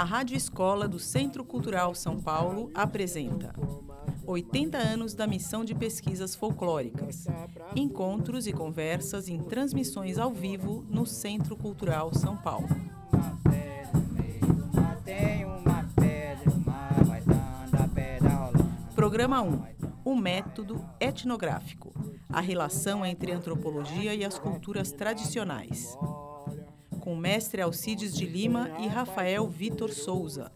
A 0.00 0.04
Rádio 0.04 0.34
Escola 0.34 0.88
do 0.88 0.98
Centro 0.98 1.44
Cultural 1.44 1.94
São 1.94 2.18
Paulo 2.18 2.70
apresenta 2.72 3.54
80 4.26 4.78
anos 4.78 5.12
da 5.12 5.26
missão 5.26 5.62
de 5.62 5.74
pesquisas 5.74 6.34
folclóricas. 6.34 7.26
Encontros 7.76 8.46
e 8.46 8.52
conversas 8.54 9.28
em 9.28 9.42
transmissões 9.42 10.16
ao 10.16 10.32
vivo 10.32 10.86
no 10.88 11.04
Centro 11.04 11.54
Cultural 11.54 12.14
São 12.14 12.34
Paulo. 12.34 12.66
Programa 18.94 19.42
1. 19.42 19.64
O 20.02 20.16
método 20.16 20.82
etnográfico. 20.98 21.92
A 22.26 22.40
relação 22.40 23.04
entre 23.04 23.32
a 23.32 23.36
antropologia 23.36 24.14
e 24.14 24.24
as 24.24 24.38
culturas 24.38 24.92
tradicionais 24.92 25.94
com 27.00 27.16
mestre 27.16 27.62
Alcides 27.62 28.14
de 28.14 28.26
Lima 28.26 28.70
e 28.78 28.86
Rafael 28.86 29.48
Vitor 29.48 29.90
Souza. 29.90 30.52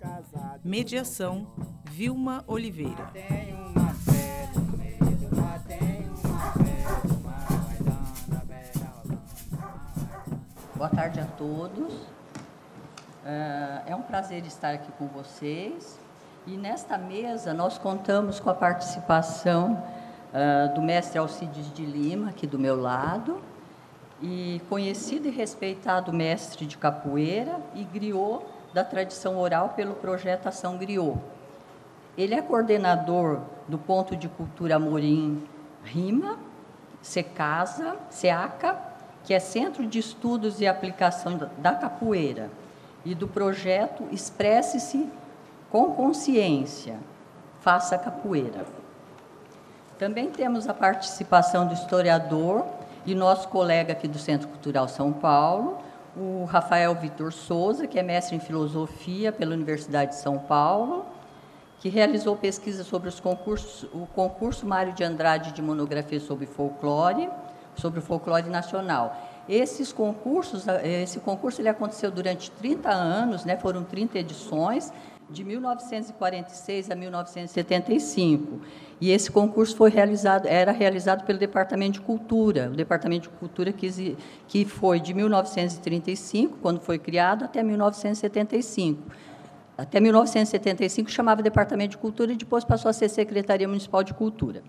Mediação, 0.62 1.46
Vilma 1.90 2.44
Oliveira. 2.46 3.10
Boa 10.76 10.90
tarde 10.90 11.18
a 11.18 11.24
todos. 11.24 11.94
Ah, 13.24 13.82
é 13.86 13.96
um 13.96 14.02
prazer 14.02 14.44
estar 14.44 14.74
aqui 14.74 14.92
com 14.92 15.08
vocês. 15.08 15.98
E 16.46 16.58
nesta 16.58 16.98
mesa 16.98 17.54
nós 17.54 17.78
contamos 17.78 18.38
com 18.38 18.50
a 18.50 18.54
participação 18.54 19.82
ah, 20.32 20.66
do 20.74 20.82
mestre 20.82 21.18
Alcides 21.18 21.72
de 21.72 21.86
Lima, 21.86 22.28
aqui 22.28 22.46
do 22.46 22.58
meu 22.58 22.78
lado, 22.78 23.40
e 24.24 24.62
conhecido 24.70 25.28
e 25.28 25.30
respeitado 25.30 26.10
mestre 26.10 26.64
de 26.64 26.78
capoeira 26.78 27.60
e 27.74 27.84
griot 27.84 28.42
da 28.72 28.82
tradição 28.82 29.38
oral 29.38 29.74
pelo 29.76 29.94
projeto 29.94 30.46
Ação 30.46 30.78
Griot. 30.78 31.18
Ele 32.16 32.34
é 32.34 32.40
coordenador 32.40 33.40
do 33.68 33.76
Ponto 33.76 34.16
de 34.16 34.26
Cultura 34.26 34.76
Amorim 34.76 35.46
Rima, 35.84 36.38
Secasa, 37.02 37.98
SEACA, 38.08 38.78
que 39.24 39.34
é 39.34 39.38
Centro 39.38 39.86
de 39.86 39.98
Estudos 39.98 40.58
e 40.58 40.66
Aplicação 40.66 41.38
da 41.58 41.74
Capoeira, 41.74 42.50
e 43.04 43.14
do 43.14 43.28
projeto 43.28 44.08
Expresse-se 44.10 45.06
com 45.70 45.92
Consciência, 45.92 46.96
Faça 47.60 47.98
Capoeira. 47.98 48.64
Também 49.98 50.30
temos 50.30 50.66
a 50.66 50.72
participação 50.72 51.66
do 51.66 51.74
historiador 51.74 52.64
e 53.06 53.14
nosso 53.14 53.48
colega 53.48 53.92
aqui 53.92 54.08
do 54.08 54.18
Centro 54.18 54.48
Cultural 54.48 54.88
São 54.88 55.12
Paulo, 55.12 55.78
o 56.16 56.44
Rafael 56.44 56.94
Vitor 56.94 57.32
Souza, 57.32 57.86
que 57.86 57.98
é 57.98 58.02
mestre 58.02 58.36
em 58.36 58.40
filosofia 58.40 59.32
pela 59.32 59.54
Universidade 59.54 60.12
de 60.12 60.16
São 60.16 60.38
Paulo, 60.38 61.04
que 61.80 61.88
realizou 61.88 62.36
pesquisa 62.36 62.82
sobre 62.84 63.08
os 63.08 63.20
concursos, 63.20 63.84
o 63.92 64.06
concurso 64.14 64.66
Mário 64.66 64.92
de 64.92 65.04
Andrade 65.04 65.52
de 65.52 65.60
monografia 65.60 66.20
sobre 66.20 66.46
folclore, 66.46 67.28
sobre 67.76 67.98
o 67.98 68.02
folclore 68.02 68.48
nacional. 68.48 69.16
Esses 69.48 69.92
concursos, 69.92 70.64
esse 70.82 71.20
concurso 71.20 71.60
ele 71.60 71.68
aconteceu 71.68 72.10
durante 72.10 72.50
30 72.52 72.88
anos, 72.90 73.44
né, 73.44 73.56
foram 73.56 73.84
30 73.84 74.18
edições, 74.18 74.90
de 75.28 75.44
1946 75.44 76.90
a 76.90 76.94
1975. 76.94 78.60
E 79.00 79.10
esse 79.10 79.30
concurso 79.30 79.76
foi 79.76 79.90
realizado, 79.90 80.46
era 80.46 80.72
realizado 80.72 81.24
pelo 81.24 81.38
Departamento 81.38 81.94
de 81.94 82.00
Cultura, 82.00 82.70
o 82.72 82.76
Departamento 82.76 83.28
de 83.28 83.36
Cultura 83.36 83.72
que, 83.72 84.16
que 84.46 84.64
foi 84.64 85.00
de 85.00 85.12
1935, 85.12 86.58
quando 86.62 86.80
foi 86.80 86.98
criado, 86.98 87.44
até 87.44 87.62
1975. 87.62 89.02
Até 89.76 89.98
1975 89.98 91.10
chamava 91.10 91.42
Departamento 91.42 91.92
de 91.92 91.98
Cultura 91.98 92.32
e 92.32 92.36
depois 92.36 92.64
passou 92.64 92.88
a 92.88 92.92
ser 92.92 93.08
Secretaria 93.08 93.66
Municipal 93.66 94.04
de 94.04 94.14
Cultura. 94.14 94.62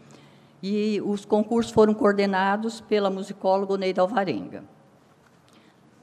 E 0.64 1.00
os 1.06 1.26
concursos 1.26 1.72
foram 1.72 1.94
coordenados 1.94 2.82
pela 2.82 3.10
musicóloga 3.10 3.78
Neida 3.78 4.02
Alvarenga. 4.02 4.64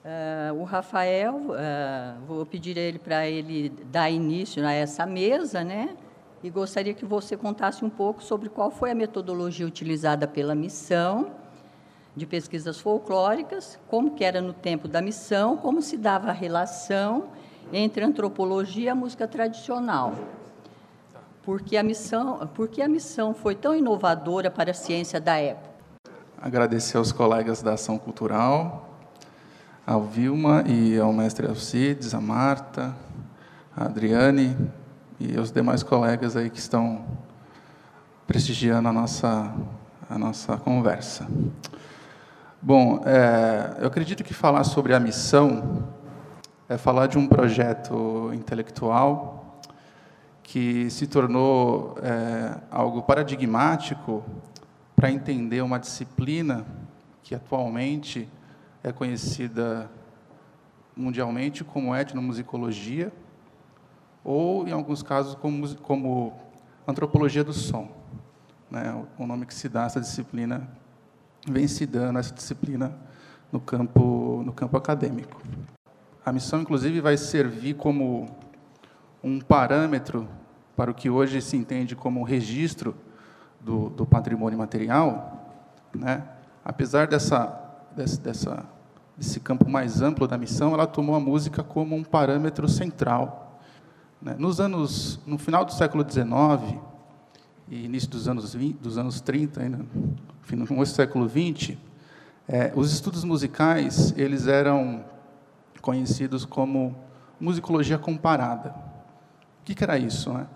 Uh, 0.05 0.61
o 0.61 0.65
Rafael, 0.65 1.35
uh, 1.37 2.27
vou 2.27 2.45
pedir 2.47 2.77
ele 2.77 2.99
para 2.99 3.27
ele 3.29 3.71
dar 3.91 4.11
início 4.11 4.65
a 4.67 4.73
essa 4.73 5.07
mesa, 5.07 5.63
né? 5.63 5.91
E 6.43 6.51
gostaria 6.51 6.93
que 6.93 7.05
você 7.05 7.37
contasse 7.37 7.85
um 7.85 7.91
pouco 7.91 8.21
sobre 8.21 8.49
qual 8.49 8.69
foi 8.69 8.91
a 8.91 8.95
metodologia 8.95 9.65
utilizada 9.65 10.27
pela 10.27 10.57
missão 10.57 11.31
de 12.17 12.27
pesquisas 12.27 12.81
folclóricas, 12.81 13.79
como 13.89 14.11
que 14.11 14.25
era 14.25 14.41
no 14.41 14.53
tempo 14.53 14.89
da 14.89 15.01
missão, 15.01 15.57
como 15.57 15.81
se 15.81 15.97
dava 15.97 16.31
a 16.31 16.33
relação 16.33 17.29
entre 17.73 18.03
a 18.03 18.09
antropologia 18.09 18.87
e 18.87 18.89
a 18.89 18.95
música 18.95 19.29
tradicional. 19.29 20.15
Porque 21.45 21.77
a 21.77 21.83
missão, 21.83 22.51
porque 22.55 22.83
a 22.83 22.89
missão 22.89 23.33
foi 23.33 23.55
tão 23.55 23.75
inovadora 23.75 24.51
para 24.51 24.73
a 24.73 24.75
ciência 24.75 25.21
da 25.21 25.37
época. 25.37 25.71
Agradecer 26.41 26.97
aos 26.97 27.13
colegas 27.13 27.63
da 27.63 27.75
ação 27.75 27.97
cultural, 27.97 28.99
ao 29.87 30.03
Vilma 30.03 30.65
e 30.67 30.99
ao 30.99 31.13
mestre 31.13 31.47
Alcides, 31.47 32.15
a 32.15 32.21
Marta, 32.21 32.95
a 33.77 33.85
Adriane 33.85 34.57
e 35.31 35.39
os 35.39 35.53
demais 35.53 35.85
colegas 35.85 36.37
aí 36.37 36.51
que 36.51 36.59
estão 36.59 37.05
prestigiando 38.27 38.89
a 38.89 38.93
nossa, 38.93 39.55
a 40.11 40.19
nossa 40.19 40.57
conversa. 40.57 41.29
Bom, 42.61 43.03
é, 43.05 43.77
eu 43.81 43.87
acredito 43.87 44.25
que 44.25 44.35
falar 44.35 44.65
sobre 44.65 44.95
a 44.95 45.01
missão 45.01 45.89
é 46.69 46.77
falar 46.77 47.07
de 47.07 47.19
um 47.19 47.29
projeto 47.29 48.33
intelectual 48.35 49.61
que 50.43 50.91
se 50.91 51.07
tornou 51.07 51.97
é, 52.03 52.59
algo 52.71 53.03
paradigmático 53.03 54.25
para 54.97 55.11
entender 55.11 55.63
uma 55.63 55.79
disciplina 55.79 56.67
que 57.23 57.35
atualmente 57.35 58.29
é 58.83 58.91
conhecida 58.91 59.89
mundialmente 60.97 61.63
como 61.63 61.95
etnomusicologia, 61.95 63.13
ou, 64.25 64.67
em 64.67 64.73
alguns 64.73 65.03
casos, 65.03 65.35
como, 65.35 65.75
como 65.77 66.33
antropologia 66.87 67.43
do 67.43 67.53
som. 67.53 67.89
Né? 68.71 69.05
O 69.19 69.27
nome 69.27 69.47
que 69.47 69.55
se 69.55 69.69
dá 69.69 69.85
a 69.85 69.87
essa 69.87 70.01
disciplina, 70.01 70.69
vem 71.49 71.67
se 71.67 71.87
dando 71.87 72.19
essa 72.19 72.35
disciplina 72.35 72.97
no 73.51 73.61
campo, 73.61 74.43
no 74.45 74.53
campo 74.53 74.77
acadêmico. 74.77 75.41
A 76.25 76.33
missão, 76.33 76.61
inclusive, 76.61 77.01
vai 77.01 77.17
servir 77.17 77.75
como 77.75 78.29
um 79.23 79.41
parâmetro 79.41 80.29
para 80.77 80.91
o 80.91 80.95
que 80.95 81.11
hoje 81.11 81.41
se 81.41 81.57
entende 81.57 81.95
como 81.95 82.21
um 82.21 82.25
registro 82.25 82.95
do, 83.61 83.91
do 83.91 84.07
patrimônio 84.07 84.59
material, 84.59 85.55
né? 85.95 86.25
apesar 86.65 87.07
dessa 87.07 87.63
dessa, 87.95 88.65
desse 89.17 89.41
campo 89.41 89.69
mais 89.69 90.03
amplo 90.03 90.27
da 90.27 90.39
missão, 90.39 90.73
ela 90.75 90.87
tomou 90.87 91.15
a 91.15 91.21
música 91.21 91.63
como 91.63 91.95
um 91.95 92.03
parâmetro 92.03 92.69
central. 92.69 93.42
Né? 94.23 94.37
Nos 94.39 94.61
anos, 94.61 95.19
no 95.27 95.37
final 95.37 95.65
do 95.65 95.73
século 95.73 96.07
XIX 96.09 96.79
e 97.69 97.85
início 97.85 98.09
dos 98.09 98.29
anos 98.29 98.55
20, 98.55 98.77
dos 98.77 98.97
anos 98.97 99.21
30, 99.21 99.61
ainda, 99.61 99.87
no 100.53 100.67
começo 100.67 100.93
do 100.93 100.97
século 100.97 101.29
XX, 101.29 101.77
é, 102.49 102.73
os 102.77 102.93
estudos 102.93 103.25
musicais 103.25 104.15
eles 104.17 104.47
eram 104.47 105.05
conhecidos 105.81 106.45
como 106.45 106.95
musicologia 107.41 107.99
comparada. 107.99 108.71
O 109.61 109.65
que, 109.65 109.75
que 109.75 109.83
era 109.83 109.99
isso? 109.99 110.33
Né? 110.33 110.47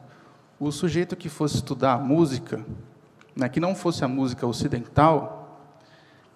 O 0.60 0.70
sujeito 0.70 1.16
que 1.16 1.28
fosse 1.28 1.56
estudar 1.56 1.98
música, 1.98 2.64
né, 3.34 3.48
que 3.48 3.60
não 3.60 3.74
fosse 3.74 4.04
a 4.04 4.08
música 4.08 4.46
ocidental, 4.46 5.60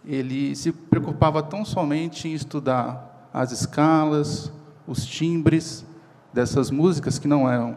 ele 0.04 0.56
se 0.56 0.72
preocupava 0.72 1.42
tão 1.42 1.64
somente 1.64 2.26
em 2.26 2.32
estudar 2.32 3.28
as 3.32 3.52
escalas, 3.52 4.52
os 4.86 5.04
timbres 5.04 5.84
dessas 6.32 6.70
músicas 6.70 7.18
que 7.18 7.28
não 7.28 7.50
eram 7.50 7.76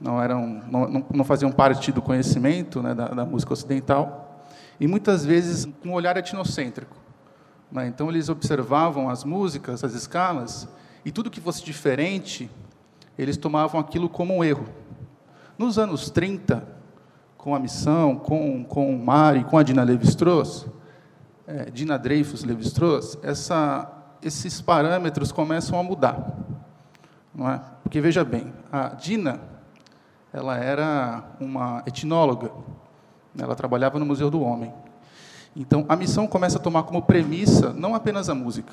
não 0.00 0.20
eram 0.20 0.46
não, 0.70 1.06
não 1.12 1.24
faziam 1.24 1.50
parte 1.52 1.92
do 1.92 2.02
conhecimento 2.02 2.82
né, 2.82 2.94
da, 2.94 3.08
da, 3.08 3.24
música 3.24 3.52
ocidental 3.52 4.44
e 4.78 4.86
muitas 4.86 5.24
vezes 5.24 5.66
com 5.82 5.90
um 5.90 5.92
olhar 5.92 6.16
etnocêntrico. 6.16 6.96
Né? 7.70 7.86
Então 7.86 8.08
eles 8.08 8.28
observavam 8.28 9.08
as 9.08 9.24
músicas, 9.24 9.84
as 9.84 9.94
escalas 9.94 10.68
e 11.04 11.12
tudo 11.12 11.30
que 11.30 11.40
fosse 11.40 11.64
diferente 11.64 12.50
eles 13.16 13.36
tomavam 13.36 13.80
aquilo 13.80 14.08
como 14.08 14.34
um 14.34 14.44
erro. 14.44 14.66
Nos 15.56 15.78
anos 15.78 16.10
30, 16.10 16.66
com 17.36 17.54
a 17.54 17.60
missão, 17.60 18.16
com, 18.16 18.64
com 18.64 18.94
o 18.94 18.98
Mário, 18.98 19.44
com 19.44 19.56
a 19.56 19.62
Dina 19.62 19.84
Levi-Strauss, 19.84 20.66
é, 21.46 21.70
Dina 21.70 21.98
Dreyfus 21.98 22.42
Levi-Strauss, 22.42 23.18
essa, 23.22 23.90
esses 24.22 24.60
parâmetros 24.60 25.30
começam 25.30 25.78
a 25.78 25.82
mudar. 25.82 26.36
Não 27.34 27.50
é? 27.50 27.60
Porque, 27.82 28.00
veja 28.00 28.24
bem, 28.24 28.52
a 28.70 28.88
Dina 28.90 29.40
ela 30.32 30.56
era 30.56 31.22
uma 31.40 31.82
etnóloga, 31.86 32.50
ela 33.38 33.54
trabalhava 33.54 33.98
no 33.98 34.06
Museu 34.06 34.30
do 34.30 34.40
Homem. 34.42 34.72
Então, 35.54 35.84
a 35.88 35.94
missão 35.94 36.26
começa 36.26 36.58
a 36.58 36.60
tomar 36.60 36.82
como 36.82 37.02
premissa 37.02 37.72
não 37.72 37.94
apenas 37.94 38.28
a 38.28 38.34
música, 38.34 38.72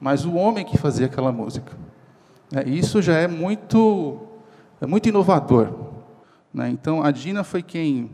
mas 0.00 0.24
o 0.24 0.34
homem 0.34 0.64
que 0.64 0.78
fazia 0.78 1.06
aquela 1.06 1.32
música. 1.32 1.76
É, 2.54 2.68
isso 2.68 3.02
já 3.02 3.14
é 3.14 3.26
muito, 3.26 4.20
é 4.80 4.86
muito 4.86 5.08
inovador. 5.08 5.90
Né? 6.54 6.68
Então, 6.68 7.02
a 7.02 7.10
Dina 7.10 7.42
foi 7.42 7.62
quem 7.62 8.10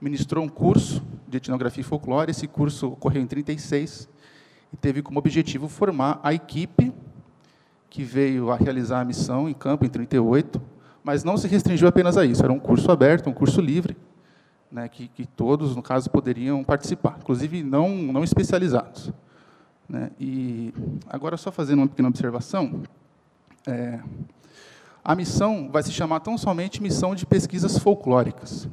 ministrou 0.00 0.44
um 0.44 0.48
curso 0.48 1.02
de 1.28 1.36
etnografia 1.36 1.82
e 1.82 1.84
folclore. 1.84 2.30
Esse 2.30 2.46
curso 2.46 2.88
ocorreu 2.88 3.20
em 3.20 3.26
36 3.26 4.08
e 4.72 4.76
teve 4.76 5.02
como 5.02 5.18
objetivo 5.18 5.68
formar 5.68 6.20
a 6.22 6.32
equipe 6.32 6.92
que 7.94 8.02
veio 8.02 8.50
a 8.50 8.56
realizar 8.56 9.02
a 9.02 9.04
missão 9.04 9.48
em 9.48 9.54
campo 9.54 9.84
em 9.84 9.88
38, 9.88 10.60
mas 11.04 11.22
não 11.22 11.36
se 11.36 11.46
restringiu 11.46 11.86
apenas 11.86 12.16
a 12.16 12.24
isso. 12.24 12.42
Era 12.42 12.52
um 12.52 12.58
curso 12.58 12.90
aberto, 12.90 13.30
um 13.30 13.32
curso 13.32 13.60
livre, 13.60 13.96
né, 14.68 14.88
que, 14.88 15.06
que 15.06 15.24
todos, 15.24 15.76
no 15.76 15.82
caso, 15.82 16.10
poderiam 16.10 16.64
participar, 16.64 17.18
inclusive 17.20 17.62
não, 17.62 17.90
não 17.90 18.24
especializados. 18.24 19.12
Né? 19.88 20.10
E 20.18 20.74
agora, 21.08 21.36
só 21.36 21.52
fazendo 21.52 21.78
uma 21.78 21.86
pequena 21.86 22.08
observação, 22.08 22.82
é, 23.64 24.00
a 25.04 25.14
missão 25.14 25.70
vai 25.70 25.84
se 25.84 25.92
chamar 25.92 26.18
tão 26.18 26.36
somente 26.36 26.82
Missão 26.82 27.14
de 27.14 27.24
Pesquisas 27.24 27.78
Folclóricas. 27.78 28.68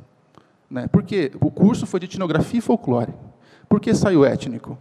Né? 0.68 0.88
Porque 0.88 1.32
o 1.40 1.52
curso 1.52 1.86
foi 1.86 2.00
de 2.00 2.08
etnografia 2.08 2.58
e 2.58 2.62
folclore. 2.62 3.14
Por 3.70 3.80
que 3.80 3.94
saiu 3.94 4.26
étnico? 4.26 4.80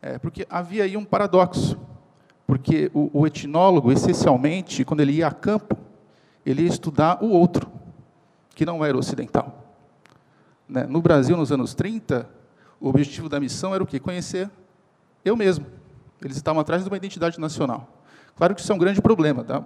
É, 0.00 0.16
porque 0.16 0.46
havia 0.48 0.84
aí 0.84 0.96
um 0.96 1.04
paradoxo. 1.04 1.76
Porque 2.46 2.90
o, 2.92 3.10
o 3.12 3.26
etnólogo, 3.26 3.90
essencialmente, 3.90 4.84
quando 4.84 5.00
ele 5.00 5.12
ia 5.12 5.26
a 5.26 5.32
campo, 5.32 5.76
ele 6.44 6.62
ia 6.62 6.68
estudar 6.68 7.22
o 7.22 7.30
outro, 7.30 7.70
que 8.54 8.66
não 8.66 8.84
era 8.84 8.96
ocidental. 8.96 9.64
Né? 10.68 10.84
No 10.84 11.00
Brasil, 11.00 11.36
nos 11.36 11.50
anos 11.50 11.74
30, 11.74 12.28
o 12.80 12.88
objetivo 12.88 13.28
da 13.28 13.40
missão 13.40 13.74
era 13.74 13.82
o 13.82 13.86
quê? 13.86 13.98
Conhecer 13.98 14.50
eu 15.24 15.36
mesmo. 15.36 15.66
Eles 16.22 16.36
estavam 16.36 16.60
atrás 16.60 16.82
de 16.82 16.88
uma 16.88 16.96
identidade 16.96 17.40
nacional. 17.40 17.88
Claro 18.36 18.54
que 18.54 18.60
isso 18.60 18.70
é 18.70 18.74
um 18.74 18.78
grande 18.78 19.00
problema, 19.00 19.42
dá, 19.42 19.64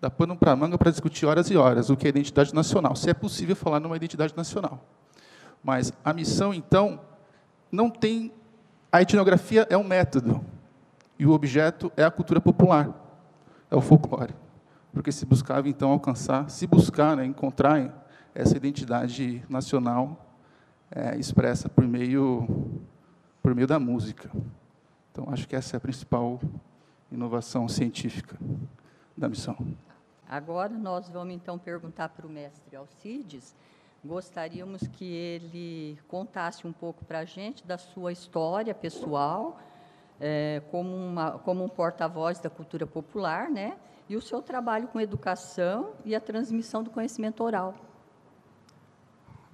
dá 0.00 0.10
pano 0.10 0.36
para 0.36 0.54
manga 0.54 0.76
para 0.76 0.90
discutir 0.90 1.26
horas 1.26 1.50
e 1.50 1.56
horas 1.56 1.90
o 1.90 1.96
que 1.96 2.06
é 2.06 2.10
identidade 2.10 2.54
nacional, 2.54 2.94
se 2.94 3.08
é 3.08 3.14
possível 3.14 3.56
falar 3.56 3.80
numa 3.80 3.96
identidade 3.96 4.34
nacional. 4.36 4.84
Mas 5.64 5.92
a 6.04 6.12
missão, 6.12 6.52
então, 6.52 7.00
não 7.70 7.88
tem. 7.88 8.32
A 8.90 9.00
etnografia 9.00 9.66
é 9.70 9.76
um 9.76 9.84
método, 9.84 10.44
e 11.22 11.26
o 11.26 11.30
objeto 11.30 11.92
é 11.96 12.02
a 12.02 12.10
cultura 12.10 12.40
popular, 12.40 12.90
é 13.70 13.76
o 13.76 13.80
folclore. 13.80 14.34
Porque 14.92 15.12
se 15.12 15.24
buscava, 15.24 15.68
então, 15.68 15.92
alcançar, 15.92 16.50
se 16.50 16.66
buscar, 16.66 17.16
né, 17.16 17.24
encontrar 17.24 18.08
essa 18.34 18.56
identidade 18.56 19.40
nacional 19.48 20.34
é, 20.90 21.16
expressa 21.16 21.68
por 21.68 21.86
meio, 21.86 22.82
por 23.40 23.54
meio 23.54 23.68
da 23.68 23.78
música. 23.78 24.28
Então, 25.12 25.28
acho 25.30 25.46
que 25.46 25.54
essa 25.54 25.76
é 25.76 25.78
a 25.78 25.80
principal 25.80 26.40
inovação 27.08 27.68
científica 27.68 28.36
da 29.16 29.28
missão. 29.28 29.56
Agora 30.28 30.76
nós 30.76 31.08
vamos 31.08 31.34
então 31.34 31.56
perguntar 31.56 32.08
para 32.08 32.26
o 32.26 32.28
mestre 32.28 32.74
Alcides. 32.74 33.54
Gostaríamos 34.04 34.88
que 34.88 35.04
ele 35.04 36.00
contasse 36.08 36.66
um 36.66 36.72
pouco 36.72 37.04
para 37.04 37.20
a 37.20 37.24
gente 37.24 37.64
da 37.64 37.78
sua 37.78 38.10
história 38.10 38.74
pessoal, 38.74 39.60
é, 40.20 40.62
como, 40.70 40.94
uma, 40.94 41.32
como 41.38 41.64
um 41.64 41.68
porta-voz 41.68 42.38
da 42.38 42.50
cultura 42.50 42.86
popular, 42.86 43.50
né? 43.50 43.76
E 44.08 44.16
o 44.16 44.20
seu 44.20 44.42
trabalho 44.42 44.88
com 44.88 45.00
educação 45.00 45.90
e 46.04 46.14
a 46.14 46.20
transmissão 46.20 46.82
do 46.82 46.90
conhecimento 46.90 47.42
oral. 47.42 47.74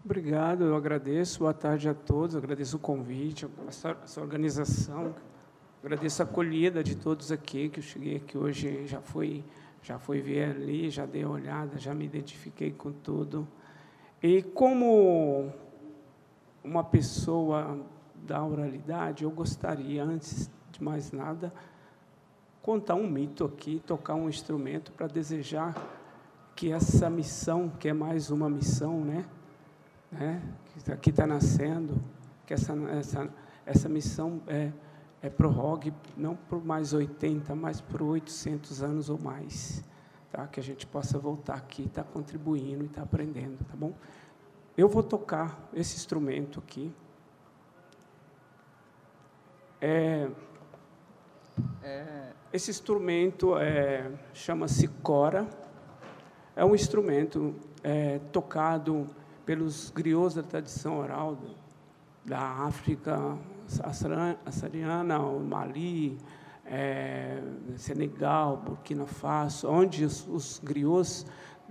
Obrigado, 0.04 0.64
eu 0.64 0.76
agradeço. 0.76 1.40
Boa 1.40 1.52
tarde 1.52 1.88
a 1.88 1.94
todos. 1.94 2.34
agradeço 2.34 2.76
o 2.76 2.80
convite, 2.80 3.46
essa, 3.68 3.94
organização. 4.20 5.14
Agradeço 5.82 6.22
a 6.22 6.24
acolhida 6.24 6.82
de 6.82 6.96
todos 6.96 7.30
aqui, 7.30 7.68
que 7.68 7.80
eu 7.80 7.82
cheguei 7.82 8.16
aqui 8.16 8.38
hoje, 8.38 8.86
já 8.86 9.00
fui, 9.00 9.44
já 9.82 9.98
fui 9.98 10.20
ver 10.20 10.50
ali, 10.50 10.90
já 10.90 11.04
dei 11.04 11.24
uma 11.24 11.34
olhada, 11.34 11.78
já 11.78 11.94
me 11.94 12.04
identifiquei 12.04 12.72
com 12.72 12.90
tudo. 12.90 13.46
E 14.22 14.42
como 14.42 15.52
uma 16.64 16.82
pessoa 16.82 17.78
da 18.26 18.44
oralidade, 18.44 19.24
eu 19.24 19.30
gostaria, 19.30 20.04
antes 20.04 20.50
de 20.70 20.82
mais 20.82 21.12
nada, 21.12 21.52
contar 22.62 22.94
um 22.94 23.08
mito 23.08 23.44
aqui, 23.44 23.82
tocar 23.86 24.14
um 24.14 24.28
instrumento 24.28 24.92
para 24.92 25.06
desejar 25.06 25.74
que 26.54 26.72
essa 26.72 27.08
missão, 27.08 27.68
que 27.68 27.88
é 27.88 27.92
mais 27.92 28.30
uma 28.30 28.50
missão, 28.50 29.04
né? 29.04 29.24
né, 30.10 30.42
que 30.66 30.92
aqui 30.92 31.10
está 31.10 31.26
nascendo, 31.26 32.02
que 32.46 32.54
essa, 32.54 32.72
essa, 32.90 33.30
essa 33.64 33.88
missão 33.88 34.40
é, 34.46 34.72
é 35.20 35.28
prorrogue 35.28 35.92
não 36.16 36.34
por 36.34 36.64
mais 36.64 36.92
80, 36.92 37.54
mas 37.54 37.80
por 37.80 38.02
800 38.02 38.82
anos 38.82 39.10
ou 39.10 39.18
mais. 39.18 39.84
Tá? 40.30 40.46
Que 40.46 40.60
a 40.60 40.62
gente 40.62 40.86
possa 40.86 41.18
voltar 41.18 41.54
aqui, 41.54 41.84
estar 41.84 42.04
tá 42.04 42.10
contribuindo 42.10 42.84
e 42.84 42.86
estar 42.86 43.00
tá 43.00 43.02
aprendendo, 43.02 43.64
tá 43.64 43.76
bom? 43.76 43.92
Eu 44.76 44.88
vou 44.88 45.02
tocar 45.02 45.68
esse 45.72 45.96
instrumento 45.96 46.58
aqui. 46.60 46.92
É, 49.80 50.28
é, 51.82 52.32
esse 52.52 52.70
instrumento 52.70 53.56
é, 53.56 54.10
chama-se 54.34 54.88
cora. 54.88 55.46
É 56.56 56.64
um 56.64 56.74
instrumento 56.74 57.54
é, 57.84 58.18
tocado 58.32 59.06
pelos 59.46 59.90
griots 59.90 60.34
da 60.34 60.42
tradição 60.42 60.98
oral 60.98 61.38
da 62.24 62.40
África 62.40 63.38
açoriana, 64.44 65.20
o 65.20 65.38
Mali, 65.38 66.18
é, 66.66 67.40
Senegal, 67.76 68.56
Burkina 68.56 69.06
Faso, 69.06 69.68
onde 69.68 70.04
os, 70.04 70.26
os 70.26 70.60
griots, 70.62 71.24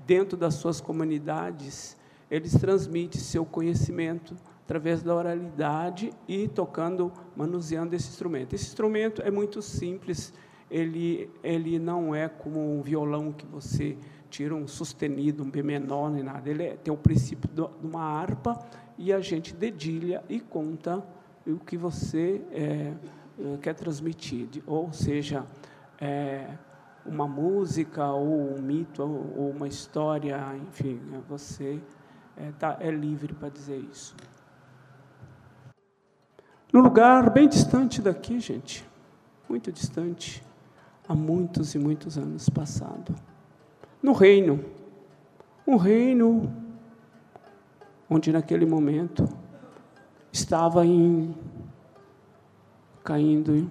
dentro 0.05 0.37
das 0.37 0.55
suas 0.55 0.79
comunidades, 0.79 1.97
eles 2.31 2.53
transmitem 2.53 3.19
seu 3.19 3.45
conhecimento 3.45 4.35
através 4.67 5.01
da 5.01 5.15
oralidade 5.15 6.11
e 6.27 6.45
tocando, 6.49 7.09
manuseando 7.37 7.95
esse 7.95 8.09
instrumento. 8.09 8.53
Esse 8.53 8.65
instrumento 8.65 9.21
é 9.21 9.31
muito 9.31 9.61
simples, 9.61 10.33
ele, 10.69 11.31
ele 11.41 11.79
não 11.79 12.13
é 12.13 12.27
como 12.27 12.77
um 12.77 12.81
violão 12.81 13.31
que 13.31 13.45
você 13.45 13.97
tira 14.29 14.53
um 14.53 14.67
sustenido, 14.67 15.41
um 15.41 15.49
B 15.49 15.63
menor, 15.63 16.11
nem 16.11 16.21
nada. 16.21 16.49
Ele 16.49 16.63
é, 16.63 16.75
tem 16.75 16.93
o 16.93 16.97
princípio 16.97 17.49
de 17.49 17.61
uma 17.81 18.01
harpa 18.01 18.59
e 18.97 19.13
a 19.13 19.21
gente 19.21 19.55
dedilha 19.55 20.21
e 20.27 20.41
conta 20.41 21.01
o 21.47 21.57
que 21.59 21.77
você 21.77 22.41
é, 22.51 22.93
é, 23.39 23.57
quer 23.61 23.73
transmitir. 23.73 24.49
Ou 24.67 24.91
seja, 24.91 25.45
é, 25.97 26.45
uma 27.05 27.25
música, 27.25 28.05
ou 28.11 28.53
um 28.53 28.61
mito, 28.61 29.01
ou 29.01 29.49
uma 29.49 29.69
história, 29.69 30.37
enfim, 30.67 30.99
você 31.25 31.79
é, 32.35 32.51
tá, 32.59 32.75
é 32.81 32.91
livre 32.91 33.33
para 33.33 33.47
dizer 33.47 33.77
isso. 33.77 34.13
No 36.71 36.81
lugar 36.81 37.29
bem 37.29 37.47
distante 37.47 38.01
daqui, 38.01 38.39
gente, 38.39 38.85
muito 39.47 39.71
distante, 39.71 40.43
há 41.07 41.15
muitos 41.15 41.73
e 41.73 41.79
muitos 41.79 42.17
anos 42.17 42.49
passado 42.49 43.15
no 44.01 44.11
reino. 44.13 44.63
Um 45.65 45.75
reino 45.75 46.51
onde 48.09 48.31
naquele 48.31 48.65
momento 48.65 49.27
estava 50.31 50.85
em, 50.85 51.35
caindo 53.03 53.55
em, 53.55 53.69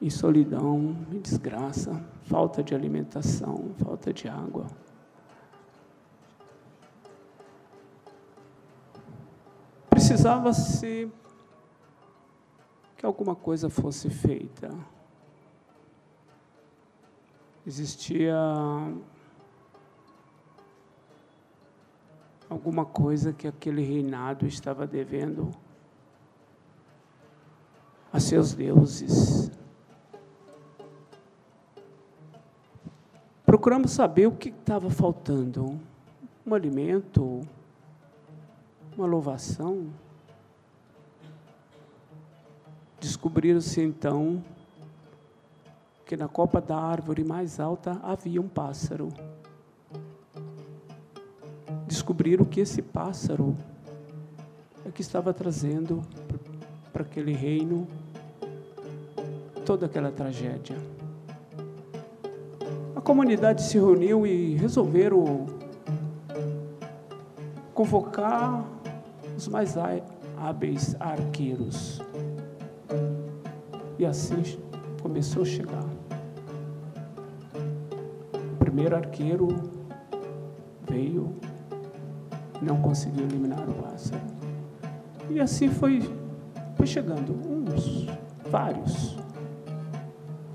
em 0.00 0.10
solidão, 0.10 0.96
em 1.12 1.20
desgraça, 1.20 2.00
falta 2.24 2.62
de 2.62 2.74
alimentação, 2.74 3.70
falta 3.78 4.12
de 4.12 4.28
água. 4.28 4.66
Precisava-se 9.90 11.10
que 12.96 13.04
alguma 13.04 13.34
coisa 13.36 13.68
fosse 13.68 14.08
feita 14.08 14.70
existia 17.66 18.36
alguma 22.48 22.84
coisa 22.84 23.32
que 23.32 23.48
aquele 23.48 23.82
reinado 23.82 24.46
estava 24.46 24.86
devendo 24.86 25.50
a 28.12 28.20
seus 28.20 28.54
deuses. 28.54 29.50
Procuramos 33.44 33.90
saber 33.90 34.26
o 34.26 34.32
que 34.32 34.50
estava 34.50 34.88
faltando: 34.88 35.80
um 36.46 36.54
alimento, 36.54 37.40
uma 38.96 39.06
louvação. 39.06 39.92
Descobriram-se 43.06 43.80
então 43.80 44.42
que 46.04 46.16
na 46.16 46.26
copa 46.26 46.60
da 46.60 46.76
árvore 46.76 47.22
mais 47.22 47.60
alta 47.60 48.00
havia 48.02 48.42
um 48.42 48.48
pássaro. 48.48 49.10
Descobriram 51.86 52.44
que 52.44 52.58
esse 52.58 52.82
pássaro 52.82 53.56
é 54.84 54.90
que 54.90 55.02
estava 55.02 55.32
trazendo 55.32 56.02
para 56.92 57.02
aquele 57.02 57.32
reino 57.32 57.86
toda 59.64 59.86
aquela 59.86 60.10
tragédia. 60.10 60.76
comunidade 63.04 63.62
se 63.62 63.78
reuniu 63.78 64.26
e 64.26 64.56
resolveram 64.56 65.46
convocar 67.72 68.68
os 69.36 69.46
mais 69.46 69.76
hábeis 70.36 70.96
arqueiros. 70.98 72.02
E 73.98 74.04
assim 74.04 74.42
começou 75.00 75.42
a 75.42 75.46
chegar. 75.46 75.84
O 78.52 78.56
primeiro 78.58 78.94
arqueiro 78.94 79.48
veio, 80.88 81.34
não 82.60 82.82
conseguiu 82.82 83.24
eliminar 83.24 83.66
o 83.68 83.74
pássaro. 83.74 84.22
E 85.30 85.40
assim 85.40 85.68
foi, 85.68 86.02
foi 86.74 86.86
chegando, 86.86 87.32
uns, 87.32 88.06
vários. 88.50 89.16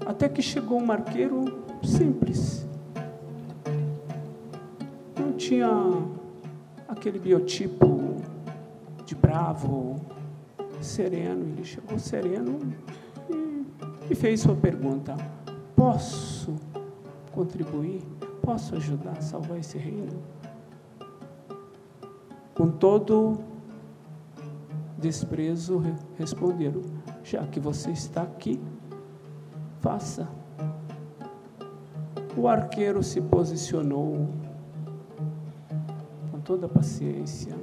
Até 0.06 0.30
que 0.30 0.42
chegou 0.42 0.80
um 0.80 0.92
arqueiro 0.92 1.46
simples. 1.84 2.68
Não 5.20 5.34
tinha 5.34 5.70
aquele 6.88 7.18
biotipo 7.18 8.18
de 9.06 9.16
bravo, 9.16 9.96
sereno. 10.80 11.44
Ele 11.48 11.64
chegou 11.64 11.98
sereno 11.98 12.60
e, 14.12 14.16
fez 14.16 14.42
sua 14.42 14.56
pergunta: 14.56 15.16
Posso 15.76 16.56
contribuir? 17.32 18.04
Posso 18.42 18.76
ajudar 18.76 19.18
a 19.18 19.22
salvar 19.22 19.60
esse 19.60 19.78
reino? 19.78 20.22
Com 22.54 22.70
todo 22.70 23.40
desprezo, 24.98 25.82
responderam: 26.18 26.82
Já 27.24 27.46
que 27.48 27.60
você 27.60 27.92
está 27.92 28.24
aqui, 28.24 28.60
faça. 29.80 30.28
O 32.36 32.48
arqueiro 32.48 33.04
se 33.04 33.20
posicionou 33.22 34.30
toda 36.44 36.66
a 36.66 36.70
paciência. 36.70 37.56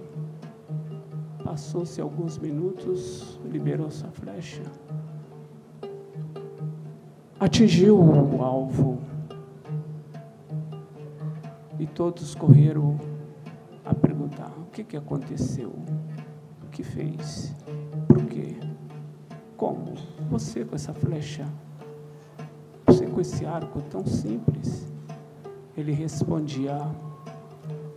Passou-se 1.45 2.01
alguns 2.01 2.39
minutos, 2.39 3.39
liberou 3.45 3.91
sua 3.91 4.11
flecha. 4.11 4.63
Atingiu 7.41 7.97
o 7.97 8.43
alvo. 8.43 8.99
E 11.79 11.87
todos 11.87 12.35
correram 12.35 12.99
a 13.85 13.95
perguntar: 13.95 14.53
o 14.59 14.65
que, 14.73 14.83
que 14.83 14.97
aconteceu? 14.97 15.73
O 16.65 16.67
que 16.69 16.83
fez? 16.83 17.55
Por 18.09 18.25
quê? 18.25 18.57
Como? 19.57 19.95
Você 20.31 20.65
com 20.65 20.75
essa 20.75 20.93
flecha? 20.93 21.47
Você 22.85 23.07
com 23.07 23.21
esse 23.21 23.47
arco 23.47 23.81
tão 23.83 24.05
simples? 24.05 24.93
Ele 25.77 25.93
respondia: 25.93 26.77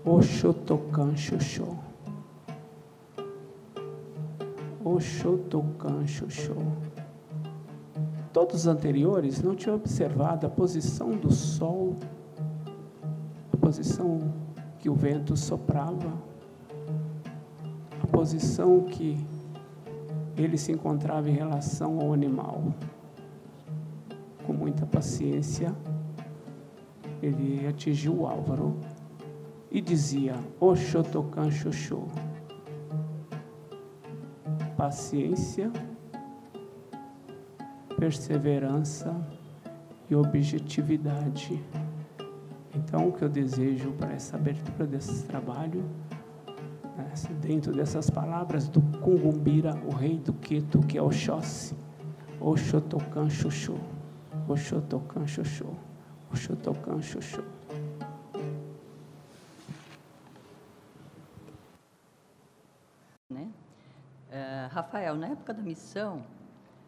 Oxotocan 0.06 1.18
Xoxó. 1.18 1.80
Oxotocan 4.86 6.06
Xoxó. 6.06 6.54
Todos 8.34 8.62
os 8.62 8.68
anteriores 8.68 9.42
não 9.42 9.56
tinham 9.56 9.76
observado 9.76 10.48
a 10.48 10.50
posição 10.50 11.12
do 11.12 11.32
sol, 11.32 11.96
a 13.52 13.58
posição 13.58 14.34
que 14.80 14.90
o 14.90 14.96
vento 14.96 15.36
soprava, 15.36 16.14
a 18.02 18.08
posição 18.08 18.86
que 18.86 19.18
ele 20.38 20.58
se 20.58 20.72
encontrava 20.72 21.30
em 21.30 21.34
relação 21.34 22.00
ao 22.00 22.14
animal. 22.14 22.74
Com 24.46 24.54
muita 24.54 24.86
paciência, 24.86 25.76
ele 27.22 27.68
atingiu 27.68 28.22
o 28.22 28.28
Álvaro 28.28 28.80
e 29.70 29.82
dizia: 29.82 30.36
Oxotocan 30.60 31.52
Xoxô. 31.52 32.04
Paciência, 34.78 35.72
perseverança 38.02 39.16
e 40.10 40.16
objetividade. 40.16 41.64
Então, 42.74 43.08
o 43.08 43.12
que 43.12 43.22
eu 43.24 43.30
desejo 43.30 43.92
para 43.92 44.14
essa 44.14 44.38
abertura 44.38 44.88
desse 44.88 45.24
trabalho, 45.26 45.86
né, 46.98 47.14
dentro 47.40 47.72
dessas 47.72 48.10
palavras 48.10 48.68
do 48.68 48.82
Kungumbira, 49.02 49.76
o 49.86 49.92
rei 49.92 50.18
do 50.18 50.34
Queto, 50.34 50.80
que 50.80 50.98
é 50.98 51.02
Oxóssi, 51.02 51.76
Oxotocan 52.40 53.30
Xoxô, 53.30 53.76
Oxotocan 54.48 55.28
Xoxô, 55.28 55.68
Oxotocan 56.32 57.00
Xoxô. 57.04 57.44
Rafael, 64.72 65.16
na 65.16 65.28
época 65.28 65.54
da 65.54 65.62
missão, 65.62 66.24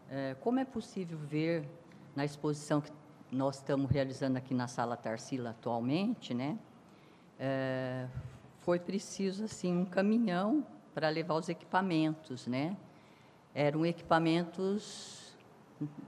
é, 0.09 0.35
como 0.41 0.59
é 0.59 0.65
possível 0.65 1.17
ver 1.17 1.67
na 2.15 2.23
exposição 2.23 2.81
que 2.81 2.91
nós 3.31 3.57
estamos 3.57 3.89
realizando 3.89 4.37
aqui 4.37 4.53
na 4.53 4.67
Sala 4.67 4.95
Tarsila 4.95 5.51
atualmente, 5.51 6.33
né? 6.33 6.57
É, 7.39 8.07
foi 8.59 8.79
preciso 8.79 9.45
assim 9.45 9.75
um 9.75 9.85
caminhão 9.85 10.65
para 10.93 11.09
levar 11.09 11.35
os 11.35 11.49
equipamentos, 11.49 12.47
né? 12.47 12.77
Eram 13.53 13.85
equipamentos 13.85 15.35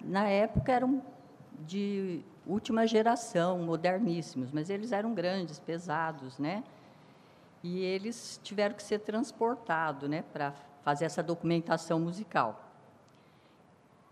na 0.03 0.27
época 0.27 0.71
eram 0.71 1.01
de 1.59 2.21
última 2.45 2.85
geração, 2.85 3.59
moderníssimos, 3.59 4.51
mas 4.51 4.69
eles 4.69 4.91
eram 4.91 5.13
grandes, 5.13 5.59
pesados, 5.59 6.37
né? 6.37 6.63
E 7.63 7.79
eles 7.79 8.39
tiveram 8.43 8.75
que 8.75 8.83
ser 8.83 8.99
transportados, 8.99 10.07
né, 10.07 10.23
para 10.31 10.53
fazer 10.83 11.05
essa 11.05 11.23
documentação 11.23 11.99
musical. 11.99 12.64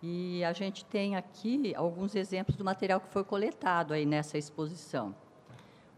E 0.05 0.43
a 0.43 0.51
gente 0.51 0.83
tem 0.83 1.15
aqui 1.15 1.73
alguns 1.77 2.13
exemplos 2.13 2.57
do 2.57 2.65
material 2.65 2.99
que 2.99 3.07
foi 3.07 3.23
coletado 3.23 3.93
aí 3.93 4.05
nessa 4.05 4.37
exposição. 4.37 5.15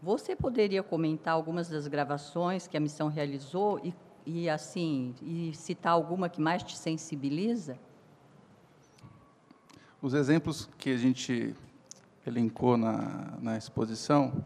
Você 0.00 0.36
poderia 0.36 0.80
comentar 0.80 1.34
algumas 1.34 1.68
das 1.68 1.88
gravações 1.88 2.68
que 2.68 2.76
a 2.76 2.80
missão 2.80 3.08
realizou 3.08 3.80
e, 3.82 3.92
e 4.24 4.48
assim 4.48 5.12
e 5.20 5.52
citar 5.56 5.92
alguma 5.92 6.28
que 6.28 6.40
mais 6.40 6.62
te 6.62 6.76
sensibiliza? 6.76 7.76
Os 10.00 10.14
exemplos 10.14 10.70
que 10.78 10.90
a 10.90 10.96
gente 10.96 11.52
elencou 12.24 12.76
na, 12.76 13.36
na 13.42 13.58
exposição 13.58 14.44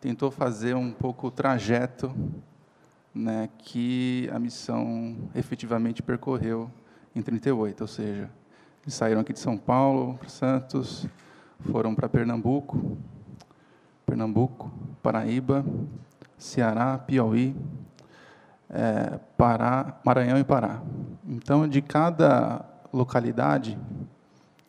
tentou 0.00 0.32
fazer 0.32 0.74
um 0.74 0.90
pouco 0.90 1.28
o 1.28 1.30
trajeto 1.30 2.12
né, 3.14 3.48
que 3.58 4.28
a 4.32 4.38
missão 4.40 5.30
efetivamente 5.32 6.02
percorreu 6.02 6.68
em 7.14 7.22
38, 7.22 7.80
ou 7.82 7.86
seja, 7.86 8.28
saíram 8.90 9.20
aqui 9.20 9.32
de 9.32 9.40
São 9.40 9.56
Paulo 9.56 10.14
para 10.18 10.28
Santos, 10.28 11.06
foram 11.60 11.94
para 11.94 12.08
Pernambuco, 12.08 12.96
Pernambuco, 14.04 14.70
Paraíba, 15.02 15.64
Ceará, 16.38 16.96
Piauí, 16.98 17.56
é, 18.70 19.18
Pará, 19.36 19.98
Maranhão 20.04 20.38
e 20.38 20.44
Pará. 20.44 20.80
Então, 21.26 21.66
de 21.66 21.82
cada 21.82 22.64
localidade, 22.92 23.78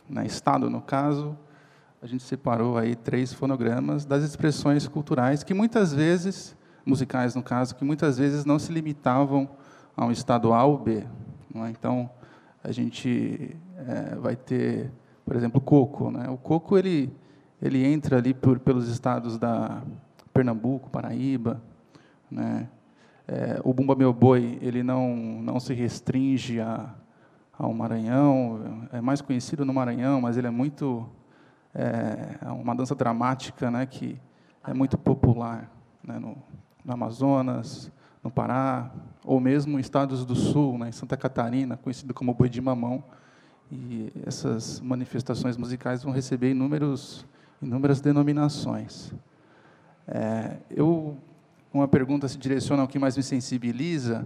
né, 0.09 0.25
estado 0.25 0.69
no 0.69 0.81
caso, 0.81 1.37
a 2.01 2.07
gente 2.07 2.23
separou 2.23 2.77
aí 2.77 2.95
três 2.95 3.33
fonogramas 3.33 4.05
das 4.05 4.23
expressões 4.23 4.87
culturais 4.87 5.43
que 5.43 5.53
muitas 5.53 5.93
vezes 5.93 6.55
musicais, 6.85 7.35
no 7.35 7.43
caso, 7.43 7.75
que 7.75 7.83
muitas 7.83 8.17
vezes 8.17 8.45
não 8.45 8.57
se 8.57 8.71
limitavam 8.71 9.49
a 9.95 10.05
um 10.05 10.11
estado 10.11 10.53
A 10.53 10.63
ou 10.63 10.77
B. 10.77 11.05
É? 11.55 11.69
Então, 11.69 12.09
a 12.63 12.71
gente 12.71 13.55
é, 13.77 14.15
vai 14.15 14.35
ter, 14.35 14.91
por 15.25 15.35
exemplo, 15.35 15.61
coco. 15.61 16.11
Né? 16.11 16.27
O 16.29 16.37
coco 16.37 16.77
ele, 16.77 17.13
ele 17.61 17.85
entra 17.85 18.17
ali 18.17 18.33
por, 18.33 18.59
pelos 18.59 18.89
estados 18.89 19.37
da 19.37 19.81
Pernambuco, 20.33 20.89
Paraíba. 20.89 21.61
Né? 22.29 22.67
É, 23.27 23.61
o 23.63 23.73
Bumba 23.73 23.95
Meu 23.95 24.13
Boi 24.13 24.57
ele 24.61 24.83
não, 24.83 25.15
não 25.15 25.59
se 25.59 25.73
restringe 25.73 26.59
a, 26.59 26.93
ao 27.57 27.73
Maranhão, 27.73 28.87
é 28.91 29.01
mais 29.01 29.19
conhecido 29.21 29.65
no 29.65 29.73
Maranhão, 29.73 30.21
mas 30.21 30.37
ele 30.37 30.47
é 30.47 30.51
muito 30.51 31.07
é, 31.73 32.37
é 32.41 32.49
uma 32.49 32.75
dança 32.75 32.95
dramática, 32.95 33.69
né, 33.69 33.85
que 33.85 34.19
é 34.65 34.73
muito 34.73 34.97
popular 34.97 35.69
né, 36.03 36.17
no, 36.19 36.37
no 36.83 36.93
Amazonas, 36.93 37.91
no 38.23 38.31
Pará, 38.31 38.91
ou 39.23 39.39
mesmo 39.39 39.77
em 39.77 39.81
estados 39.81 40.25
do 40.25 40.35
Sul, 40.35 40.77
né, 40.77 40.89
em 40.89 40.91
Santa 40.91 41.15
Catarina, 41.15 41.77
conhecido 41.77 42.13
como 42.13 42.33
Boi 42.33 42.49
de 42.49 42.61
Mamão. 42.61 43.03
E 43.71 44.11
essas 44.25 44.79
manifestações 44.79 45.57
musicais 45.57 46.03
vão 46.03 46.13
receber 46.13 46.51
inúmeros, 46.51 47.25
inúmeras 47.61 47.99
denominações. 48.01 49.13
É, 50.07 50.57
eu, 50.69 51.17
uma 51.73 51.87
pergunta 51.87 52.27
se 52.27 52.37
direciona 52.37 52.81
ao 52.81 52.87
que 52.87 52.97
mais 52.97 53.17
me 53.17 53.23
sensibiliza. 53.23 54.25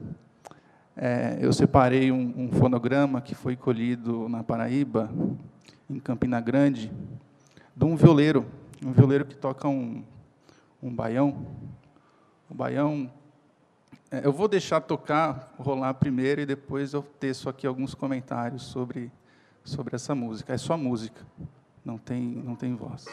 É, 0.96 1.38
eu 1.42 1.52
separei 1.52 2.12
um, 2.12 2.34
um 2.38 2.52
fonograma 2.52 3.22
que 3.22 3.34
foi 3.34 3.56
colhido 3.56 4.30
na 4.30 4.44
Paraíba, 4.44 5.10
em 5.90 6.00
Campina 6.00 6.40
Grande, 6.40 6.92
de 7.76 7.86
um 7.86 7.96
violeiro 7.96 8.46
um 8.84 8.92
violeiro 8.92 9.26
que 9.26 9.36
toca 9.36 9.68
um, 9.68 10.04
um 10.82 10.94
baião. 10.94 11.46
O 12.50 12.54
baião, 12.54 13.12
é, 14.10 14.26
eu 14.26 14.34
vou 14.34 14.48
deixar 14.48 14.82
tocar, 14.82 15.54
rolar 15.58 15.94
primeiro, 15.94 16.42
e 16.42 16.46
depois 16.48 16.94
eu 16.94 17.04
teço 17.04 17.48
aqui 17.48 17.68
alguns 17.68 17.94
comentários 17.94 18.64
sobre, 18.64 19.12
sobre 19.64 19.96
essa 19.96 20.14
música. 20.16 20.54
É 20.54 20.58
só 20.58 20.78
música, 20.78 21.26
não 21.84 21.98
tem, 21.98 22.22
não 22.22 22.56
tem 22.56 22.76
voz. 22.76 23.06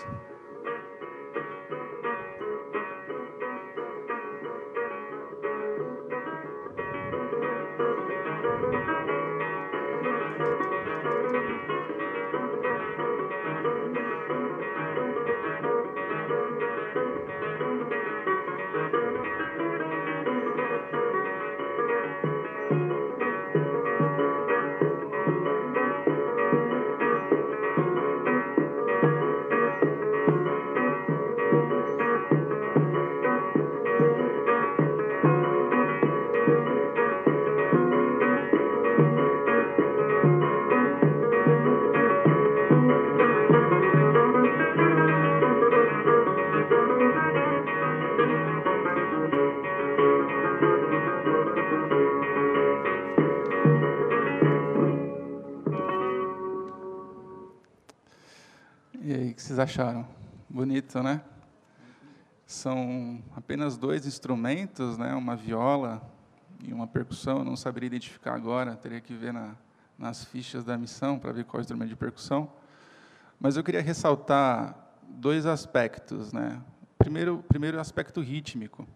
Vocês 59.58 59.70
acharam? 59.70 60.06
Bonito, 60.48 61.02
né? 61.02 61.20
São 62.46 63.20
apenas 63.34 63.76
dois 63.76 64.06
instrumentos, 64.06 64.96
né? 64.96 65.12
Uma 65.14 65.34
viola 65.34 66.00
e 66.62 66.72
uma 66.72 66.86
percussão. 66.86 67.38
Eu 67.38 67.44
não 67.44 67.56
saberia 67.56 67.88
identificar 67.88 68.34
agora, 68.34 68.76
teria 68.76 69.00
que 69.00 69.12
ver 69.12 69.32
na, 69.32 69.56
nas 69.98 70.24
fichas 70.24 70.62
da 70.62 70.78
missão 70.78 71.18
para 71.18 71.32
ver 71.32 71.44
qual 71.44 71.58
é 71.58 71.62
o 71.62 71.62
instrumento 71.62 71.88
de 71.88 71.96
percussão. 71.96 72.48
Mas 73.40 73.56
eu 73.56 73.64
queria 73.64 73.82
ressaltar 73.82 74.76
dois 75.08 75.44
aspectos, 75.44 76.32
né? 76.32 76.62
Primeiro, 76.96 77.42
primeiro 77.48 77.80
aspecto 77.80 78.20
rítmico. 78.20 78.86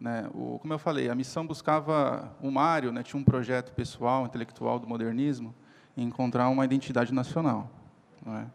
Né? 0.00 0.30
O, 0.32 0.58
como 0.60 0.72
eu 0.72 0.78
falei, 0.78 1.10
a 1.10 1.14
missão 1.14 1.46
buscava 1.46 2.34
o 2.40 2.50
Mário, 2.50 2.90
né? 2.90 3.02
Tinha 3.02 3.20
um 3.20 3.24
projeto 3.24 3.70
pessoal, 3.74 4.24
intelectual 4.24 4.78
do 4.78 4.88
modernismo, 4.88 5.54
encontrar 5.94 6.48
uma 6.48 6.64
identidade 6.64 7.12
nacional, 7.12 7.70
não 8.24 8.34
é? 8.38 8.46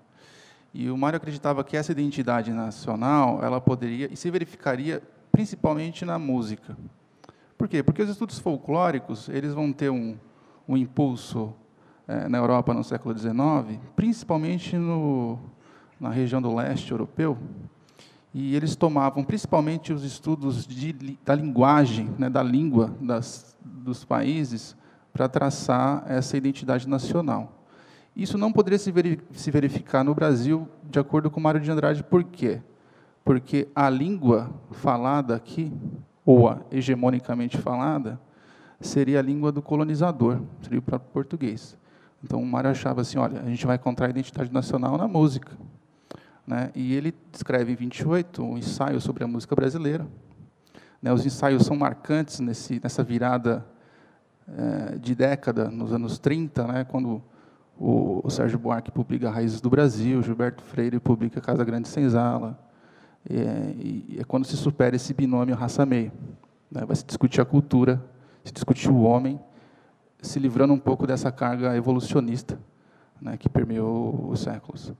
E 0.74 0.90
o 0.90 0.98
Mário 0.98 1.18
acreditava 1.18 1.64
que 1.64 1.76
essa 1.76 1.92
identidade 1.92 2.52
nacional 2.52 3.44
ela 3.44 3.60
poderia 3.60 4.08
e 4.12 4.16
se 4.16 4.30
verificaria 4.30 5.02
principalmente 5.32 6.06
na 6.06 6.20
música. 6.20 6.78
Por 7.58 7.68
quê? 7.68 7.84
Porque 7.84 8.02
os 8.02 8.10
estudos 8.10 8.40
folclóricos 8.40 9.28
eles 9.30 9.54
vão 9.54 9.74
ter 9.74 9.90
um, 9.90 10.16
um 10.68 10.78
impulso 10.78 11.54
é, 12.08 12.28
na 12.28 12.38
Europa 12.38 12.74
no 12.74 12.84
século 12.84 13.18
XIX, 13.18 13.80
principalmente 13.96 14.78
no, 14.78 15.38
na 16.00 16.10
região 16.10 16.42
do 16.42 16.56
leste 16.56 16.92
europeu, 16.92 17.38
e 18.34 18.56
eles 18.56 18.76
tomavam 18.76 19.24
principalmente 19.24 19.92
os 19.92 20.04
estudos 20.04 20.66
de, 20.66 20.94
da 21.26 21.36
linguagem, 21.36 22.10
né, 22.18 22.30
da 22.30 22.44
língua 22.44 22.96
das, 23.02 23.56
dos 23.64 24.06
países, 24.06 24.76
para 25.12 25.28
traçar 25.28 26.04
essa 26.08 26.38
identidade 26.38 26.88
nacional. 26.88 27.59
Isso 28.16 28.38
não 28.38 28.52
poderia 28.52 28.78
se 28.78 29.52
verificar 29.52 30.04
no 30.04 30.14
Brasil, 30.14 30.68
de 30.84 31.00
acordo 31.00 31.30
com 31.30 31.40
Mário 31.40 31.62
de 31.62 31.72
Andrade, 31.72 32.04
por 32.04 32.24
quê? 32.24 32.62
Porque 33.24 33.68
a 33.76 33.90
língua 33.90 34.50
falada 34.72 35.36
aqui, 35.36 35.72
ou 36.26 36.50
a 36.50 36.60
hegemonicamente 36.72 37.58
falada, 37.58 38.20
seria 38.82 39.20
a 39.20 39.22
língua 39.22 39.52
do 39.52 39.62
colonizador, 39.62 40.42
seria 40.62 40.80
o 40.80 40.82
próprio 40.82 41.12
português. 41.12 41.78
Então, 42.24 42.42
o 42.42 42.46
Mário 42.46 42.70
achava 42.70 43.02
assim, 43.02 43.18
olha, 43.18 43.42
a 43.42 43.46
gente 43.46 43.66
vai 43.66 43.76
encontrar 43.76 44.08
a 44.08 44.10
identidade 44.10 44.52
nacional 44.52 44.98
na 44.98 45.08
música. 45.08 45.58
Né? 46.46 46.72
E 46.76 46.94
ele 46.94 47.14
escreve 47.32 47.72
em 47.72 47.76
28 47.76 48.44
um 48.44 48.58
ensaio 48.58 49.00
sobre 49.00 49.24
a 49.24 49.28
música 49.28 49.56
brasileira. 49.56 50.06
Né? 51.02 51.14
Os 51.14 51.26
ensaios 51.26 51.66
são 51.66 51.76
marcantes 51.76 52.40
nesse, 52.40 52.80
nessa 52.84 53.04
virada 53.04 53.66
é, 54.48 54.98
de 54.98 55.16
década, 55.16 55.70
nos 55.70 55.94
anos 55.94 56.20
30, 56.20 56.68
né? 56.68 56.84
quando 56.84 57.22
o, 57.80 58.30
Sérgio 58.30 58.60
Buarque 58.60 58.92
publica 58.92 59.30
Raízes 59.30 59.62
do 59.62 59.70
Brasil, 59.70 60.22
Gilberto 60.22 60.62
Freire 60.64 61.00
publica 61.00 61.40
Casa 61.40 61.64
Grande 61.64 61.88
Senzala. 61.88 62.60
É, 63.30 63.74
e 63.78 64.18
é 64.20 64.24
quando 64.24 64.46
se 64.46 64.58
supera 64.58 64.96
esse 64.96 65.14
binômio 65.14 65.56
raça-meio. 65.56 66.12
Né? 66.70 66.84
Vai 66.86 66.96
se 66.96 67.06
discutir 67.06 67.40
a 67.40 67.46
cultura, 67.46 68.04
se 68.44 68.52
discutir 68.52 68.90
o 68.90 69.02
homem, 69.02 69.40
se 70.22 70.40
livrando 70.40 70.74
um 70.74 70.80
pouco 70.80 71.08
dessa 71.08 71.32
carga 71.32 71.76
evolucionista 71.76 72.60
né, 73.22 73.38
que 73.38 73.48
permeou 73.48 74.30
os 74.30 74.42
séculos. 74.42 74.94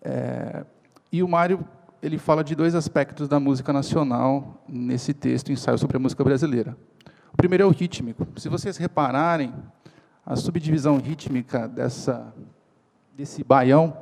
É, 0.00 0.64
e 1.10 1.22
o 1.22 1.28
Mário 1.28 1.62
ele 2.02 2.18
fala 2.18 2.42
de 2.42 2.54
dois 2.54 2.74
aspectos 2.74 3.28
da 3.28 3.38
música 3.38 3.72
nacional 3.72 4.64
nesse 4.66 5.14
texto, 5.14 5.52
ensaio 5.52 5.78
sobre 5.78 5.96
a 5.96 6.00
música 6.00 6.24
brasileira. 6.24 6.76
O 7.32 7.36
primeiro 7.36 7.64
é 7.64 7.66
o 7.66 7.70
rítmico. 7.70 8.26
Se 8.36 8.48
vocês 8.48 8.76
repararem, 8.76 9.54
a 10.24 10.36
subdivisão 10.36 10.98
rítmica 10.98 11.66
dessa, 11.66 12.32
desse 13.16 13.42
baião, 13.42 13.96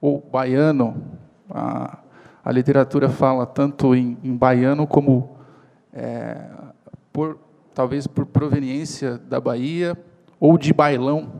ou 0.00 0.20
baiano, 0.20 1.02
a, 1.50 1.98
a 2.42 2.50
literatura 2.50 3.08
fala 3.08 3.46
tanto 3.46 3.94
em, 3.94 4.16
em 4.24 4.34
baiano 4.34 4.86
como, 4.86 5.36
é, 5.92 6.48
por, 7.12 7.38
talvez 7.74 8.06
por 8.06 8.24
proveniência 8.24 9.18
da 9.18 9.38
Bahia, 9.38 9.96
ou 10.40 10.56
de 10.56 10.72
bailão. 10.72 11.30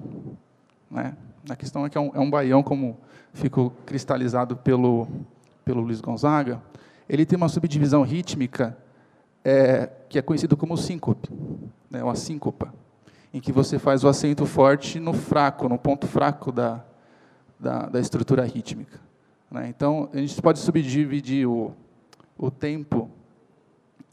Né? 0.91 1.17
A 1.49 1.57
questão 1.57 1.85
é 1.85 1.91
que 1.91 1.97
é 1.97 2.01
um, 2.01 2.11
é 2.15 2.21
um 2.21 2.31
baião, 2.31 2.63
como 2.63 2.99
ficou 3.33 3.71
cristalizado 3.87 4.57
pelo, 4.57 5.09
pelo 5.65 5.81
Luiz 5.81 6.01
Gonzaga, 6.01 6.63
ele 7.09 7.27
tem 7.27 7.37
uma 7.37 7.49
subdivisão 7.49 8.03
rítmica 8.03 8.77
é, 9.43 9.91
que 10.09 10.19
é 10.19 10.23
conhecido 10.23 10.57
como 10.57 10.77
síncope, 10.77 11.29
né, 11.91 12.03
ou 12.03 12.09
a 12.09 12.15
síncopa 12.15 12.73
em 13.35 13.41
que 13.41 13.51
você 13.51 13.81
faz 13.81 14.05
o 14.05 14.09
acento 14.09 14.47
forte 14.47 15.01
no 15.01 15.13
fraco, 15.13 15.69
no 15.69 15.77
ponto 15.77 16.07
fraco 16.07 16.53
da, 16.53 16.85
da, 17.59 17.87
da 17.87 17.99
estrutura 17.99 18.45
rítmica. 18.45 19.01
Né? 19.51 19.67
Então, 19.69 20.09
a 20.13 20.19
gente 20.19 20.41
pode 20.41 20.61
subdividir 20.61 21.45
o, 21.49 21.75
o 22.39 22.49
tempo 22.49 23.11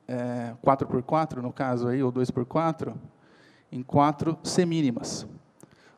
é, 0.07 0.55
4x4, 0.65 1.35
no 1.35 1.53
caso, 1.53 1.87
aí, 1.87 2.01
ou 2.01 2.11
2x4, 2.11 2.95
em 3.71 3.83
quatro 3.83 4.39
semínimas. 4.43 5.27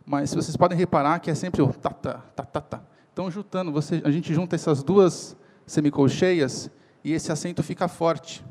Mas 0.05 0.33
vocês 0.33 0.57
podem 0.57 0.77
reparar 0.77 1.19
que 1.19 1.31
é 1.31 1.35
sempre 1.35 1.61
o 1.61 1.71
ta, 1.71 1.91
ta, 1.91 2.15
ta, 2.35 2.43
ta, 2.43 2.59
ta. 2.59 2.83
Então, 3.13 3.31
juntando, 3.31 3.71
você, 3.71 4.01
a 4.03 4.11
gente 4.11 4.33
junta 4.33 4.57
essas 4.57 4.83
duas 4.83 5.37
semicolcheias 5.65 6.69
e 7.05 7.13
esse 7.13 7.31
acento 7.31 7.63
fica 7.63 7.87
forte. 7.87 8.43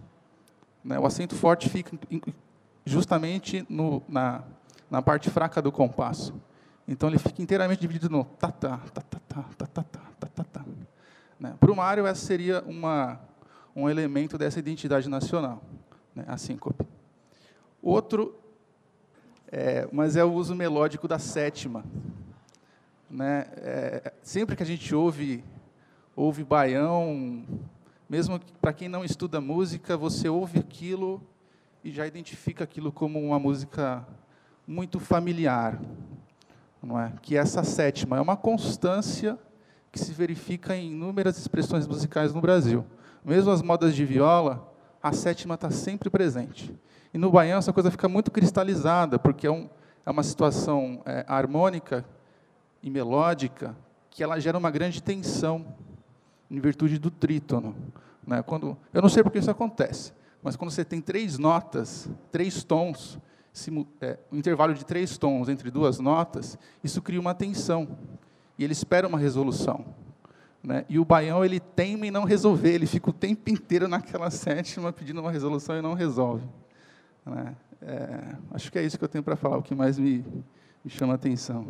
Né? 0.82 0.98
O 0.98 1.04
acento 1.04 1.34
forte 1.34 1.68
fica 1.68 1.94
justamente 2.86 3.66
no, 3.68 4.02
na, 4.08 4.42
na 4.92 5.00
parte 5.00 5.30
fraca 5.30 5.62
do 5.62 5.72
compasso. 5.72 6.34
Então 6.86 7.08
ele 7.08 7.18
fica 7.18 7.40
inteiramente 7.40 7.80
dividido 7.80 8.10
no 8.10 8.24
ta 8.24 8.52
ta 8.52 8.76
ta 8.92 9.00
ta 9.00 9.20
ta 9.26 9.42
ta 9.56 9.66
ta 9.66 9.82
ta 9.82 10.00
ta 10.20 10.26
ta 10.26 10.44
ta. 10.44 10.64
Né? 11.40 11.54
Para 11.58 11.72
o 11.72 11.74
Mário, 11.74 12.06
essa 12.06 12.26
seria 12.26 12.62
uma, 12.66 13.18
um 13.74 13.88
elemento 13.88 14.36
dessa 14.36 14.58
identidade 14.58 15.08
nacional, 15.08 15.62
né? 16.14 16.26
a 16.28 16.36
síncope. 16.36 16.86
Outro, 17.80 18.38
é, 19.50 19.88
mas 19.90 20.14
é 20.14 20.22
o 20.22 20.30
uso 20.30 20.54
melódico 20.54 21.08
da 21.08 21.18
sétima. 21.18 21.82
Né? 23.08 23.46
É, 23.56 24.12
sempre 24.22 24.54
que 24.54 24.62
a 24.62 24.66
gente 24.66 24.94
ouve, 24.94 25.42
ouve 26.14 26.44
baião, 26.44 27.46
mesmo 28.10 28.38
que, 28.38 28.52
para 28.60 28.74
quem 28.74 28.90
não 28.90 29.02
estuda 29.02 29.40
música, 29.40 29.96
você 29.96 30.28
ouve 30.28 30.58
aquilo 30.58 31.22
e 31.82 31.90
já 31.90 32.06
identifica 32.06 32.62
aquilo 32.64 32.92
como 32.92 33.18
uma 33.18 33.38
música 33.38 34.06
muito 34.72 34.98
familiar, 34.98 35.78
não 36.82 36.98
é? 36.98 37.12
Que 37.20 37.36
essa 37.36 37.62
sétima 37.62 38.16
é 38.16 38.20
uma 38.20 38.36
constância 38.36 39.38
que 39.92 39.98
se 39.98 40.12
verifica 40.12 40.74
em 40.74 40.90
inúmeras 40.90 41.38
expressões 41.38 41.86
musicais 41.86 42.32
no 42.32 42.40
Brasil. 42.40 42.84
Mesmo 43.22 43.50
as 43.50 43.60
modas 43.60 43.94
de 43.94 44.04
viola, 44.06 44.72
a 45.02 45.12
sétima 45.12 45.54
está 45.54 45.70
sempre 45.70 46.08
presente. 46.08 46.74
E 47.12 47.18
no 47.18 47.30
baião 47.30 47.58
essa 47.58 47.72
coisa 47.72 47.90
fica 47.90 48.08
muito 48.08 48.30
cristalizada, 48.30 49.18
porque 49.18 49.46
é, 49.46 49.50
um, 49.50 49.68
é 50.06 50.10
uma 50.10 50.22
situação 50.22 51.02
é, 51.04 51.24
harmônica 51.28 52.02
e 52.82 52.88
melódica 52.88 53.76
que 54.10 54.22
ela 54.22 54.40
gera 54.40 54.56
uma 54.56 54.70
grande 54.70 55.02
tensão. 55.02 55.66
em 56.50 56.58
virtude 56.60 56.98
do 56.98 57.10
trítono. 57.10 57.76
Né? 58.26 58.42
Quando, 58.42 58.76
eu 58.92 59.02
não 59.02 59.08
sei 59.08 59.22
porque 59.22 59.38
isso 59.38 59.50
acontece, 59.50 60.12
mas 60.42 60.56
quando 60.56 60.70
você 60.70 60.84
tem 60.84 61.00
três 61.00 61.38
notas, 61.38 62.08
três 62.30 62.64
tons, 62.64 63.18
é, 63.18 63.31
um 64.30 64.38
intervalo 64.38 64.72
de 64.74 64.84
três 64.84 65.18
tons 65.18 65.48
entre 65.48 65.70
duas 65.70 65.98
notas, 65.98 66.58
isso 66.82 67.02
cria 67.02 67.20
uma 67.20 67.34
tensão. 67.34 67.88
E 68.58 68.64
ele 68.64 68.72
espera 68.72 69.06
uma 69.06 69.18
resolução. 69.18 69.84
Né? 70.62 70.84
E 70.88 70.98
o 70.98 71.04
baião 71.04 71.44
ele 71.44 71.58
teme 71.58 72.08
em 72.08 72.10
não 72.10 72.24
resolver, 72.24 72.72
ele 72.72 72.86
fica 72.86 73.10
o 73.10 73.12
tempo 73.12 73.50
inteiro 73.50 73.88
naquela 73.88 74.30
sétima 74.32 74.92
pedindo 74.92 75.20
uma 75.20 75.30
resolução 75.30 75.76
e 75.76 75.82
não 75.82 75.94
resolve. 75.94 76.46
Né? 77.26 77.54
É, 77.82 78.36
acho 78.52 78.70
que 78.70 78.78
é 78.78 78.84
isso 78.84 78.96
que 78.96 79.04
eu 79.04 79.08
tenho 79.08 79.24
para 79.24 79.36
falar, 79.36 79.58
o 79.58 79.62
que 79.62 79.74
mais 79.74 79.98
me, 79.98 80.24
me 80.84 80.90
chama 80.90 81.14
a 81.14 81.16
atenção. 81.16 81.66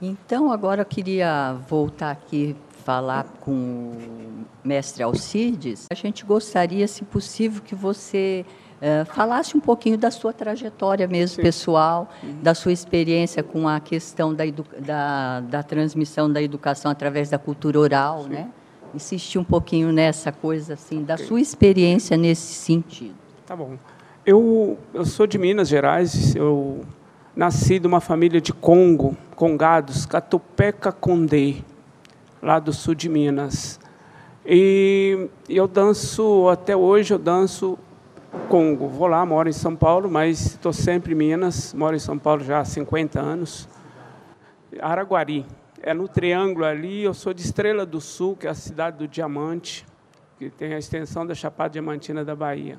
Então, 0.00 0.50
agora 0.50 0.82
eu 0.82 0.86
queria 0.86 1.54
voltar 1.68 2.10
aqui 2.12 2.56
falar 2.84 3.24
com 3.40 3.52
o 3.52 4.46
mestre 4.64 5.02
Alcides. 5.02 5.86
A 5.90 5.94
gente 5.94 6.24
gostaria, 6.24 6.88
se 6.88 7.04
possível, 7.04 7.60
que 7.60 7.74
você 7.74 8.46
uh, 8.80 9.04
falasse 9.14 9.56
um 9.56 9.60
pouquinho 9.60 9.98
da 9.98 10.10
sua 10.10 10.32
trajetória 10.32 11.06
mesmo 11.06 11.36
Sim. 11.36 11.42
pessoal, 11.42 12.08
uhum. 12.22 12.36
da 12.42 12.54
sua 12.54 12.72
experiência 12.72 13.42
com 13.42 13.68
a 13.68 13.80
questão 13.80 14.34
da, 14.34 14.44
da, 14.78 15.40
da, 15.40 15.62
transmissão 15.62 16.30
da 16.30 16.42
educação 16.42 16.90
através 16.90 17.30
da 17.30 17.38
cultura 17.38 17.78
oral, 17.78 18.22
Sim. 18.24 18.30
né? 18.30 18.48
Insistir 18.94 19.38
um 19.38 19.44
pouquinho 19.44 19.92
nessa 19.92 20.32
coisa 20.32 20.74
assim, 20.74 21.04
da 21.04 21.14
okay. 21.14 21.26
sua 21.26 21.40
experiência 21.40 22.16
nesse 22.16 22.54
sentido. 22.54 23.14
Tá 23.46 23.54
bom. 23.54 23.76
Eu, 24.24 24.78
eu 24.92 25.04
sou 25.04 25.26
de 25.26 25.38
Minas 25.38 25.68
Gerais, 25.68 26.34
eu 26.34 26.84
nasci 27.36 27.78
de 27.78 27.86
uma 27.86 28.00
família 28.00 28.40
de 28.40 28.52
Congo, 28.52 29.16
congados, 29.36 30.04
Catupeca 30.04 30.90
Condé, 30.90 31.56
lá 32.42 32.58
do 32.58 32.72
sul 32.72 32.94
de 32.94 33.08
Minas. 33.08 33.78
E 34.44 35.28
eu 35.48 35.68
danço, 35.68 36.48
até 36.48 36.76
hoje 36.76 37.14
eu 37.14 37.18
danço 37.18 37.78
Congo. 38.48 38.88
Vou 38.88 39.06
lá, 39.06 39.24
moro 39.24 39.48
em 39.48 39.52
São 39.52 39.74
Paulo, 39.74 40.10
mas 40.10 40.46
estou 40.46 40.72
sempre 40.72 41.12
em 41.12 41.14
Minas, 41.14 41.72
moro 41.72 41.96
em 41.96 41.98
São 41.98 42.18
Paulo 42.18 42.44
já 42.44 42.60
há 42.60 42.64
50 42.64 43.20
anos. 43.20 43.68
Araguari, 44.80 45.46
é 45.82 45.94
no 45.94 46.06
triângulo 46.06 46.64
ali, 46.64 47.04
eu 47.04 47.14
sou 47.14 47.32
de 47.32 47.42
Estrela 47.42 47.86
do 47.86 48.00
Sul, 48.00 48.36
que 48.36 48.46
é 48.46 48.50
a 48.50 48.54
cidade 48.54 48.98
do 48.98 49.08
diamante, 49.08 49.86
que 50.38 50.50
tem 50.50 50.74
a 50.74 50.78
extensão 50.78 51.26
da 51.26 51.34
Chapada 51.34 51.70
Diamantina 51.70 52.24
da 52.24 52.36
Bahia. 52.36 52.78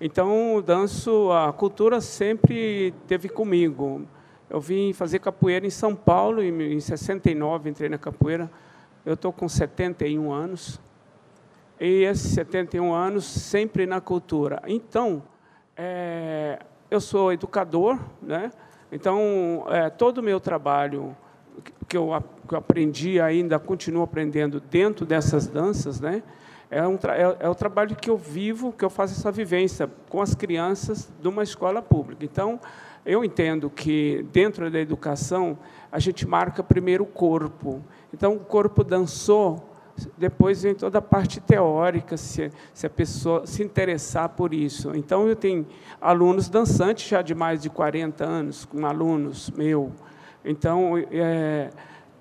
Então, 0.00 0.62
danço, 0.64 1.30
a 1.32 1.52
cultura 1.52 2.00
sempre 2.00 2.94
teve 3.06 3.28
comigo. 3.28 4.02
Eu 4.48 4.60
vim 4.60 4.92
fazer 4.92 5.18
capoeira 5.18 5.66
em 5.66 5.70
São 5.70 5.94
Paulo, 5.94 6.42
em 6.42 6.80
69 6.80 7.68
entrei 7.68 7.88
na 7.88 7.98
capoeira. 7.98 8.50
Eu 9.04 9.14
estou 9.14 9.32
com 9.32 9.48
71 9.48 10.32
anos. 10.32 10.80
E 11.80 12.04
esses 12.04 12.32
71 12.32 12.92
anos 12.92 13.24
sempre 13.24 13.86
na 13.86 14.00
cultura. 14.00 14.60
Então, 14.66 15.22
é, 15.76 16.58
eu 16.90 17.00
sou 17.00 17.32
educador, 17.32 17.98
né? 18.20 18.50
Então, 18.90 19.64
é, 19.68 19.90
todo 19.90 20.18
o 20.18 20.22
meu 20.22 20.40
trabalho 20.40 21.16
que 21.86 21.96
eu, 21.96 22.10
que 22.46 22.54
eu 22.54 22.58
aprendi 22.58 23.20
ainda, 23.20 23.58
continuo 23.58 24.02
aprendendo 24.02 24.60
dentro 24.60 25.06
dessas 25.06 25.46
danças, 25.46 26.00
né? 26.00 26.22
É, 26.70 26.86
um 26.86 26.96
é, 26.96 27.46
é, 27.46 27.48
o 27.48 27.54
trabalho 27.54 27.96
que 27.96 28.10
eu 28.10 28.16
vivo, 28.16 28.72
que 28.72 28.84
eu 28.84 28.90
faço 28.90 29.14
essa 29.14 29.32
vivência 29.32 29.90
com 30.10 30.20
as 30.20 30.34
crianças 30.34 31.10
de 31.20 31.26
uma 31.26 31.42
escola 31.42 31.80
pública. 31.80 32.24
Então, 32.24 32.60
eu 33.06 33.24
entendo 33.24 33.70
que 33.70 34.26
dentro 34.32 34.70
da 34.70 34.78
educação 34.78 35.58
a 35.90 35.98
gente 35.98 36.26
marca 36.26 36.62
primeiro 36.62 37.04
o 37.04 37.06
corpo. 37.06 37.82
Então, 38.12 38.34
o 38.34 38.40
corpo 38.40 38.84
dançou, 38.84 39.67
depois 40.16 40.62
vem 40.62 40.74
toda 40.74 40.98
a 40.98 41.02
parte 41.02 41.40
teórica, 41.40 42.16
se, 42.16 42.50
se 42.72 42.86
a 42.86 42.90
pessoa 42.90 43.46
se 43.46 43.62
interessar 43.62 44.28
por 44.30 44.52
isso. 44.54 44.92
Então, 44.94 45.26
eu 45.26 45.34
tenho 45.34 45.66
alunos 46.00 46.48
dançantes 46.48 47.08
já 47.08 47.22
de 47.22 47.34
mais 47.34 47.62
de 47.62 47.70
40 47.70 48.24
anos, 48.24 48.64
com 48.64 48.86
alunos 48.86 49.50
meu. 49.50 49.92
Então, 50.44 50.96
é, 51.10 51.70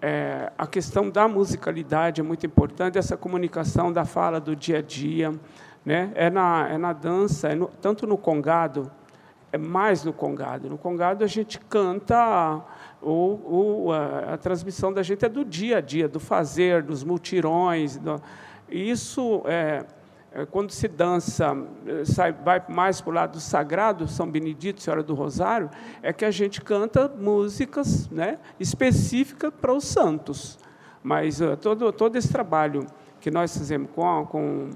é, 0.01 0.51
a 0.57 0.67
questão 0.67 1.09
da 1.09 1.27
musicalidade 1.27 2.21
é 2.21 2.23
muito 2.23 2.45
importante, 2.45 2.97
essa 2.97 3.17
comunicação 3.17 3.91
da 3.91 4.05
fala 4.05 4.39
do 4.39 4.55
dia 4.55 4.79
a 4.79 4.81
dia. 4.81 5.33
Né? 5.85 6.11
É, 6.15 6.29
na, 6.29 6.67
é 6.69 6.77
na 6.77 6.91
dança, 6.91 7.47
é 7.47 7.55
no, 7.55 7.67
tanto 7.67 8.05
no 8.05 8.17
congado, 8.17 8.91
é 9.51 9.57
mais 9.57 10.03
no 10.03 10.11
congado. 10.11 10.69
No 10.69 10.77
congado 10.77 11.23
a 11.23 11.27
gente 11.27 11.59
canta, 11.59 12.61
ou, 13.01 13.91
a, 13.93 14.33
a, 14.33 14.37
transmissão 14.37 14.91
da 14.91 15.03
gente 15.03 15.23
é 15.23 15.29
do 15.29 15.45
dia 15.45 15.77
a 15.77 15.81
dia, 15.81 16.07
do 16.07 16.19
fazer, 16.19 16.81
dos 16.83 17.03
multirões. 17.03 17.97
Do, 17.97 18.21
isso 18.69 19.43
é, 19.45 19.85
é, 20.31 20.45
quando 20.45 20.71
se 20.71 20.87
dança, 20.87 21.55
sai, 22.05 22.31
vai 22.31 22.63
mais 22.67 22.99
para 22.99 23.09
o 23.09 23.13
lado 23.13 23.31
do 23.33 23.39
sagrado, 23.39 24.07
São 24.07 24.29
Benedito, 24.29 24.81
Senhora 24.81 25.03
do 25.03 25.13
Rosário, 25.13 25.69
é 26.01 26.11
que 26.11 26.25
a 26.25 26.31
gente 26.31 26.61
canta 26.61 27.07
músicas 27.07 28.09
né, 28.09 28.39
específicas 28.59 29.53
para 29.59 29.73
os 29.73 29.85
santos. 29.85 30.59
Mas 31.01 31.39
uh, 31.39 31.55
todo, 31.55 31.91
todo 31.93 32.15
esse 32.17 32.29
trabalho 32.29 32.85
que 33.21 33.31
nós 33.31 33.57
fazemos 33.57 33.89
com, 33.95 34.25
com, 34.25 34.69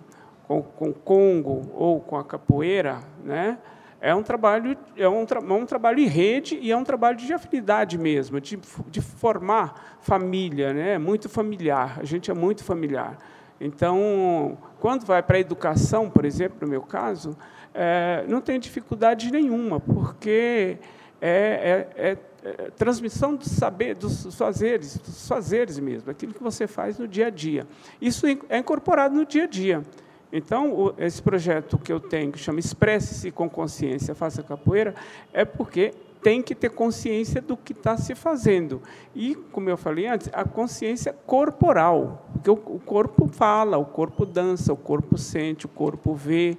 com, 0.47 0.61
com 0.61 0.89
o 0.89 0.93
Congo 0.93 1.69
ou 1.73 1.99
com 1.99 2.17
a 2.17 2.23
capoeira, 2.23 2.99
né, 3.23 3.57
é 4.01 4.15
um 4.15 4.23
trabalho 4.23 4.75
é 4.97 5.07
um, 5.07 5.25
tra 5.27 5.39
é 5.39 5.53
um 5.53 5.65
trabalho 5.65 5.99
em 5.99 6.07
rede 6.07 6.57
e 6.59 6.71
é 6.71 6.75
um 6.75 6.83
trabalho 6.83 7.17
de 7.17 7.31
afinidade 7.31 7.99
mesmo, 7.99 8.41
de, 8.41 8.59
de 8.87 8.99
formar 8.99 9.99
família, 10.01 10.73
né? 10.73 10.97
muito 10.97 11.29
familiar. 11.29 11.99
A 11.99 12.03
gente 12.03 12.31
é 12.31 12.33
muito 12.33 12.63
familiar. 12.63 13.19
Então, 13.59 14.57
quando 14.79 15.05
vai 15.05 15.21
para 15.21 15.37
a 15.37 15.39
educação, 15.39 16.09
por 16.09 16.25
exemplo, 16.25 16.57
no 16.61 16.67
meu 16.67 16.81
caso, 16.81 17.37
é, 17.75 18.25
não 18.27 18.41
tem 18.41 18.59
dificuldade 18.59 19.31
nenhuma, 19.31 19.79
porque 19.79 20.79
é, 21.21 21.87
é, 21.95 22.09
é, 22.09 22.17
é 22.43 22.71
transmissão 22.71 23.35
do 23.35 23.47
saber, 23.47 23.95
dos 23.95 24.35
fazeres, 24.35 24.97
dos 24.97 25.27
fazeres 25.27 25.77
mesmo, 25.77 26.09
aquilo 26.09 26.33
que 26.33 26.41
você 26.41 26.65
faz 26.65 26.97
no 26.97 27.07
dia 27.07 27.27
a 27.27 27.29
dia. 27.29 27.67
Isso 28.01 28.25
é 28.49 28.57
incorporado 28.57 29.13
no 29.13 29.27
dia 29.27 29.43
a 29.43 29.47
dia. 29.47 29.83
Então, 30.31 30.93
esse 30.97 31.21
projeto 31.21 31.77
que 31.77 31.91
eu 31.91 31.99
tenho, 31.99 32.31
que 32.31 32.39
chama 32.39 32.59
Expresse-se 32.59 33.31
com 33.31 33.49
Consciência, 33.49 34.15
Faça 34.15 34.41
Capoeira, 34.41 34.95
é 35.33 35.43
porque 35.43 35.93
tem 36.21 36.41
que 36.41 36.53
ter 36.53 36.69
consciência 36.69 37.41
do 37.41 37.57
que 37.57 37.73
está 37.73 37.97
se 37.97 38.13
fazendo. 38.15 38.81
E, 39.15 39.35
como 39.51 39.69
eu 39.69 39.77
falei 39.77 40.07
antes, 40.07 40.29
a 40.31 40.43
consciência 40.43 41.13
corporal, 41.25 42.25
porque 42.31 42.49
o, 42.49 42.53
o, 42.53 42.79
corpo 42.79 43.27
fala, 43.27 43.77
o 43.77 43.85
corpo 43.85 44.25
dança, 44.25 44.71
o 44.71 44.77
corpo 44.77 45.17
sente, 45.17 45.65
o 45.65 45.69
corpo 45.69 46.13
vê, 46.13 46.57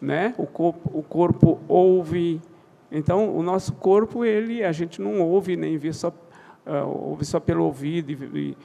né? 0.00 0.34
o, 0.36 0.46
corpo, 0.46 0.90
o 0.92 1.02
corpo 1.02 1.60
ouve. 1.68 2.40
Então, 2.90 3.34
o 3.36 3.42
nosso 3.42 3.72
corpo, 3.74 4.24
ele, 4.24 4.64
a 4.64 4.72
gente 4.72 5.00
não 5.00 5.20
ouve 5.20 5.56
nem 5.56 5.78
vê 5.78 5.92
só, 5.92 6.08
uh, 6.08 7.08
ouve 7.08 7.24
só 7.24 7.38
pelo 7.38 7.64
ouvido. 7.64 8.10
E, 8.10 8.38
e, 8.38 8.56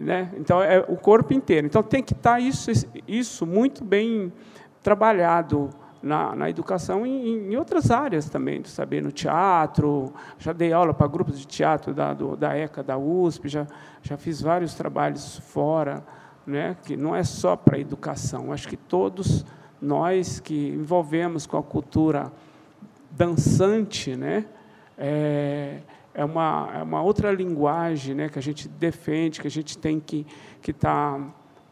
né? 0.00 0.30
Então, 0.36 0.62
é 0.62 0.78
o 0.88 0.96
corpo 0.96 1.32
inteiro. 1.32 1.66
Então, 1.66 1.82
tem 1.82 2.02
que 2.02 2.12
estar 2.12 2.32
tá 2.32 2.40
isso, 2.40 2.70
isso 3.06 3.46
muito 3.46 3.84
bem 3.84 4.32
trabalhado 4.82 5.70
na, 6.02 6.34
na 6.34 6.48
educação 6.48 7.04
em, 7.04 7.52
em, 7.52 7.56
outras 7.56 7.90
áreas 7.90 8.28
também, 8.28 8.60
do 8.60 8.68
saber 8.68 9.02
no 9.02 9.10
teatro, 9.10 10.12
já 10.38 10.52
dei 10.52 10.72
aula 10.72 10.94
para 10.94 11.06
grupos 11.06 11.38
de 11.38 11.46
teatro 11.46 11.92
da, 11.92 12.14
do, 12.14 12.36
da 12.36 12.56
ECA, 12.56 12.82
da 12.82 12.96
USP, 12.96 13.48
já, 13.48 13.66
já 14.02 14.16
fiz 14.16 14.40
vários 14.40 14.74
trabalhos 14.74 15.38
fora, 15.38 16.04
né, 16.46 16.76
que 16.84 16.96
não 16.96 17.14
é 17.14 17.24
só 17.24 17.56
para 17.56 17.76
a 17.76 17.80
educação, 17.80 18.52
acho 18.52 18.68
que 18.68 18.76
todos 18.76 19.44
nós 19.80 20.40
que 20.40 20.68
envolvemos 20.68 21.46
com 21.46 21.56
a 21.56 21.62
cultura 21.62 22.32
dançante, 23.10 24.16
né, 24.16 24.44
é, 24.96 25.80
é, 26.18 26.24
uma, 26.24 26.68
é 26.74 26.82
uma 26.82 27.00
outra 27.00 27.30
linguagem 27.30 28.12
né, 28.12 28.28
que 28.28 28.38
a 28.38 28.42
gente 28.42 28.68
defende, 28.68 29.40
que 29.40 29.46
a 29.46 29.50
gente 29.50 29.78
tem 29.78 30.00
que 30.00 30.26
estar... 30.60 30.60
Que 30.60 30.72
tá, 30.72 31.20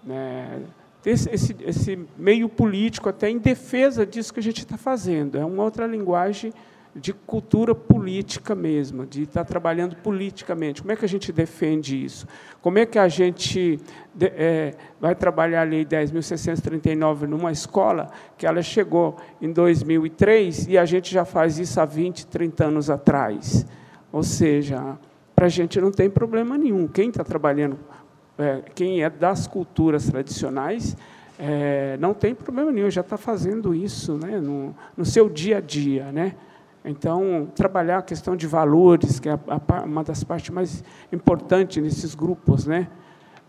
né, 0.05 0.63
esse, 1.05 1.31
esse, 1.33 1.57
esse 1.61 1.99
meio 2.17 2.49
político 2.49 3.09
até 3.09 3.29
em 3.31 3.39
defesa 3.39 4.05
disso 4.05 4.33
que 4.33 4.41
a 4.41 4.43
gente 4.43 4.59
está 4.59 4.77
fazendo. 4.77 5.39
É 5.39 5.45
uma 5.45 5.63
outra 5.63 5.87
linguagem 5.87 6.53
de 6.97 7.13
cultura 7.13 7.75
política 7.75 8.55
mesmo, 8.55 9.05
de 9.05 9.23
estar 9.23 9.45
trabalhando 9.45 9.95
politicamente. 9.97 10.81
Como 10.81 10.93
é 10.93 10.97
que 10.97 11.05
a 11.05 11.09
gente 11.09 11.31
defende 11.31 12.05
isso? 12.05 12.27
Como 12.61 12.79
é 12.79 12.87
que 12.87 12.99
a 12.99 13.07
gente 13.07 13.79
é, 14.21 14.75
vai 15.01 15.15
trabalhar 15.15 15.61
a 15.61 15.65
Lei 15.65 15.85
10.639 15.85 17.23
numa 17.23 17.53
escola 17.53 18.11
que 18.37 18.47
ela 18.47 18.63
chegou 18.63 19.17
em 19.41 19.53
2003 19.53 20.67
e 20.69 20.79
a 20.79 20.85
gente 20.85 21.13
já 21.13 21.25
faz 21.25 21.59
isso 21.59 21.81
há 21.81 21.85
20, 21.85 22.27
30 22.27 22.65
anos 22.65 22.91
atrás? 22.91 23.67
Ou 24.13 24.23
seja, 24.23 24.99
para 25.35 25.47
a 25.47 25.49
gente 25.51 25.81
não 25.81 25.91
tem 25.91 26.09
problema 26.09 26.57
nenhum. 26.57 26.87
Quem 26.87 27.09
está 27.09 27.23
trabalhando 27.25 27.79
é, 28.39 28.63
quem 28.75 29.03
é 29.03 29.09
das 29.09 29.47
culturas 29.47 30.07
tradicionais, 30.11 30.97
é, 31.39 31.97
não 31.99 32.13
tem 32.13 32.35
problema 32.35 32.71
nenhum, 32.71 32.91
já 32.91 33.01
está 33.01 33.17
fazendo 33.17 33.75
isso 33.75 34.19
né, 34.19 34.39
no, 34.39 34.75
no, 34.97 35.05
seu 35.05 35.29
dia 35.29 35.59
a 35.59 35.61
dia. 35.61 36.13
Né? 36.13 36.35
Então, 36.85 37.49
trabalhar 37.55 37.99
a 37.99 38.03
questão 38.03 38.37
de 38.37 38.47
valores, 38.47 39.19
que 39.19 39.29
é 39.29 39.33
a, 39.33 39.61
a, 39.69 39.83
uma 39.83 40.05
das 40.05 40.23
partes 40.23 40.51
mais 40.51 40.85
importantes 41.13 41.83
nesses 41.83 42.15
grupos. 42.15 42.67
Né? 42.67 42.89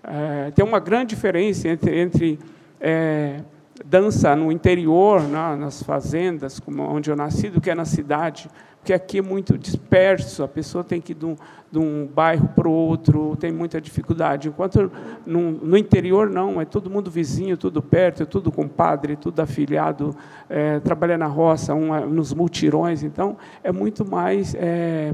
É, 0.03 0.51
tem 0.51 0.63
uma 0.63 0.79
grande 0.79 1.15
diferença 1.15 1.67
entre, 1.67 1.99
entre 1.99 2.39
é, 2.79 3.41
dança 3.85 4.35
no 4.35 4.51
interior, 4.51 5.21
na, 5.23 5.55
nas 5.55 5.83
fazendas, 5.83 6.59
como 6.59 6.81
onde 6.83 7.09
eu 7.09 7.15
nasci, 7.15 7.49
do 7.49 7.59
que 7.59 7.69
é 7.69 7.75
na 7.75 7.85
cidade, 7.85 8.49
porque 8.87 8.93
aqui 8.93 9.17
é 9.17 9.21
muito 9.21 9.57
disperso, 9.57 10.43
a 10.43 10.47
pessoa 10.47 10.81
tem 10.81 11.01
que 11.01 11.11
ir 11.11 11.15
de 11.15 11.25
um, 11.25 11.35
de 11.69 11.77
um 11.77 12.07
bairro 12.07 12.47
para 12.47 12.69
o 12.69 12.71
outro, 12.71 13.35
tem 13.35 13.51
muita 13.51 13.81
dificuldade. 13.81 14.47
Enquanto 14.47 14.89
no, 15.25 15.51
no, 15.51 15.77
interior, 15.77 16.29
não, 16.29 16.61
é 16.61 16.63
todo 16.63 16.89
mundo 16.89 17.11
vizinho, 17.11 17.57
tudo 17.57 17.81
perto, 17.81 18.23
é 18.23 18.25
tudo 18.25 18.49
compadre, 18.49 19.17
tudo 19.17 19.41
afiliado, 19.41 20.15
é, 20.49 20.79
trabalha 20.79 21.17
na 21.17 21.25
roça, 21.25 21.75
um, 21.75 21.93
é, 21.93 22.05
nos 22.05 22.33
multirões, 22.33 23.03
então 23.03 23.35
é 23.61 23.73
muito 23.73 24.09
mais 24.09 24.55
é, 24.55 25.11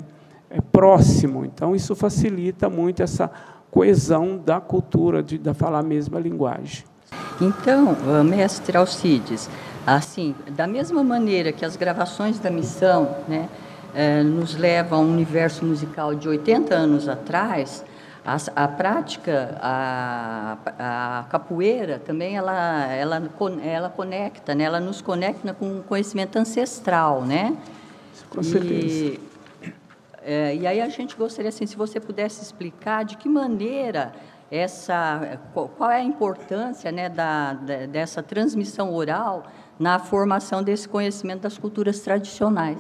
é 0.51 0.61
próximo. 0.71 1.43
Então, 1.43 1.75
isso 1.75 1.95
facilita 1.95 2.69
muito 2.69 3.01
essa 3.01 3.31
coesão 3.71 4.37
da 4.37 4.61
cultura, 4.61 5.23
de, 5.23 5.39
de 5.39 5.53
falar 5.55 5.79
a 5.79 5.83
mesma 5.83 6.19
linguagem. 6.19 6.83
Então, 7.41 7.97
mestre 8.23 8.77
Alcides, 8.77 9.49
assim, 9.85 10.35
da 10.51 10.67
mesma 10.67 11.03
maneira 11.03 11.51
que 11.51 11.65
as 11.65 11.75
gravações 11.75 12.37
da 12.37 12.51
missão, 12.51 13.17
né, 13.27 13.49
eh, 13.93 14.23
nos 14.23 14.55
levam 14.55 14.99
a 14.99 15.01
um 15.01 15.11
universo 15.11 15.65
musical 15.65 16.15
de 16.15 16.27
80 16.27 16.73
anos 16.73 17.07
atrás, 17.07 17.83
a, 18.25 18.37
a 18.55 18.67
prática, 18.67 19.57
a, 19.61 20.57
a, 20.79 21.25
capoeira 21.29 21.99
também 21.99 22.37
ela, 22.37 22.87
ela, 22.87 23.21
ela 23.61 23.89
conecta, 23.89 24.55
né? 24.55 24.63
ela 24.63 24.79
nos 24.79 25.01
conecta 25.01 25.53
com 25.53 25.79
o 25.79 25.83
conhecimento 25.83 26.39
ancestral, 26.39 27.23
né? 27.23 27.55
Com 28.29 28.41
certeza. 28.41 28.87
E, 28.87 29.19
é, 30.21 30.55
e 30.55 30.65
aí 30.65 30.79
a 30.79 30.87
gente 30.87 31.17
gostaria, 31.17 31.49
assim, 31.49 31.65
se 31.65 31.75
você 31.75 31.99
pudesse 31.99 32.41
explicar 32.41 33.03
de 33.03 33.17
que 33.17 33.27
maneira 33.27 34.13
essa, 34.49 35.39
qual 35.53 35.91
é 35.91 35.97
a 35.97 36.03
importância 36.03 36.91
né, 36.91 37.09
da, 37.09 37.53
dessa 37.91 38.23
transmissão 38.23 38.93
oral 38.93 39.47
na 39.77 39.99
formação 39.99 40.63
desse 40.63 40.87
conhecimento 40.87 41.41
das 41.41 41.57
culturas 41.57 41.99
tradicionais. 41.99 42.79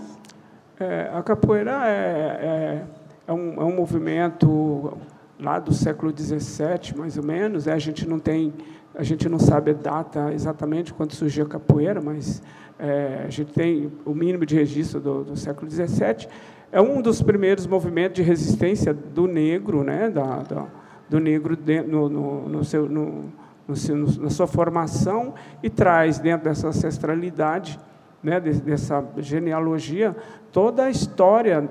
É, 0.79 1.09
a 1.13 1.21
capoeira 1.21 1.87
é, 1.87 1.91
é, 1.91 2.83
é, 3.27 3.33
um, 3.33 3.61
é 3.61 3.63
um 3.63 3.75
movimento 3.75 4.97
lá 5.39 5.59
do 5.59 5.73
século 5.73 6.13
XVII, 6.15 6.97
mais 6.97 7.17
ou 7.17 7.23
menos. 7.23 7.65
Né? 7.65 7.73
A 7.73 7.79
gente 7.79 8.07
não 8.07 8.19
tem, 8.19 8.53
a 8.95 9.03
gente 9.03 9.29
não 9.29 9.39
sabe 9.39 9.71
a 9.71 9.73
data 9.73 10.33
exatamente 10.33 10.93
quando 10.93 11.13
surgiu 11.13 11.45
a 11.45 11.49
capoeira, 11.49 12.01
mas 12.01 12.41
é, 12.79 13.23
a 13.25 13.29
gente 13.29 13.53
tem 13.53 13.91
o 14.05 14.13
mínimo 14.13 14.45
de 14.45 14.55
registro 14.55 14.99
do, 14.99 15.23
do 15.23 15.35
século 15.35 15.69
XVII 15.69 16.27
é 16.71 16.81
um 16.81 17.03
dos 17.03 17.21
primeiros 17.21 17.67
movimentos 17.67 18.15
de 18.15 18.23
resistência 18.23 18.91
do 18.91 19.27
negro, 19.27 19.83
né, 19.83 20.09
da, 20.09 20.37
da 20.37 20.65
do 21.09 21.19
negro 21.19 21.55
no, 21.87 22.09
no, 22.09 22.49
no 22.49 22.63
seu, 22.63 22.89
no, 22.89 23.31
na 23.67 24.29
sua 24.31 24.47
formação 24.47 25.35
e 25.61 25.69
traz 25.69 26.17
dentro 26.17 26.45
dessa 26.45 26.67
ancestralidade, 26.69 27.79
né, 28.23 28.39
dessa 28.39 29.03
genealogia, 29.17 30.15
toda 30.51 30.85
a 30.85 30.89
história 30.89 31.69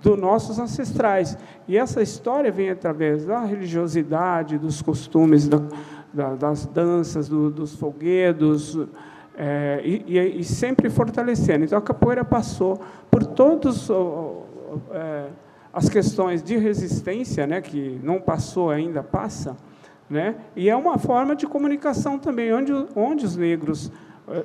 dos 0.00 0.18
nossos 0.18 0.58
ancestrais. 0.58 1.36
E 1.68 1.76
essa 1.76 2.02
história 2.02 2.50
vem 2.50 2.70
através 2.70 3.26
da 3.26 3.44
religiosidade, 3.44 4.58
dos 4.58 4.80
costumes, 4.82 5.46
da, 5.46 5.60
da, 6.12 6.34
das 6.34 6.66
danças, 6.66 7.28
do, 7.28 7.50
dos 7.50 7.74
folguedos, 7.76 8.78
é, 9.36 9.80
e, 9.84 10.40
e, 10.40 10.44
sempre 10.44 10.90
fortalecendo. 10.90 11.64
Então, 11.64 11.78
a 11.78 11.82
capoeira 11.82 12.24
passou 12.24 12.80
por 13.10 13.24
todas 13.24 13.88
é, 14.90 15.26
as 15.72 15.88
questões 15.88 16.42
de 16.42 16.56
resistência, 16.56 17.46
né, 17.46 17.60
que 17.60 17.98
não 18.02 18.20
passou 18.20 18.70
ainda, 18.70 19.02
passa, 19.02 19.56
né, 20.08 20.36
e 20.54 20.68
é 20.68 20.76
uma 20.76 20.98
forma 20.98 21.34
de 21.34 21.46
comunicação 21.46 22.18
também, 22.18 22.52
onde, 22.52 22.72
onde 22.94 23.24
os 23.24 23.36
negros 23.36 23.90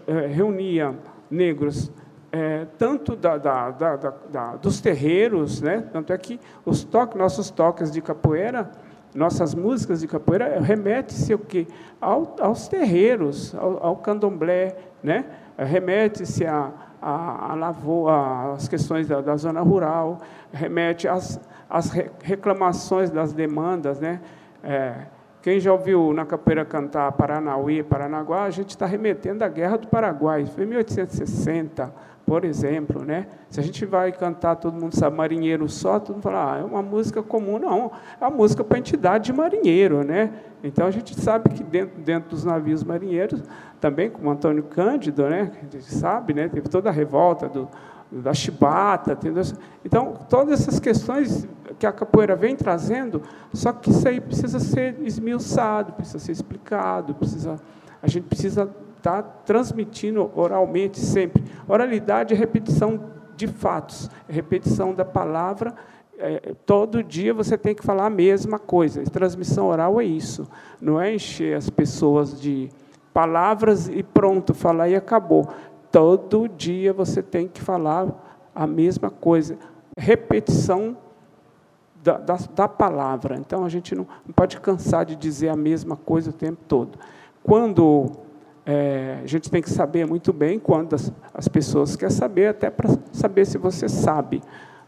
é, 0.08 0.24
é 0.24 0.28
reuniam 0.28 0.96
negros 1.30 1.92
é, 2.32 2.66
tanto 2.78 3.16
da, 3.16 3.38
da, 3.38 3.72
da, 3.72 4.56
dos 4.58 4.82
terreiros, 4.82 5.62
né, 5.62 5.86
tanto 5.94 6.12
é 6.12 6.18
que 6.18 6.40
os 6.66 6.84
toques, 6.84 7.18
nossos 7.18 7.50
toques 7.50 7.92
de 7.92 8.02
capoeira 8.02 8.70
nossas 9.16 9.56
músicas 9.56 10.02
de 10.02 10.08
capoeira 10.08 10.60
remete-se 10.60 11.34
ao 11.34 11.40
quê? 11.40 11.68
Ao, 12.00 12.36
aos 12.40 12.68
terreiros, 12.68 13.56
ao, 13.56 13.84
ao 13.84 13.96
candomblé, 13.96 14.78
né? 15.02 15.26
remete-se 15.58 16.46
a, 16.46 16.72
a, 17.02 17.52
a 17.52 17.56
lavoura, 17.56 18.54
às 18.54 18.68
questões 18.68 19.08
da, 19.08 19.22
da, 19.22 19.36
zona 19.36 19.62
rural, 19.62 20.20
remete 20.52 21.08
às, 21.08 21.40
às 21.68 21.90
reclamações 22.22 23.10
das 23.10 23.34
demandas. 23.34 24.00
Né? 24.00 24.22
É, 24.64 24.94
quem 25.42 25.60
já 25.60 25.72
ouviu 25.72 26.14
na 26.14 26.26
capoeira 26.26 26.66
cantar 26.66 27.12
Paranauê, 27.14 27.84
Paranaguá, 27.84 28.44
a 28.44 28.50
gente 28.50 28.72
está 28.72 28.86
remetendo 28.86 29.44
à 29.44 29.48
Guerra 29.48 29.78
do 29.78 29.88
Paraguai, 29.88 30.46
foi 30.46 30.64
em 30.64 30.68
1860, 30.68 31.94
por 32.26 32.44
exemplo, 32.44 33.06
né? 33.06 33.28
Se 33.50 33.60
a 33.60 33.64
gente 33.64 33.86
vai 33.86 34.12
cantar, 34.12 34.58
todo 34.58 34.78
mundo 34.78 34.94
sabe, 34.94 35.16
marinheiro 35.16 35.70
só, 35.70 36.00
todo 36.00 36.16
mundo 36.16 36.24
fala, 36.24 36.56
ah, 36.56 36.58
é 36.60 36.64
uma 36.64 36.82
música 36.82 37.24
comum, 37.24 37.58
não, 37.58 37.92
é 38.20 38.26
uma 38.26 38.30
música 38.30 38.64
para 38.64 38.78
a 38.78 38.80
entidade 38.80 39.26
de 39.26 39.34
marinheiro, 39.34 40.04
né? 40.04 40.34
Então 40.62 40.86
a 40.88 40.92
gente 40.92 41.18
sabe 41.20 41.50
que 41.52 41.64
dentro, 41.64 42.02
dentro 42.02 42.32
dos 42.32 42.44
navios 42.44 42.84
marinheiros, 42.84 43.42
também 43.80 44.10
como 44.10 44.30
Antônio 44.30 44.64
Cândido, 44.64 45.30
né? 45.30 45.52
A 45.58 45.64
gente 45.64 45.84
sabe, 45.84 46.34
né? 46.34 46.50
Teve 46.50 46.68
toda 46.68 46.90
a 46.90 46.92
revolta 46.92 47.48
do, 47.48 47.70
da 48.12 48.34
chibata, 48.34 49.14
entendeu? 49.14 49.44
Então 49.84 50.14
todas 50.30 50.62
essas 50.62 50.80
questões 50.80 51.48
que 51.78 51.86
a 51.86 51.92
capoeira 51.92 52.36
vem 52.36 52.56
trazendo, 52.56 53.22
só 53.54 53.72
que 53.74 53.90
isso 53.90 54.08
aí 54.08 54.20
precisa 54.20 54.60
ser 54.60 54.98
esmiuçado, 55.02 55.94
precisa 55.94 56.20
ser 56.20 56.32
explicado, 56.32 57.14
precisa, 57.14 57.58
a 58.02 58.08
gente 58.08 58.26
precisa 58.26 58.70
está 58.98 59.22
transmitindo 59.22 60.30
oralmente 60.36 61.00
sempre. 61.00 61.44
Oralidade 61.68 62.34
é 62.34 62.38
repetição 62.38 63.00
de 63.36 63.48
fatos, 63.48 64.10
é 64.28 64.34
repetição 64.34 64.94
da 64.94 65.06
palavra. 65.06 65.74
É, 66.20 66.56
todo 66.66 67.04
dia 67.04 67.34
você 67.34 67.58
tem 67.58 67.76
que 67.76 67.86
falar 67.86 68.08
a 68.08 68.10
mesma 68.10 68.60
coisa. 68.60 69.04
Transmissão 69.04 69.68
oral 69.68 70.02
é 70.02 70.04
isso. 70.04 70.48
Não 70.82 71.00
é 71.00 71.14
encher 71.14 71.56
as 71.56 71.70
pessoas 71.70 72.40
de 72.40 72.70
palavras 73.14 73.88
e 73.88 74.04
pronto, 74.04 74.54
falar 74.54 74.90
e 74.90 74.96
acabou. 74.96 75.48
Todo 75.92 76.48
dia 76.48 76.94
você 76.94 77.22
tem 77.22 77.48
que 77.48 77.62
falar 77.62 78.08
a 78.54 78.68
mesma 78.68 79.10
coisa. 79.10 79.58
Repetição 79.98 80.98
da, 82.04 82.18
da, 82.18 82.38
da 82.56 82.68
palavra. 82.68 83.36
Então 83.38 83.66
a 83.66 83.70
gente 83.70 83.94
não, 83.96 84.08
pode 84.36 84.60
cansar 84.60 85.06
de 85.06 85.16
dizer 85.16 85.50
a 85.50 85.56
mesma 85.56 85.96
coisa 85.96 86.30
o 86.30 86.34
tempo 86.34 86.60
todo. 86.68 86.98
Quando 87.44 88.12
é, 88.66 89.20
a 89.24 89.28
gente 89.28 89.50
tem 89.50 89.62
que 89.62 89.70
saber 89.70 90.06
muito 90.06 90.34
bem 90.34 90.60
quando 90.60 90.94
as, 90.94 91.12
as 91.34 91.48
pessoas 91.48 91.96
querem 91.96 92.14
saber, 92.14 92.48
até 92.48 92.70
para 92.70 92.90
saber 93.12 93.46
se 93.46 93.58
você 93.58 93.88
sabe. 93.88 94.42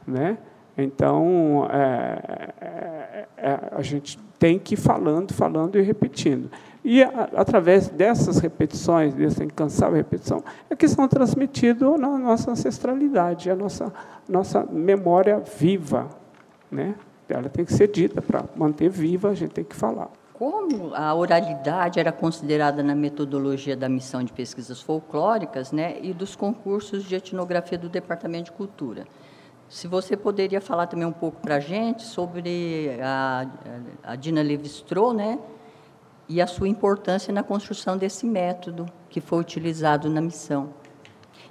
Né? 0.05 0.37
Então, 0.77 1.67
é, 1.71 2.53
é, 2.61 3.27
é, 3.37 3.59
a 3.71 3.81
gente 3.81 4.17
tem 4.37 4.57
que 4.57 4.75
ir 4.75 4.77
falando, 4.77 5.33
falando 5.33 5.77
e 5.77 5.81
repetindo. 5.81 6.49
E, 6.83 7.03
a, 7.03 7.29
através 7.35 7.89
dessas 7.89 8.39
repetições, 8.39 9.13
dessa 9.13 9.43
incansável 9.43 9.97
repetição, 9.97 10.43
é 10.69 10.75
que 10.75 10.87
são 10.87 11.07
transmitidos 11.07 11.99
na 11.99 12.17
nossa 12.17 12.51
ancestralidade, 12.51 13.49
a 13.49 13.55
nossa, 13.55 13.93
nossa 14.27 14.65
memória 14.65 15.39
viva. 15.57 16.07
Né? 16.71 16.95
Ela 17.27 17.49
tem 17.49 17.65
que 17.65 17.73
ser 17.73 17.89
dita 17.89 18.21
para 18.21 18.45
manter 18.55 18.89
viva, 18.89 19.29
a 19.29 19.35
gente 19.35 19.51
tem 19.51 19.63
que 19.63 19.75
falar. 19.75 20.09
Como 20.33 20.95
a 20.95 21.13
oralidade 21.13 21.99
era 21.99 22.13
considerada 22.13 22.81
na 22.81 22.95
metodologia 22.95 23.75
da 23.75 23.89
missão 23.89 24.23
de 24.23 24.31
pesquisas 24.31 24.81
folclóricas 24.81 25.73
né, 25.73 25.97
e 26.01 26.13
dos 26.13 26.33
concursos 26.33 27.03
de 27.03 27.13
etnografia 27.13 27.77
do 27.77 27.89
Departamento 27.89 28.45
de 28.45 28.51
Cultura. 28.53 29.05
Se 29.67 29.85
você 29.85 30.15
poderia 30.15 30.61
falar 30.61 30.87
também 30.87 31.05
um 31.05 31.11
pouco 31.11 31.41
para 31.41 31.55
a 31.55 31.59
gente 31.59 32.03
sobre 32.03 32.97
a, 33.03 33.45
a 34.01 34.15
Dina 34.15 34.41
Levi-Strauss, 34.41 35.15
né, 35.15 35.37
e 36.29 36.39
a 36.39 36.45
sua 36.45 36.69
importância 36.69 37.33
na 37.33 37.41
construção 37.41 37.97
desse 37.97 38.25
método 38.25 38.85
que 39.09 39.19
foi 39.19 39.39
utilizado 39.39 40.07
na 40.07 40.21
missão. 40.21 40.69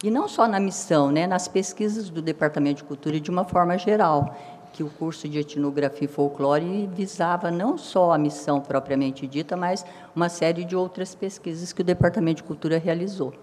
E 0.03 0.11
não 0.11 0.29
só 0.29 0.47
na 0.47 0.61
missão, 0.61 1.11
né, 1.11 1.27
nas 1.27 1.49
pesquisas 1.49 2.09
do 2.09 2.23
Departamento 2.23 2.77
de 2.77 2.85
Cultura 2.85 3.19
de 3.19 3.31
uma 3.31 3.45
forma 3.45 3.77
geral 3.77 4.37
que 4.73 4.85
o 4.85 4.88
curso 4.91 5.29
de 5.29 5.41
etnografia 5.41 6.05
e 6.05 6.09
folclore 6.09 6.88
visava 6.95 7.51
não 7.51 7.77
só 7.77 8.12
a 8.12 8.19
missão 8.19 8.61
propriamente 8.61 9.27
dita, 9.27 9.57
mas 9.57 9.85
uma 10.14 10.29
série 10.29 10.64
de 10.64 10.77
outras 10.77 11.17
pesquisas 11.17 11.73
que 11.73 11.81
o 11.81 11.85
Departamento 11.85 12.37
de 12.37 12.45
Cultura 12.45 12.79
realizou. 12.79 13.35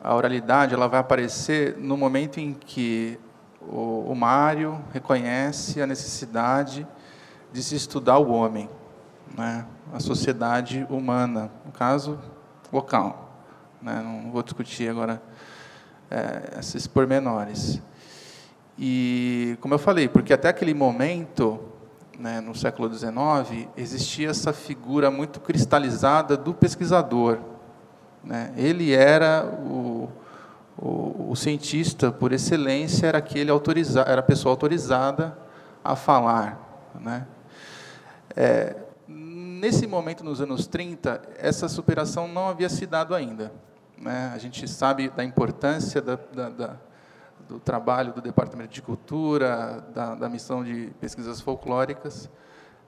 A 0.00 0.14
oralidade 0.14 0.72
ela 0.72 0.86
vai 0.86 1.00
aparecer 1.00 1.76
no 1.76 1.96
momento 1.96 2.38
em 2.38 2.54
que 2.54 3.18
o, 3.60 4.10
o 4.10 4.14
Mário 4.14 4.80
reconhece 4.92 5.82
a 5.82 5.86
necessidade 5.86 6.86
de 7.52 7.62
se 7.62 7.74
estudar 7.74 8.18
o 8.18 8.30
homem, 8.30 8.70
né? 9.36 9.66
a 9.92 10.00
sociedade 10.00 10.86
humana, 10.88 11.50
no 11.64 11.72
caso, 11.72 12.18
local. 12.72 13.30
Né? 13.82 14.00
Não 14.02 14.30
vou 14.30 14.42
discutir 14.42 14.88
agora 14.88 15.22
é, 16.10 16.58
esses 16.58 16.86
pormenores. 16.86 17.80
E, 18.78 19.56
como 19.60 19.74
eu 19.74 19.78
falei, 19.78 20.08
porque 20.08 20.32
até 20.32 20.48
aquele 20.48 20.74
momento 20.74 21.60
né, 22.20 22.38
no 22.40 22.54
século 22.54 22.92
XIX, 22.92 23.68
existia 23.76 24.28
essa 24.28 24.52
figura 24.52 25.10
muito 25.10 25.40
cristalizada 25.40 26.36
do 26.36 26.52
pesquisador. 26.52 27.38
Né? 28.22 28.52
Ele 28.58 28.92
era 28.92 29.46
o, 29.46 30.10
o, 30.76 31.30
o, 31.30 31.36
cientista 31.36 32.12
por 32.12 32.32
excelência, 32.32 33.06
era 33.06 33.18
aquele 33.18 33.50
autoriza, 33.50 34.02
era 34.02 34.20
a 34.20 34.22
pessoa 34.22 34.52
autorizada 34.52 35.36
a 35.82 35.96
falar. 35.96 36.90
Né? 37.00 37.26
É, 38.36 38.76
nesse 39.60 39.86
momento, 39.86 40.24
nos 40.24 40.40
anos 40.40 40.66
30, 40.66 41.20
essa 41.36 41.68
superação 41.68 42.26
não 42.26 42.48
havia 42.48 42.68
se 42.68 42.86
dado 42.86 43.14
ainda. 43.14 43.52
Né? 44.00 44.32
A 44.34 44.38
gente 44.38 44.66
sabe 44.66 45.10
da 45.10 45.22
importância 45.22 46.00
da, 46.00 46.18
da, 46.32 46.48
da, 46.48 46.76
do 47.46 47.60
trabalho 47.60 48.14
do 48.14 48.22
Departamento 48.22 48.72
de 48.72 48.80
Cultura, 48.80 49.84
da, 49.94 50.28
missão 50.30 50.64
de 50.64 50.90
pesquisas 50.98 51.42
folclóricas, 51.42 52.30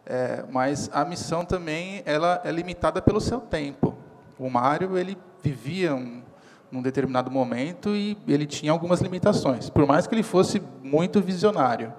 é, 0.07 0.45
mas 0.51 0.89
a 0.93 1.05
missão 1.05 1.45
também 1.45 2.03
ela 2.07 2.41
é 2.43 2.51
limitada 2.51 3.03
pelo 3.03 3.21
seu 3.21 3.41
tempo. 3.41 3.95
O 4.39 4.49
Mário 4.49 4.97
ele 4.97 5.19
vivia 5.43 5.95
um, 5.95 6.23
num 6.71 6.81
determinado 6.81 7.31
momento 7.31 7.95
e 7.95 8.17
ele 8.27 8.47
tinha 8.47 8.73
algumas 8.73 9.03
limitações, 9.03 9.69
por 9.69 9.87
mais 9.87 10.07
que 10.07 10.15
ele 10.15 10.23
fosse 10.23 10.61
muito 10.83 11.21
visionário. 11.21 11.93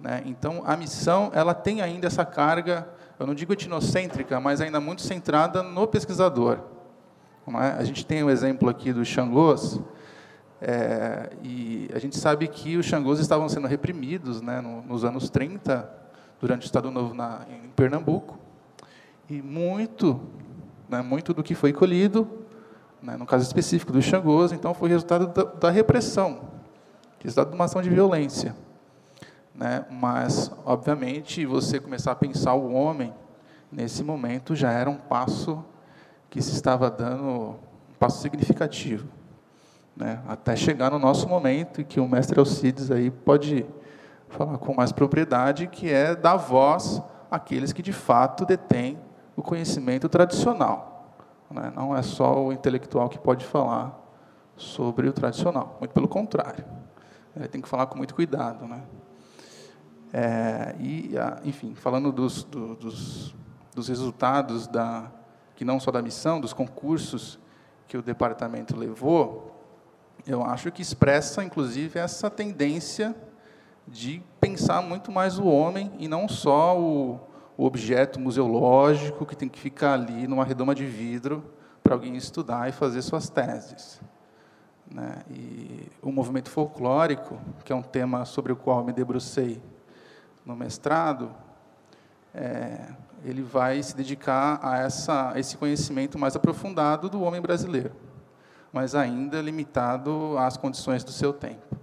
Né? 0.00 0.22
Então, 0.24 0.62
a 0.64 0.76
missão 0.76 1.32
ela 1.34 1.52
tem 1.52 1.80
ainda 1.80 2.06
essa 2.06 2.24
carga, 2.24 2.88
eu 3.18 3.26
não 3.26 3.34
digo 3.34 3.52
etnocêntrica, 3.52 4.40
mas 4.40 4.60
ainda 4.60 4.80
muito 4.80 5.02
centrada 5.02 5.62
no 5.62 5.86
pesquisador. 5.86 6.58
É? 7.46 7.78
A 7.78 7.84
gente 7.84 8.04
tem 8.04 8.22
o 8.22 8.26
um 8.26 8.30
exemplo 8.30 8.68
aqui 8.68 8.92
dos 8.92 9.06
Xangôs, 9.06 9.80
é, 10.60 11.30
e 11.42 11.90
a 11.94 11.98
gente 11.98 12.16
sabe 12.16 12.48
que 12.48 12.76
os 12.76 12.86
Xangôs 12.86 13.20
estavam 13.20 13.48
sendo 13.48 13.66
reprimidos 13.66 14.40
né, 14.40 14.60
nos 14.60 15.04
anos 15.04 15.28
30, 15.28 15.88
durante 16.40 16.62
o 16.62 16.66
Estado 16.66 16.90
Novo 16.90 17.14
na, 17.14 17.42
em 17.50 17.68
Pernambuco, 17.70 18.38
e 19.28 19.42
muito, 19.42 20.20
né, 20.88 21.02
muito 21.02 21.34
do 21.34 21.42
que 21.42 21.54
foi 21.54 21.72
colhido, 21.72 22.26
né, 23.02 23.16
no 23.16 23.26
caso 23.26 23.44
específico 23.44 23.92
dos 23.92 24.04
Xangôs, 24.04 24.52
então 24.52 24.72
foi 24.72 24.88
resultado 24.88 25.26
da, 25.26 25.44
da 25.44 25.70
repressão, 25.70 26.48
resultado 27.20 27.50
de 27.50 27.54
uma 27.54 27.66
ação 27.66 27.82
de 27.82 27.90
violência. 27.90 28.56
Né? 29.54 29.84
Mas, 29.90 30.50
obviamente, 30.64 31.46
você 31.46 31.78
começar 31.78 32.12
a 32.12 32.16
pensar 32.16 32.54
o 32.54 32.72
homem 32.72 33.14
nesse 33.70 34.02
momento 34.02 34.54
já 34.54 34.70
era 34.72 34.90
um 34.90 34.96
passo 34.96 35.64
que 36.28 36.42
se 36.42 36.52
estava 36.52 36.90
dando 36.90 37.24
um 37.24 37.56
passo 37.98 38.20
significativo, 38.20 39.06
né? 39.96 40.20
Até 40.26 40.56
chegar 40.56 40.90
no 40.90 40.98
nosso 40.98 41.28
momento 41.28 41.80
e 41.80 41.84
que 41.84 42.00
o 42.00 42.08
mestre 42.08 42.38
Alcides 42.38 42.90
aí 42.90 43.10
pode 43.10 43.64
falar 44.28 44.58
com 44.58 44.74
mais 44.74 44.90
propriedade, 44.90 45.68
que 45.68 45.92
é 45.92 46.14
dar 46.16 46.36
voz 46.36 47.00
àqueles 47.30 47.72
que 47.72 47.82
de 47.82 47.92
fato 47.92 48.44
detêm 48.44 48.98
o 49.36 49.42
conhecimento 49.42 50.08
tradicional. 50.08 51.16
Né? 51.50 51.72
Não 51.74 51.96
é 51.96 52.02
só 52.02 52.44
o 52.44 52.52
intelectual 52.52 53.08
que 53.08 53.18
pode 53.18 53.44
falar 53.44 53.96
sobre 54.56 55.08
o 55.08 55.12
tradicional, 55.12 55.76
muito 55.78 55.92
pelo 55.92 56.08
contrário. 56.08 56.64
Ele 57.36 57.48
tem 57.48 57.60
que 57.60 57.68
falar 57.68 57.86
com 57.86 57.96
muito 57.96 58.14
cuidado, 58.14 58.66
né? 58.66 58.82
É, 60.16 60.76
e, 60.78 61.10
enfim, 61.42 61.74
falando 61.74 62.12
dos, 62.12 62.44
do, 62.44 62.76
dos, 62.76 63.34
dos 63.74 63.88
resultados 63.88 64.68
da, 64.68 65.10
que 65.56 65.64
não 65.64 65.80
só 65.80 65.90
da 65.90 66.00
missão, 66.00 66.40
dos 66.40 66.52
concursos 66.52 67.36
que 67.88 67.96
o 67.96 68.02
departamento 68.02 68.76
levou, 68.76 69.60
eu 70.24 70.44
acho 70.44 70.70
que 70.70 70.80
expressa, 70.80 71.42
inclusive, 71.42 71.98
essa 71.98 72.30
tendência 72.30 73.12
de 73.88 74.22
pensar 74.40 74.80
muito 74.82 75.10
mais 75.10 75.36
o 75.36 75.46
homem 75.46 75.90
e 75.98 76.06
não 76.06 76.28
só 76.28 76.78
o, 76.78 77.18
o 77.56 77.64
objeto 77.64 78.20
museológico 78.20 79.26
que 79.26 79.34
tem 79.34 79.48
que 79.48 79.58
ficar 79.58 79.94
ali 79.94 80.28
numa 80.28 80.44
redoma 80.44 80.76
de 80.76 80.86
vidro 80.86 81.42
para 81.82 81.92
alguém 81.92 82.14
estudar 82.14 82.68
e 82.68 82.72
fazer 82.72 83.02
suas 83.02 83.28
teses. 83.28 84.00
Né? 84.88 85.16
E 85.28 85.90
o 86.00 86.12
movimento 86.12 86.50
folclórico, 86.50 87.36
que 87.64 87.72
é 87.72 87.76
um 87.76 87.82
tema 87.82 88.24
sobre 88.24 88.52
o 88.52 88.56
qual 88.56 88.84
me 88.84 88.92
debrucei 88.92 89.60
no 90.44 90.54
mestrado, 90.54 91.34
é, 92.34 92.88
ele 93.24 93.42
vai 93.42 93.82
se 93.82 93.96
dedicar 93.96 94.60
a, 94.62 94.78
essa, 94.78 95.32
a 95.32 95.40
esse 95.40 95.56
conhecimento 95.56 96.18
mais 96.18 96.36
aprofundado 96.36 97.08
do 97.08 97.22
homem 97.22 97.40
brasileiro, 97.40 97.92
mas 98.72 98.94
ainda 98.94 99.40
limitado 99.40 100.36
às 100.38 100.56
condições 100.56 101.02
do 101.02 101.10
seu 101.10 101.32
tempo, 101.32 101.76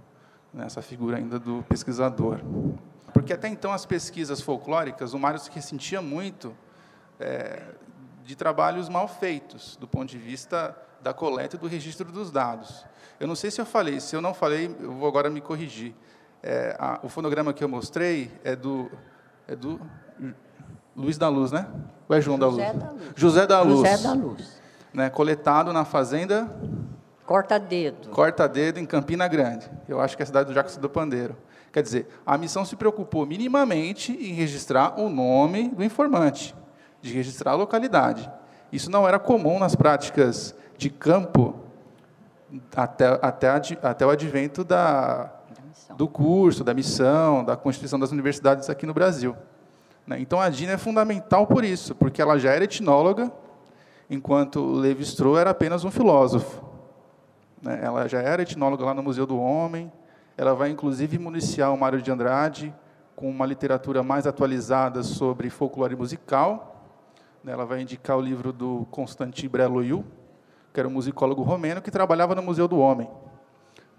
nessa 0.52 0.80
figura 0.80 1.16
ainda 1.16 1.38
do 1.38 1.64
pesquisador. 1.68 2.40
Porque 3.12 3.32
até 3.32 3.48
então 3.48 3.72
as 3.72 3.84
pesquisas 3.84 4.40
folclóricas, 4.40 5.12
o 5.12 5.18
Mário 5.18 5.38
se 5.38 5.50
ressentia 5.50 6.00
muito 6.00 6.54
é, 7.18 7.62
de 8.24 8.36
trabalhos 8.36 8.88
mal 8.88 9.08
feitos, 9.08 9.76
do 9.76 9.88
ponto 9.88 10.08
de 10.08 10.18
vista 10.18 10.76
da 11.02 11.12
coleta 11.12 11.56
e 11.56 11.58
do 11.58 11.66
registro 11.66 12.10
dos 12.12 12.30
dados. 12.30 12.86
Eu 13.18 13.26
não 13.26 13.34
sei 13.34 13.50
se 13.50 13.60
eu 13.60 13.66
falei, 13.66 14.00
se 14.00 14.14
eu 14.14 14.20
não 14.20 14.32
falei, 14.32 14.74
eu 14.80 14.92
vou 14.92 15.08
agora 15.08 15.28
me 15.28 15.40
corrigir. 15.40 15.94
É, 16.42 16.76
a, 16.78 17.00
o 17.02 17.08
fonograma 17.08 17.52
que 17.52 17.62
eu 17.62 17.68
mostrei 17.68 18.30
é 18.42 18.56
do, 18.56 18.90
é 19.46 19.54
do 19.54 19.80
Luiz 20.96 21.16
da 21.16 21.28
Luz, 21.28 21.52
né? 21.52 21.66
Ou 22.08 22.16
é 22.16 22.20
João 22.20 22.38
José 22.38 22.72
da 22.72 22.72
Luz? 22.72 22.82
da 22.82 22.90
Luz? 22.90 23.12
José 23.14 23.46
da 23.46 23.62
Luz. 23.62 23.88
José 23.88 23.96
da 24.02 24.12
Luz. 24.12 24.62
Né, 24.92 25.08
coletado 25.08 25.72
na 25.72 25.86
fazenda 25.86 26.50
Corta-dedo. 27.24 28.10
Corta-dedo, 28.10 28.78
em 28.78 28.84
Campina 28.84 29.26
Grande. 29.26 29.70
Eu 29.88 30.00
acho 30.00 30.16
que 30.16 30.22
é 30.22 30.24
a 30.24 30.26
cidade 30.26 30.48
do 30.48 30.54
Jacques 30.54 30.76
do 30.76 30.90
Pandeiro. 30.90 31.36
Quer 31.72 31.82
dizer, 31.82 32.06
a 32.26 32.36
missão 32.36 32.64
se 32.64 32.76
preocupou 32.76 33.24
minimamente 33.24 34.12
em 34.12 34.34
registrar 34.34 35.00
o 35.00 35.08
nome 35.08 35.68
do 35.70 35.82
informante, 35.82 36.54
de 37.00 37.14
registrar 37.14 37.52
a 37.52 37.54
localidade. 37.54 38.30
Isso 38.70 38.90
não 38.90 39.08
era 39.08 39.18
comum 39.18 39.58
nas 39.58 39.74
práticas 39.74 40.54
de 40.76 40.90
campo 40.90 41.54
até, 42.76 43.18
até, 43.22 43.48
até 43.82 44.04
o 44.04 44.10
advento 44.10 44.62
da, 44.62 45.32
do 46.02 46.08
curso, 46.08 46.64
da 46.64 46.74
missão, 46.74 47.44
da 47.44 47.56
constituição 47.56 47.96
das 47.96 48.10
universidades 48.10 48.68
aqui 48.68 48.84
no 48.84 48.92
Brasil. 48.92 49.36
Né? 50.04 50.18
Então, 50.18 50.40
a 50.40 50.48
Dina 50.48 50.72
é 50.72 50.76
fundamental 50.76 51.46
por 51.46 51.62
isso, 51.62 51.94
porque 51.94 52.20
ela 52.20 52.36
já 52.40 52.50
era 52.50 52.64
etnóloga, 52.64 53.30
enquanto 54.10 54.60
Levi-Strauss 54.64 55.38
era 55.38 55.50
apenas 55.50 55.84
um 55.84 55.92
filósofo. 55.92 56.60
Né? 57.62 57.78
Ela 57.80 58.08
já 58.08 58.20
era 58.20 58.42
etnóloga 58.42 58.84
lá 58.84 58.92
no 58.92 59.00
Museu 59.00 59.26
do 59.26 59.38
Homem, 59.38 59.92
ela 60.36 60.54
vai, 60.54 60.70
inclusive, 60.70 61.20
municiar 61.20 61.72
o 61.72 61.78
Mário 61.78 62.02
de 62.02 62.10
Andrade 62.10 62.74
com 63.14 63.30
uma 63.30 63.46
literatura 63.46 64.02
mais 64.02 64.26
atualizada 64.26 65.04
sobre 65.04 65.50
folclore 65.50 65.94
musical. 65.94 66.84
Né? 67.44 67.52
Ela 67.52 67.64
vai 67.64 67.80
indicar 67.80 68.16
o 68.16 68.20
livro 68.20 68.52
do 68.52 68.88
Constantin 68.90 69.46
Breloiu, 69.46 70.04
que 70.74 70.80
era 70.80 70.88
um 70.88 70.92
musicólogo 70.92 71.42
romeno 71.42 71.80
que 71.80 71.92
trabalhava 71.92 72.34
no 72.34 72.42
Museu 72.42 72.66
do 72.66 72.80
Homem. 72.80 73.08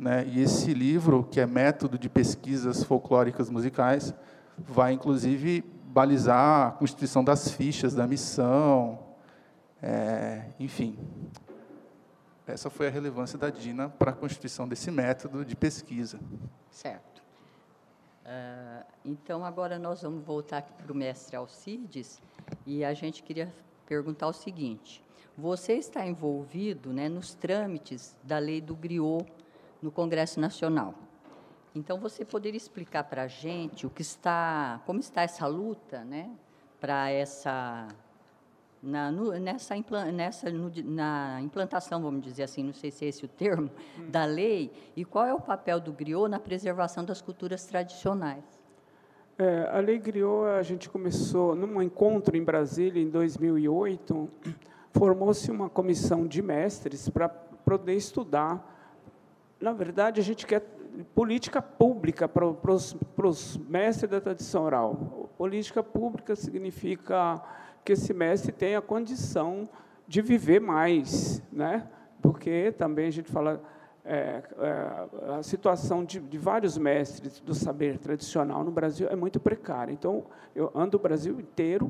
Né? 0.04 0.28
E 0.28 0.42
esse 0.42 0.74
livro, 0.74 1.24
que 1.24 1.39
é 1.39 1.46
Método 1.46 1.98
de 1.98 2.10
Pesquisas 2.10 2.84
Folclóricas 2.84 3.50
Musicais, 3.50 4.13
vai, 4.58 4.92
inclusive, 4.92 5.62
balizar 5.86 6.68
a 6.68 6.72
constituição 6.72 7.24
das 7.24 7.50
fichas 7.50 7.96
da 7.96 8.06
missão, 8.06 9.00
é, 9.82 10.50
enfim. 10.60 11.00
Essa 12.46 12.70
foi 12.70 12.88
a 12.88 12.89
relevância 12.89 13.39
da 13.39 13.50
DINA 13.50 13.88
para 13.88 14.12
a 14.12 14.13
constituição 14.13 14.68
desse 14.68 14.92
método 14.92 15.46
de 15.46 15.56
pesquisa. 15.56 16.20
Certo. 16.70 17.24
Uh, 18.26 18.86
então, 19.06 19.46
agora 19.46 19.80
nós 19.80 20.02
vamos 20.02 20.26
voltar 20.26 20.58
aqui 20.58 20.74
para 20.74 20.92
o 20.92 20.96
mestre 20.96 21.38
Alcides, 21.38 22.22
e 22.66 22.84
a 22.84 22.94
gente 22.94 23.24
queria 23.24 23.54
perguntar 23.86 24.28
o 24.28 24.34
seguinte, 24.34 25.01
você 25.38 25.76
está 25.76 26.06
envolvido 26.06 26.91
né, 26.91 27.08
nos 27.08 27.34
trâmites 27.34 28.18
da 28.22 28.38
lei 28.38 28.60
do 28.60 28.76
griot 28.76 29.43
no 29.84 29.92
Congresso 29.92 30.40
Nacional. 30.40 30.96
Então, 31.76 32.00
você 32.00 32.24
poderia 32.24 32.58
explicar 32.58 33.04
para 33.04 33.24
a 33.24 33.28
gente 33.28 33.86
o 33.86 33.90
que 33.90 34.02
está, 34.02 34.82
como 34.86 35.00
está 35.00 35.24
essa 35.24 35.46
luta, 35.46 36.04
né, 36.06 36.32
para 36.80 37.10
essa 37.10 37.88
na, 38.82 39.10
no, 39.10 39.32
nessa, 39.40 39.76
nessa 40.14 40.52
no, 40.52 40.72
na 40.84 41.40
implantação, 41.42 42.02
vamos 42.02 42.22
dizer 42.22 42.44
assim, 42.44 42.64
não 42.64 42.74
sei 42.74 42.92
se 42.92 43.06
é 43.06 43.08
esse 43.08 43.24
o 43.24 43.28
termo, 43.28 43.72
hum. 43.98 44.10
da 44.10 44.26
lei, 44.26 44.72
e 44.96 45.06
qual 45.06 45.26
é 45.26 45.34
o 45.34 45.40
papel 45.40 45.80
do 45.80 45.94
griot 45.94 46.30
na 46.30 46.40
preservação 46.40 47.04
das 47.04 47.22
culturas 47.22 47.66
tradicionais? 47.66 48.44
É, 49.38 49.70
a 49.72 49.80
lei 49.80 49.98
griot, 49.98 50.46
a 50.60 50.62
gente 50.62 50.90
começou 50.90 51.56
num 51.56 51.82
encontro 51.82 52.38
em 52.38 52.44
Brasília, 52.44 53.02
em 53.02 53.10
2008, 53.10 54.30
formou-se 54.92 55.50
uma 55.50 55.70
comissão 55.70 56.28
de 56.28 56.42
mestres 56.42 57.10
para 57.10 57.30
poder 57.30 57.96
estudar 57.96 58.72
na 59.64 59.72
verdade, 59.72 60.20
a 60.20 60.24
gente 60.24 60.45
quer 60.45 60.61
política 61.16 61.61
pública 61.61 62.28
para 62.28 62.45
os, 62.45 62.93
para 63.16 63.26
os 63.26 63.55
mestres 63.57 64.11
da 64.11 64.20
tradição 64.20 64.66
oral. 64.66 65.30
Política 65.38 65.82
pública 65.82 66.36
significa 66.36 67.41
que 67.86 67.93
esse 67.93 68.14
mestre 68.14 68.51
tenha 68.51 68.82
condição 68.82 69.70
de 70.05 70.22
viver 70.22 70.59
mais, 70.59 71.41
né? 71.49 71.88
Porque 72.22 72.74
também 72.78 73.07
a 73.07 73.11
gente 73.11 73.32
fala 73.32 73.64
é, 74.03 74.43
é, 74.59 75.34
a 75.39 75.41
situação 75.41 76.03
de, 76.03 76.20
de, 76.20 76.38
vários 76.38 76.78
mestres 76.78 77.39
do 77.39 77.55
saber 77.55 77.97
tradicional 77.97 78.66
no 78.66 78.72
Brasil 78.72 79.07
é 79.09 79.16
muito 79.16 79.39
precária. 79.39 79.93
Então, 79.93 80.26
eu 80.53 80.72
ando 80.76 80.97
o 80.97 80.99
Brasil 80.99 81.39
inteiro 81.39 81.89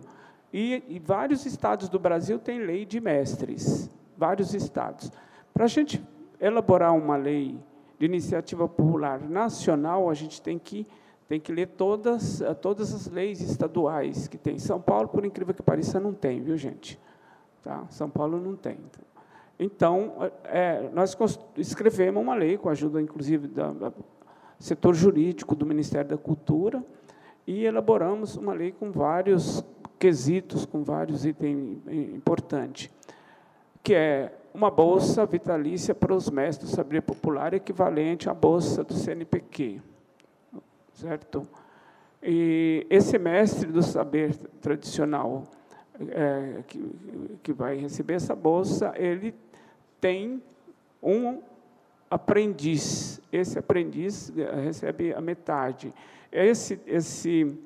e, 0.53 0.84
e 0.88 0.99
vários 0.99 1.43
estados 1.43 1.89
do 1.89 1.97
Brasil 1.97 2.38
têm 2.38 2.59
lei 2.59 2.86
de 2.86 3.01
mestres, 3.01 3.89
vários 4.15 4.53
estados. 4.53 5.11
Para 5.51 5.65
a 5.65 5.67
gente 5.67 6.03
elaborar 6.44 6.96
uma 6.96 7.16
lei 7.16 7.58
de 7.98 8.06
iniciativa 8.06 8.68
popular 8.68 9.22
nacional, 9.22 10.10
a 10.10 10.14
gente 10.14 10.41
tem 10.41 10.60
que 10.60 10.86
tem 11.28 11.39
que 11.39 11.54
ler 11.54 11.68
todas 11.70 12.44
todas 12.62 12.94
as 12.94 13.08
leis 13.08 13.39
estaduais 13.39 14.28
que 14.28 14.38
tem. 14.38 14.60
São 14.60 14.80
Paulo, 14.80 15.08
por 15.08 15.26
incrível 15.26 15.54
que 15.54 15.64
pareça, 15.64 16.00
não 16.00 16.14
tem, 16.14 16.41
viu, 16.41 16.58
gente? 16.58 17.00
Tá? 17.64 17.86
São 17.89 18.10
Paulo 18.10 18.39
não 18.39 18.56
tem. 18.56 18.78
Então, 19.58 20.16
é, 20.44 20.89
nós 20.94 21.18
escrevemos 21.56 22.22
uma 22.22 22.36
lei, 22.36 22.58
com 22.58 22.68
a 22.68 22.74
ajuda, 22.74 23.02
inclusive, 23.02 23.48
do 23.48 23.94
setor 24.60 24.94
jurídico 24.94 25.56
do 25.56 25.66
Ministério 25.66 26.10
da 26.10 26.18
Cultura, 26.18 26.84
e 27.48 27.64
elaboramos 27.64 28.36
uma 28.36 28.54
lei 28.54 28.72
com 28.72 28.91
vários 28.91 29.64
quesitos, 29.98 30.66
com 30.66 30.84
vários 30.84 31.26
itens 31.26 31.78
importantes, 31.88 32.89
que 33.82 33.94
é 33.94 34.34
uma 34.54 34.70
bolsa 34.70 35.26
vitalícia 35.26 35.95
para 35.95 36.14
os 36.14 36.30
mestres 36.30 36.70
do 36.70 36.76
saber 36.76 37.01
popular, 37.01 37.54
equivalente 37.54 38.30
à 38.30 38.34
bolsa 38.34 38.84
do 38.84 38.93
CNPq, 38.93 39.82
certo? 40.93 41.47
E 42.22 42.86
esse 42.89 43.18
mestre 43.18 43.72
do 43.72 43.82
saber 43.82 44.36
tradicional 44.62 45.43
é, 45.99 46.64
que, 46.68 47.38
que 47.41 47.51
vai 47.51 47.76
receber 47.78 48.14
essa 48.14 48.36
bolsa, 48.36 48.93
ele 48.95 49.34
tem 49.99 50.41
um 51.01 51.41
aprendiz. 52.10 53.20
Esse 53.32 53.58
aprendiz 53.58 54.32
eh, 54.38 54.62
recebe 54.62 55.14
a 55.14 55.20
metade. 55.20 55.93
Esse, 56.32 56.80
esse, 56.86 57.58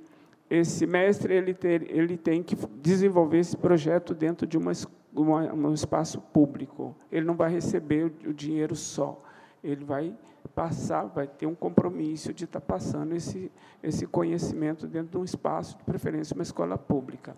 esse 0.50 0.86
mestre 0.86 1.34
ele, 1.34 1.54
ter, 1.54 1.89
ele 1.89 2.18
tem 2.18 2.41
que 2.41 2.56
desenvolver 2.82 3.39
esse 3.39 3.58
projeto 3.58 4.14
dentro 4.14 4.48
de 4.48 4.58
uma, 4.58 4.72
uma, 5.14 5.54
um 5.54 5.74
espaço 5.74 6.22
público. 6.22 6.95
Ele 7.12 7.26
não 7.26 7.36
vai 7.36 7.52
receber 7.52 8.06
o, 8.06 8.30
o 8.30 8.34
dinheiro 8.34 8.76
só. 8.76 9.22
Ele 9.64 9.84
vai 9.84 10.16
passar, 10.56 11.06
vai 11.06 11.28
ter 11.28 11.45
um 11.45 11.56
compromisso 11.56 12.34
de 12.34 12.45
estar 12.45 12.62
passando 12.62 13.14
esse, 13.14 13.52
esse 13.84 14.08
conhecimento 14.08 14.88
dentro 14.88 15.12
de 15.12 15.18
um 15.18 15.24
espaço, 15.24 15.78
de 15.78 15.84
preferência 15.84 16.34
uma 16.34 16.43
escola 16.43 16.78
pública. 16.78 17.36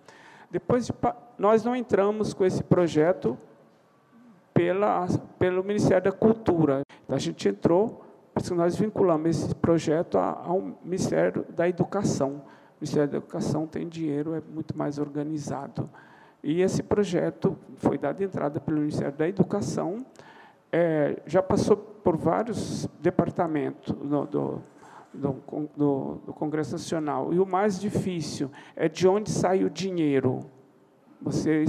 Depois, 0.51 0.86
de, 0.86 0.93
nós 1.38 1.64
não 1.64 1.76
entramos 1.76 2.34
com 2.34 2.45
esse 2.45 2.64
projeto 2.64 3.38
pela, 4.53 5.07
pelo 5.38 5.64
Ministério 5.64 6.03
da 6.03 6.12
Cultura. 6.12 6.82
A 7.07 7.18
gente 7.18 7.47
entrou, 7.47 8.03
porque 8.34 8.53
nós 8.53 8.76
vinculamos 8.76 9.30
esse 9.30 9.55
projeto 9.55 10.18
ao 10.18 10.62
Ministério 10.84 11.45
da 11.49 11.68
Educação. 11.68 12.41
O 12.80 12.82
Ministério 12.82 13.09
da 13.09 13.17
Educação 13.17 13.67
tem 13.67 13.89
dinheiro, 13.89 14.34
é 14.34 14.41
muito 14.53 14.77
mais 14.77 14.97
organizado. 14.97 15.89
E 16.41 16.61
esse 16.61 16.82
projeto 16.82 17.57
foi 17.75 17.97
dado 17.97 18.23
entrada 18.23 18.57
pelo 18.61 18.80
Ministério 18.80 19.11
da 19.17 19.27
Educação, 19.27 20.05
é, 20.71 21.21
já 21.25 21.43
passou 21.43 21.75
por 21.75 22.15
vários 22.15 22.88
departamentos 23.01 23.93
no, 23.97 24.25
do, 24.25 24.61
do, 25.13 25.36
do, 25.75 26.15
do 26.25 26.34
Congresso 26.34 26.71
Nacional. 26.71 27.34
E 27.34 27.39
o 27.39 27.45
mais 27.45 27.77
difícil 27.77 28.49
é 28.77 28.88
de 28.88 29.05
onde 29.05 29.30
sai 29.30 29.65
o 29.65 29.69
dinheiro. 29.69 30.39
Você 31.21 31.65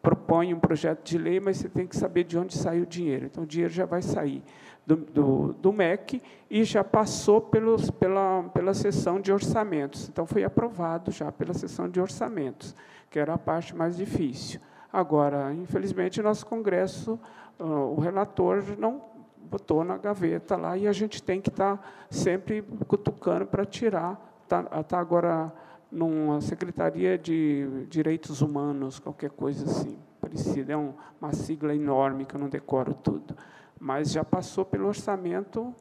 propõe 0.00 0.54
um 0.54 0.58
projeto 0.58 1.04
de 1.04 1.18
lei, 1.18 1.38
mas 1.38 1.58
você 1.58 1.68
tem 1.68 1.86
que 1.86 1.94
saber 1.94 2.24
de 2.24 2.38
onde 2.38 2.56
sai 2.56 2.80
o 2.80 2.86
dinheiro. 2.86 3.26
Então, 3.26 3.44
o 3.44 3.46
dinheiro 3.46 3.72
já 3.72 3.84
vai 3.84 4.00
sair 4.00 4.42
do, 4.90 4.96
do, 4.96 5.52
do 5.54 5.72
MEC 5.72 6.20
e 6.50 6.64
já 6.64 6.82
passou 6.82 7.40
pelos, 7.40 7.90
pela, 7.90 8.42
pela 8.52 8.74
sessão 8.74 9.20
de 9.20 9.32
orçamentos. 9.32 10.08
Então, 10.08 10.26
foi 10.26 10.42
aprovado 10.42 11.12
já 11.12 11.30
pela 11.30 11.54
sessão 11.54 11.88
de 11.88 12.00
orçamentos, 12.00 12.74
que 13.08 13.18
era 13.18 13.34
a 13.34 13.38
parte 13.38 13.74
mais 13.74 13.96
difícil. 13.96 14.60
Agora, 14.92 15.54
infelizmente, 15.54 16.20
nosso 16.20 16.44
Congresso, 16.44 17.18
o 17.58 18.00
relator 18.00 18.64
não 18.78 19.02
botou 19.48 19.84
na 19.84 19.96
gaveta 19.96 20.56
lá 20.56 20.76
e 20.76 20.88
a 20.88 20.92
gente 20.92 21.22
tem 21.22 21.40
que 21.40 21.50
estar 21.50 21.76
tá 21.76 21.84
sempre 22.10 22.62
cutucando 22.88 23.46
para 23.46 23.64
tirar. 23.64 24.20
Está 24.42 24.62
tá 24.82 24.98
agora 24.98 25.52
numa 25.90 26.40
Secretaria 26.40 27.16
de 27.16 27.86
Direitos 27.88 28.42
Humanos, 28.42 28.98
qualquer 28.98 29.30
coisa 29.30 29.64
assim, 29.64 29.96
parecida. 30.20 30.72
É 30.72 30.76
um, 30.76 30.94
uma 31.20 31.32
sigla 31.32 31.74
enorme 31.74 32.24
que 32.24 32.34
eu 32.34 32.40
não 32.40 32.48
decoro 32.48 32.92
tudo. 32.92 33.36
Mas 33.80 34.12
já 34.12 34.22
passou 34.22 34.64
pelo 34.64 34.86
orçamento, 34.86 35.74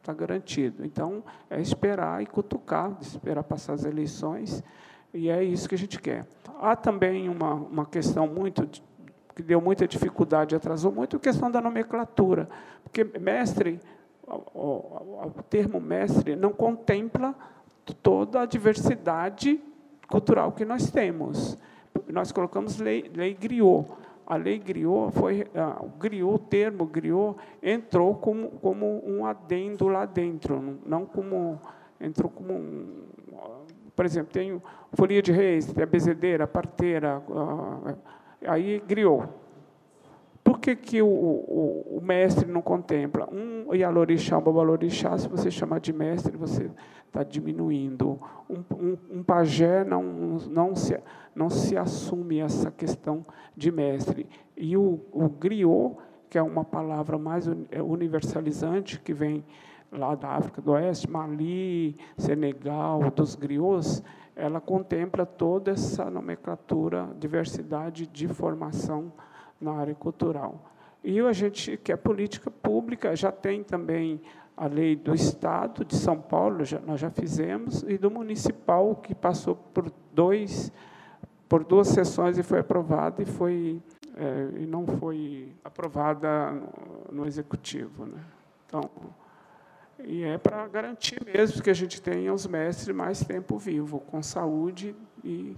está 0.00 0.12
garantido. 0.12 0.84
Então, 0.84 1.22
é 1.48 1.60
esperar 1.60 2.22
e 2.22 2.26
cutucar, 2.26 2.96
esperar 3.00 3.44
passar 3.44 3.74
as 3.74 3.84
eleições, 3.84 4.62
e 5.14 5.30
é 5.30 5.42
isso 5.42 5.68
que 5.68 5.74
a 5.74 5.78
gente 5.78 6.00
quer. 6.00 6.26
Há 6.60 6.76
também 6.76 7.28
uma, 7.28 7.54
uma 7.54 7.86
questão 7.86 8.26
muito 8.26 8.68
que 9.34 9.42
deu 9.42 9.60
muita 9.60 9.86
dificuldade, 9.86 10.56
atrasou 10.56 10.90
muito, 10.90 11.16
a 11.16 11.20
questão 11.20 11.50
da 11.50 11.60
nomenclatura. 11.60 12.48
Porque 12.82 13.04
mestre, 13.04 13.78
o, 14.26 15.30
termo 15.50 15.78
mestre 15.78 16.34
não 16.34 16.52
contempla 16.52 17.34
toda 18.02 18.40
a 18.40 18.46
diversidade 18.46 19.60
cultural 20.08 20.52
que 20.52 20.64
nós 20.64 20.90
temos. 20.90 21.58
Nós 22.08 22.32
colocamos 22.32 22.78
lei, 22.78 23.10
lei 23.14 23.34
griot. 23.34 23.86
A 24.26 24.36
lei 24.36 24.58
griot 24.58 25.12
foi 25.12 25.46
ah, 25.54 25.78
o 25.80 25.88
griot, 25.88 26.34
o 26.34 26.38
termo 26.38 26.84
griot 26.84 27.36
entrou 27.62 28.14
como, 28.16 28.50
como 28.60 29.02
um 29.06 29.24
adendo 29.24 29.86
lá 29.86 30.04
dentro, 30.04 30.80
não 30.84 31.06
como 31.06 31.60
entrou 32.00 32.28
como 32.28 32.52
um, 32.52 33.04
por 33.94 34.04
exemplo, 34.04 34.30
tem 34.32 34.60
folia 34.92 35.22
de 35.22 35.32
reis, 35.32 35.72
tem 35.72 35.82
a 35.82 35.86
bezedeira, 35.86 36.46
parteira, 36.46 37.22
ah, 37.30 37.94
aí 38.46 38.82
griot. 38.86 39.26
Por 40.44 40.60
que, 40.60 40.76
que 40.76 41.02
o, 41.02 41.08
o, 41.08 41.98
o, 41.98 42.00
mestre 42.00 42.46
não 42.46 42.62
contempla? 42.62 43.28
Um 43.32 43.74
Yalorixá, 43.74 44.38
um 44.38 44.42
Babalorixá, 44.42 45.18
se 45.18 45.28
você 45.28 45.50
chamar 45.50 45.80
de 45.80 45.92
mestre, 45.92 46.36
você 46.36 46.70
está 47.06 47.22
diminuindo. 47.22 48.20
Um, 48.48 48.62
um, 48.74 48.98
um, 49.18 49.22
pajé 49.22 49.84
não, 49.84 50.02
não, 50.48 50.74
se, 50.74 50.98
não 51.34 51.48
se 51.48 51.76
assume 51.76 52.40
essa 52.40 52.70
questão 52.70 53.24
de 53.56 53.72
mestre. 53.72 54.28
E 54.56 54.76
o, 54.76 55.00
o 55.12 55.28
griot, 55.28 55.96
que 56.28 56.38
é 56.38 56.42
uma 56.42 56.64
palavra 56.64 57.18
mais 57.18 57.48
é 57.70 57.82
universalizante, 57.82 59.00
que 59.00 59.12
vem 59.12 59.44
lá 59.90 60.14
da 60.14 60.30
África 60.30 60.60
do 60.60 60.72
Oeste, 60.72 61.10
Mali, 61.10 61.96
Senegal, 62.16 63.10
dos 63.10 63.34
griots, 63.34 64.02
ela 64.34 64.60
contempla 64.60 65.24
toda 65.24 65.70
essa 65.70 66.10
nomenclatura, 66.10 67.08
diversidade 67.18 68.06
de 68.06 68.28
formação 68.28 69.12
na 69.60 69.72
área 69.72 69.94
cultural. 69.94 70.72
E 71.02 71.20
a 71.20 71.32
gente 71.32 71.76
quer 71.78 71.96
política 71.96 72.50
pública, 72.50 73.16
já 73.16 73.32
tem 73.32 73.62
também 73.62 74.20
a 74.56 74.66
lei 74.66 74.96
do 74.96 75.14
Estado 75.14 75.84
de 75.84 75.94
São 75.94 76.18
Paulo, 76.18 76.64
já, 76.64 76.80
nós 76.80 76.98
já 76.98 77.10
fizemos, 77.10 77.82
e 77.82 77.98
do 77.98 78.10
municipal, 78.10 78.96
que 78.96 79.14
passou 79.14 79.54
por, 79.54 79.92
dois, 80.12 80.72
por 81.48 81.62
duas 81.62 81.88
sessões 81.88 82.38
e 82.38 82.42
foi 82.42 82.60
aprovada, 82.60 83.22
e, 83.22 83.26
foi, 83.26 83.82
é, 84.16 84.62
e 84.62 84.66
não 84.66 84.86
foi 84.86 85.52
aprovada 85.62 86.52
no, 86.52 87.20
no 87.20 87.26
Executivo. 87.26 88.06
Né? 88.06 88.18
Então, 88.66 88.90
e 90.02 90.22
é 90.22 90.38
para 90.38 90.66
garantir 90.68 91.22
mesmo 91.24 91.62
que 91.62 91.70
a 91.70 91.74
gente 91.74 92.00
tenha 92.00 92.32
os 92.32 92.46
mestres 92.46 92.96
mais 92.96 93.22
tempo 93.22 93.58
vivo, 93.58 94.00
com 94.00 94.22
saúde, 94.22 94.96
e 95.22 95.54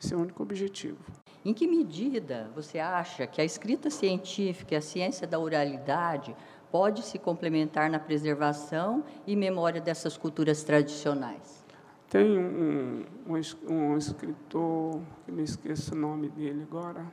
esse 0.00 0.14
é 0.14 0.16
o 0.16 0.20
único 0.20 0.42
objetivo. 0.42 0.98
Em 1.44 1.54
que 1.54 1.66
medida 1.66 2.50
você 2.54 2.78
acha 2.78 3.26
que 3.26 3.40
a 3.40 3.44
escrita 3.44 3.90
científica 3.90 4.74
e 4.74 4.76
a 4.76 4.80
ciência 4.80 5.26
da 5.26 5.38
oralidade 5.38 6.34
pode 6.70 7.02
se 7.02 7.18
complementar 7.18 7.90
na 7.90 7.98
preservação 7.98 9.04
e 9.26 9.34
memória 9.34 9.80
dessas 9.80 10.16
culturas 10.16 10.62
tradicionais? 10.62 11.64
Tem 12.08 12.38
um, 12.38 13.04
um, 13.26 13.72
um 13.72 13.96
escritor, 13.98 15.00
que 15.24 15.32
me 15.32 15.42
esqueço 15.42 15.94
o 15.94 15.98
nome 15.98 16.28
dele 16.28 16.66
agora, 16.70 17.04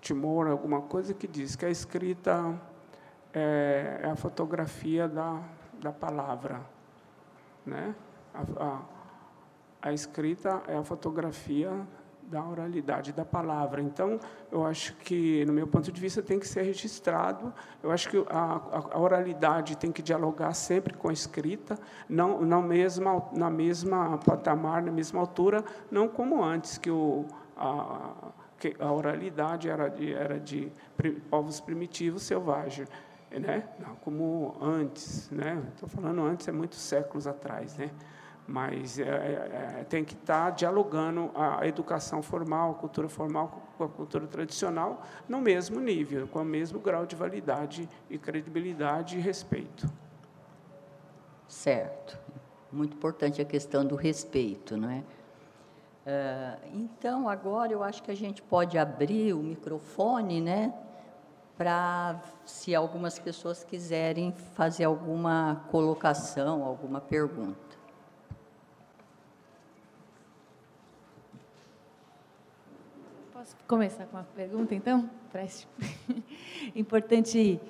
Timor, 0.00 0.48
alguma 0.48 0.82
coisa, 0.82 1.14
que 1.14 1.26
diz 1.26 1.56
que 1.56 1.64
a 1.64 1.70
escrita 1.70 2.54
é, 3.32 4.00
é 4.02 4.10
a 4.10 4.14
fotografia 4.14 5.08
da, 5.08 5.42
da 5.80 5.90
palavra. 5.90 6.60
Né? 7.64 7.94
A, 8.34 8.42
a, 8.62 8.82
a 9.80 9.92
escrita 9.94 10.62
é 10.68 10.76
a 10.76 10.84
fotografia 10.84 11.70
da 12.28 12.44
oralidade 12.44 13.12
da 13.12 13.24
palavra. 13.24 13.80
Então, 13.80 14.18
eu 14.50 14.64
acho 14.64 14.94
que, 14.96 15.44
no 15.44 15.52
meu 15.52 15.66
ponto 15.66 15.90
de 15.90 16.00
vista, 16.00 16.22
tem 16.22 16.38
que 16.38 16.48
ser 16.48 16.62
registrado. 16.62 17.52
Eu 17.82 17.90
acho 17.90 18.08
que 18.08 18.24
a, 18.28 18.60
a 18.92 18.98
oralidade 18.98 19.76
tem 19.76 19.92
que 19.92 20.02
dialogar 20.02 20.52
sempre 20.54 20.94
com 20.94 21.08
a 21.08 21.12
escrita, 21.12 21.78
não 22.08 22.40
na 22.40 22.60
mesma 22.60 23.24
na 23.32 23.50
mesma 23.50 24.18
patamar, 24.18 24.82
na 24.82 24.92
mesma 24.92 25.20
altura, 25.20 25.64
não 25.90 26.08
como 26.08 26.42
antes 26.42 26.78
que 26.78 26.90
o 26.90 27.24
a, 27.56 28.32
que 28.58 28.74
a 28.78 28.92
oralidade 28.92 29.68
era 29.68 29.88
de 29.88 30.12
era 30.12 30.38
de 30.38 30.72
povos 31.30 31.60
primitivos 31.60 32.22
selvagens. 32.22 32.88
né? 33.30 33.64
Não 33.78 33.96
como 33.96 34.56
antes, 34.60 35.28
né? 35.30 35.60
Estou 35.74 35.88
falando 35.88 36.22
antes, 36.22 36.46
é 36.46 36.52
muitos 36.52 36.80
séculos 36.80 37.26
atrás, 37.26 37.76
né? 37.76 37.90
Mas 38.46 38.98
é, 38.98 39.02
é, 39.02 39.78
é 39.80 39.84
tem 39.84 40.04
que 40.04 40.14
estar 40.14 40.44
tá 40.46 40.50
dialogando 40.50 41.30
a 41.34 41.66
educação 41.66 42.22
formal, 42.22 42.72
a 42.72 42.74
cultura 42.74 43.08
formal 43.08 43.62
com 43.76 43.84
a 43.84 43.88
cultura 43.88 44.26
tradicional 44.26 45.02
no 45.28 45.40
mesmo 45.40 45.80
nível, 45.80 46.28
com 46.28 46.40
o 46.40 46.44
mesmo 46.44 46.78
grau 46.78 47.06
de 47.06 47.16
validade 47.16 47.88
e 48.08 48.18
credibilidade 48.18 49.16
e 49.16 49.20
respeito. 49.20 49.88
Certo. 51.48 52.18
Muito 52.70 52.96
importante 52.96 53.40
a 53.40 53.44
questão 53.44 53.84
do 53.84 53.94
respeito, 53.94 54.76
não 54.76 54.90
é? 54.90 55.04
Uh, 56.04 56.68
então, 56.74 57.28
agora 57.28 57.72
eu 57.72 57.82
acho 57.82 58.02
que 58.02 58.10
a 58.10 58.16
gente 58.16 58.42
pode 58.42 58.76
abrir 58.76 59.32
o 59.32 59.38
microfone, 59.38 60.40
né? 60.40 60.74
Para, 61.56 62.20
se 62.44 62.74
algumas 62.74 63.18
pessoas 63.18 63.62
quiserem 63.62 64.32
fazer 64.32 64.84
alguma 64.84 65.64
colocação, 65.70 66.64
alguma 66.64 67.00
pergunta. 67.00 67.63
Posso 73.44 73.56
começar 73.68 74.06
com 74.06 74.16
uma 74.16 74.26
pergunta, 74.34 74.74
então? 74.74 75.06
Preste. 75.30 75.68
Importante 76.74 77.60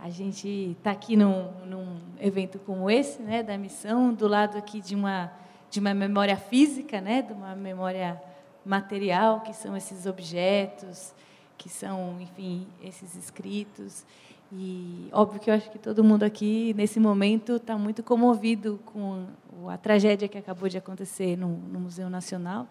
a 0.00 0.10
gente 0.10 0.48
estar 0.48 0.82
tá 0.82 0.90
aqui 0.90 1.14
num, 1.14 1.48
num 1.66 1.98
evento 2.20 2.58
como 2.58 2.90
esse, 2.90 3.22
né, 3.22 3.40
da 3.40 3.56
missão, 3.56 4.12
do 4.12 4.26
lado 4.26 4.58
aqui 4.58 4.80
de 4.80 4.96
uma 4.96 5.30
de 5.70 5.78
uma 5.78 5.94
memória 5.94 6.36
física, 6.36 7.00
né, 7.00 7.22
de 7.22 7.32
uma 7.32 7.54
memória 7.54 8.20
material, 8.66 9.42
que 9.42 9.52
são 9.52 9.76
esses 9.76 10.04
objetos, 10.04 11.14
que 11.56 11.68
são, 11.68 12.20
enfim, 12.20 12.66
esses 12.82 13.14
escritos. 13.14 14.04
E 14.52 15.08
óbvio 15.12 15.38
que 15.38 15.48
eu 15.48 15.54
acho 15.54 15.70
que 15.70 15.78
todo 15.78 16.02
mundo 16.02 16.24
aqui 16.24 16.74
nesse 16.74 16.98
momento 16.98 17.54
está 17.54 17.78
muito 17.78 18.02
comovido 18.02 18.80
com 18.84 19.28
a 19.68 19.78
tragédia 19.78 20.26
que 20.26 20.38
acabou 20.38 20.68
de 20.68 20.76
acontecer 20.76 21.36
no, 21.36 21.50
no 21.50 21.78
Museu 21.78 22.10
Nacional, 22.10 22.66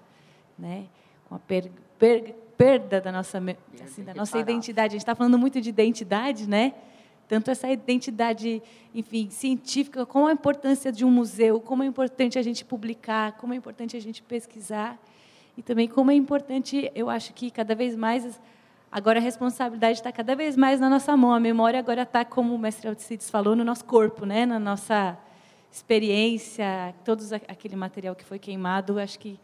né, 0.58 0.88
com 1.30 1.36
a 1.36 1.40
per, 1.40 1.72
per, 1.98 2.36
perda 2.60 3.00
da 3.00 3.10
nossa 3.10 3.42
assim, 3.82 4.04
da 4.04 4.14
nossa 4.14 4.38
identidade. 4.38 4.88
A 4.88 4.98
gente 4.98 5.02
está 5.02 5.16
falando 5.16 5.40
muito 5.40 5.62
de 5.62 5.70
identidade, 5.70 6.46
né? 6.46 6.74
tanto 7.26 7.52
essa 7.52 7.70
identidade, 7.70 8.62
enfim, 8.94 9.30
científica, 9.30 10.04
como 10.04 10.26
a 10.26 10.34
importância 10.34 10.92
de 10.92 11.06
um 11.06 11.12
museu, 11.12 11.62
como 11.62 11.84
é 11.84 11.86
importante 11.86 12.40
a 12.40 12.42
gente 12.42 12.66
publicar, 12.66 13.34
como 13.34 13.54
é 13.54 13.56
importante 13.56 13.96
a 13.96 14.02
gente 14.02 14.24
pesquisar, 14.24 14.98
e 15.56 15.62
também 15.62 15.88
como 15.88 16.10
é 16.10 16.16
importante, 16.16 16.92
eu 16.96 17.08
acho 17.08 17.32
que 17.36 17.52
cada 17.52 17.76
vez 17.76 17.96
mais, 17.96 18.42
agora 18.92 19.20
a 19.20 19.22
responsabilidade 19.22 20.00
está 20.00 20.12
cada 20.12 20.36
vez 20.36 20.58
mais 20.58 20.80
na 20.80 20.90
nossa 20.90 21.16
mão, 21.16 21.32
a 21.32 21.40
memória 21.40 21.80
agora 21.80 22.02
está, 22.02 22.26
como 22.26 22.56
o 22.56 22.58
mestre 22.58 22.90
Alcides 22.90 23.30
falou, 23.30 23.56
no 23.56 23.64
nosso 23.64 23.86
corpo, 23.86 24.26
né? 24.26 24.44
na 24.44 24.60
nossa 24.60 25.16
experiência, 25.72 26.96
todos 27.06 27.32
aquele 27.32 27.76
material 27.76 28.16
que 28.16 28.26
foi 28.26 28.40
queimado, 28.40 28.98
acho 28.98 29.20
que 29.20 29.40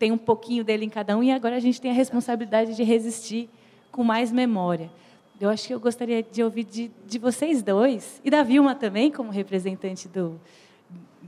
tem 0.00 0.10
um 0.10 0.16
pouquinho 0.16 0.64
dele 0.64 0.86
em 0.86 0.88
cada 0.88 1.14
um, 1.14 1.22
e 1.22 1.30
agora 1.30 1.56
a 1.56 1.60
gente 1.60 1.78
tem 1.78 1.90
a 1.90 1.94
responsabilidade 1.94 2.74
de 2.74 2.82
resistir 2.82 3.50
com 3.92 4.02
mais 4.02 4.32
memória. 4.32 4.90
Eu 5.38 5.50
acho 5.50 5.66
que 5.66 5.74
eu 5.74 5.78
gostaria 5.78 6.22
de 6.22 6.42
ouvir 6.42 6.64
de, 6.64 6.90
de 7.06 7.18
vocês 7.18 7.62
dois, 7.62 8.18
e 8.24 8.30
da 8.30 8.42
Vilma 8.42 8.74
também, 8.74 9.10
como 9.10 9.30
representante 9.30 10.08
do 10.08 10.40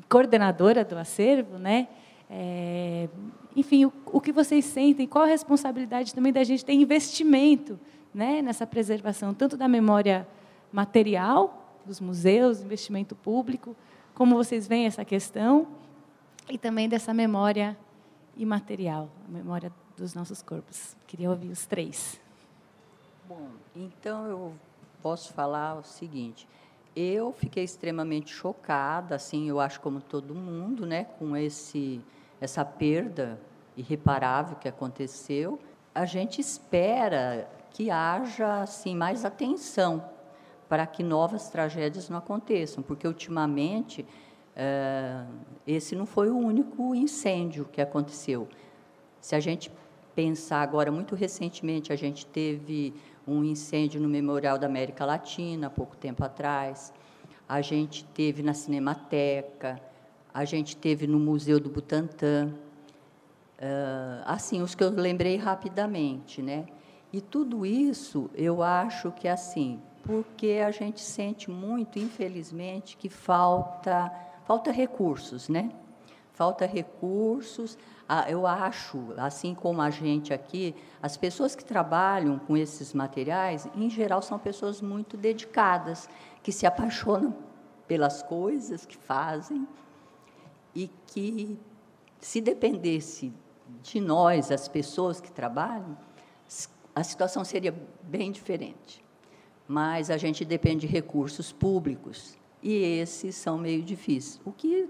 coordenadora 0.09 0.83
do 0.87 0.97
acervo, 0.97 1.59
né? 1.59 1.87
É, 2.31 3.11
enfim, 3.55 3.85
o, 3.85 3.93
o, 4.07 4.23
que 4.23 4.33
vocês 4.33 4.65
sentem, 4.65 5.07
qual 5.07 5.25
a 5.25 5.29
responsabilidade 5.29 6.15
também 6.15 6.33
da 6.33 6.43
gente 6.43 6.65
ter 6.65 6.73
investimento 6.73 7.79
né, 8.15 8.41
nessa 8.41 8.67
preservação, 8.67 9.35
tanto 9.35 9.55
da 9.55 9.69
memória 9.69 10.27
material 10.73 11.79
dos 11.85 12.01
museus, 12.01 12.63
investimento 12.63 13.15
público, 13.15 13.77
como 14.15 14.35
vocês 14.35 14.67
veem 14.67 14.87
essa 14.87 15.05
questão, 15.05 15.67
e 16.49 16.57
também 16.57 16.89
dessa 16.89 17.13
memória 17.13 17.77
imaterial, 18.37 19.09
a 19.29 19.31
memória 19.31 19.73
dos 19.97 20.15
nossos 20.15 20.43
corpos. 20.43 20.97
Queria 21.07 21.31
ouvir 21.31 21.51
os 21.51 21.67
três. 21.67 22.21
Bom, 23.29 23.49
então 23.75 24.27
eu 24.27 24.55
posso 25.03 25.33
falar 25.33 25.79
o 25.79 25.83
seguinte. 25.83 26.49
Eu 26.95 27.33
fiquei 27.33 27.65
extremamente 27.65 28.33
chocada, 28.33 29.15
assim, 29.15 29.49
eu 29.49 29.59
acho 29.59 29.81
como 29.81 30.01
todo 30.01 30.35
mundo, 30.35 30.85
né, 30.87 31.05
com 31.19 31.37
esse 31.37 32.01
essa 32.41 32.65
perda 32.65 33.41
irreparável 33.77 34.57
que 34.57 34.69
aconteceu. 34.69 35.61
A 35.95 36.05
gente 36.05 36.41
espera 36.41 37.49
que 37.71 37.89
haja 37.89 38.63
assim 38.63 38.97
mais 38.97 39.25
atenção 39.25 40.05
para 40.69 40.87
que 40.87 41.03
novas 41.03 41.49
tragédias 41.49 42.09
não 42.09 42.19
aconteçam, 42.19 42.83
porque 42.83 43.07
ultimamente 43.07 44.05
esse 45.67 45.95
não 45.95 46.07
foi 46.07 46.31
o 46.31 46.37
único 46.37 46.95
incêndio 46.95 47.65
que 47.65 47.81
aconteceu. 47.81 48.49
Se 49.21 49.35
a 49.35 49.41
gente 49.41 49.71
pensar 50.15 50.61
agora, 50.61 50.91
muito 50.93 51.15
recentemente 51.15 51.93
a 51.93 51.97
gente 51.97 52.27
teve 52.27 52.95
um 53.27 53.43
incêndio 53.45 54.01
no 54.01 54.09
Memorial 54.09 54.59
da 54.59 54.67
América 54.67 55.05
Latina, 55.05 55.69
há 55.69 55.71
pouco 55.71 55.97
tempo 55.97 56.25
atrás. 56.25 56.93
A 57.49 57.61
gente 57.61 58.05
teve 58.05 58.43
na 58.43 58.55
Cinemateca, 58.55 59.81
a 60.33 60.45
gente 60.45 60.77
teve 60.77 61.07
no 61.07 61.19
Museu 61.19 61.61
do 61.61 61.71
Butantã. 61.71 62.53
Uh, 63.59 64.23
assim, 64.25 64.61
os 64.61 64.75
que 64.75 64.83
eu 64.83 64.91
lembrei 64.91 65.37
rapidamente, 65.37 66.43
né? 66.43 66.67
E 67.13 67.21
tudo 67.21 67.65
isso, 67.65 68.29
eu 68.35 68.63
acho 68.63 69.13
que 69.13 69.29
assim, 69.29 69.81
porque 70.03 70.61
a 70.67 70.71
gente 70.71 71.01
sente 71.01 71.51
muito, 71.51 71.99
infelizmente, 71.99 72.97
que 72.97 73.09
falta 73.09 74.11
falta 74.45 74.71
recursos, 74.71 75.49
né? 75.49 75.71
Falta 76.33 76.67
recursos. 76.67 77.77
Ah, 78.09 78.31
eu 78.31 78.47
acho, 78.47 79.13
assim 79.17 79.55
como 79.55 79.81
a 79.81 79.91
gente 79.91 80.33
aqui, 80.35 80.75
as 81.03 81.17
pessoas 81.17 81.55
que 81.55 81.65
trabalham 81.65 82.39
com 82.39 82.57
esses 82.57 82.93
materiais, 82.93 83.69
em 83.75 83.89
geral, 83.89 84.21
são 84.21 84.39
pessoas 84.39 84.81
muito 84.81 85.17
dedicadas, 85.17 86.09
que 86.43 86.53
se 86.53 86.67
apaixonam 86.67 87.35
pelas 87.87 88.23
coisas 88.23 88.85
que 88.85 88.97
fazem 88.97 89.67
e 90.75 90.91
que, 91.07 91.59
se 92.21 92.41
dependesse 92.41 93.33
de 93.83 94.01
nós, 94.01 94.51
as 94.51 94.69
pessoas 94.69 95.21
que 95.21 95.31
trabalham, 95.31 95.97
a 96.95 97.03
situação 97.03 97.45
seria 97.45 97.75
bem 98.03 98.31
diferente. 98.31 99.03
Mas 99.67 100.11
a 100.11 100.17
gente 100.17 100.45
depende 100.45 100.87
de 100.87 100.93
recursos 100.93 101.53
públicos 101.53 102.37
e 102.63 102.75
esses 102.75 103.35
são 103.35 103.59
meio 103.59 103.83
difíceis. 103.83 104.41
O 104.45 104.53
que 104.53 104.89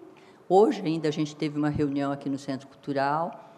Hoje 0.55 0.83
ainda 0.85 1.09
a 1.09 1.11
gente 1.11 1.35
teve 1.35 1.57
uma 1.57 1.71
reunião 1.71 2.13
aqui 2.13 2.29
no 2.29 2.37
Centro 2.37 2.69
Cultural 2.69 3.49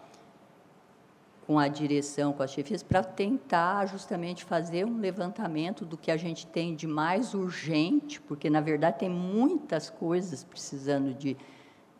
com 1.45 1.59
a 1.59 1.67
direção, 1.67 2.31
com 2.31 2.41
as 2.41 2.51
chefias, 2.51 2.81
para 2.81 3.03
tentar 3.03 3.85
justamente 3.87 4.45
fazer 4.45 4.85
um 4.85 4.97
levantamento 4.97 5.83
do 5.83 5.97
que 5.97 6.09
a 6.09 6.15
gente 6.15 6.47
tem 6.47 6.73
de 6.73 6.87
mais 6.87 7.33
urgente, 7.33 8.21
porque, 8.21 8.49
na 8.49 8.61
verdade, 8.61 8.99
tem 8.99 9.09
muitas 9.09 9.89
coisas 9.89 10.45
precisando 10.45 11.13
de 11.13 11.35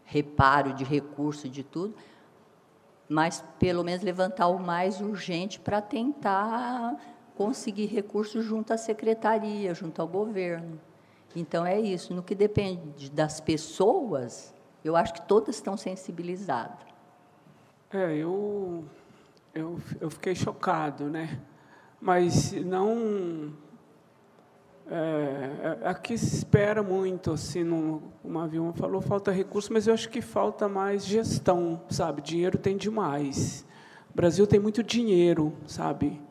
reparo, 0.05 0.73
de 0.73 0.85
recurso, 0.85 1.49
de 1.49 1.61
tudo, 1.61 1.93
mas, 3.09 3.43
pelo 3.59 3.83
menos, 3.83 4.01
levantar 4.01 4.47
o 4.47 4.57
mais 4.57 5.01
urgente 5.01 5.59
para 5.59 5.81
tentar 5.81 6.95
conseguir 7.35 7.87
recursos 7.87 8.45
junto 8.45 8.71
à 8.71 8.77
secretaria, 8.77 9.73
junto 9.73 10.01
ao 10.01 10.07
governo. 10.07 10.79
Então, 11.35 11.65
é 11.65 11.79
isso. 11.79 12.13
No 12.13 12.23
que 12.23 12.33
depende 12.33 13.11
das 13.11 13.41
pessoas, 13.41 14.53
eu 14.83 14.95
acho 14.95 15.13
que 15.13 15.21
todas 15.23 15.55
estão 15.55 15.75
sensibilizadas. 15.75 16.85
É, 17.91 18.15
eu, 18.15 18.85
eu, 19.53 19.79
eu 19.99 20.09
fiquei 20.09 20.33
chocado, 20.33 21.05
né? 21.05 21.39
Mas 21.99 22.51
não. 22.53 23.53
É, 24.87 25.79
é 25.83 25.87
aqui 25.89 26.17
se 26.17 26.35
espera 26.35 26.83
muito, 26.83 27.31
assim, 27.31 27.63
no, 27.63 28.03
uma 28.23 28.47
Vilma 28.47 28.73
falou, 28.73 29.01
falta 29.01 29.31
recurso, 29.31 29.73
mas 29.73 29.87
eu 29.87 29.93
acho 29.93 30.09
que 30.09 30.21
falta 30.21 30.69
mais 30.69 31.03
gestão, 31.05 31.81
sabe? 31.89 32.21
Dinheiro 32.21 32.57
tem 32.57 32.77
demais. 32.77 33.65
O 34.11 34.15
Brasil 34.15 34.45
tem 34.45 34.59
muito 34.59 34.83
dinheiro, 34.83 35.53
sabe? 35.65 36.21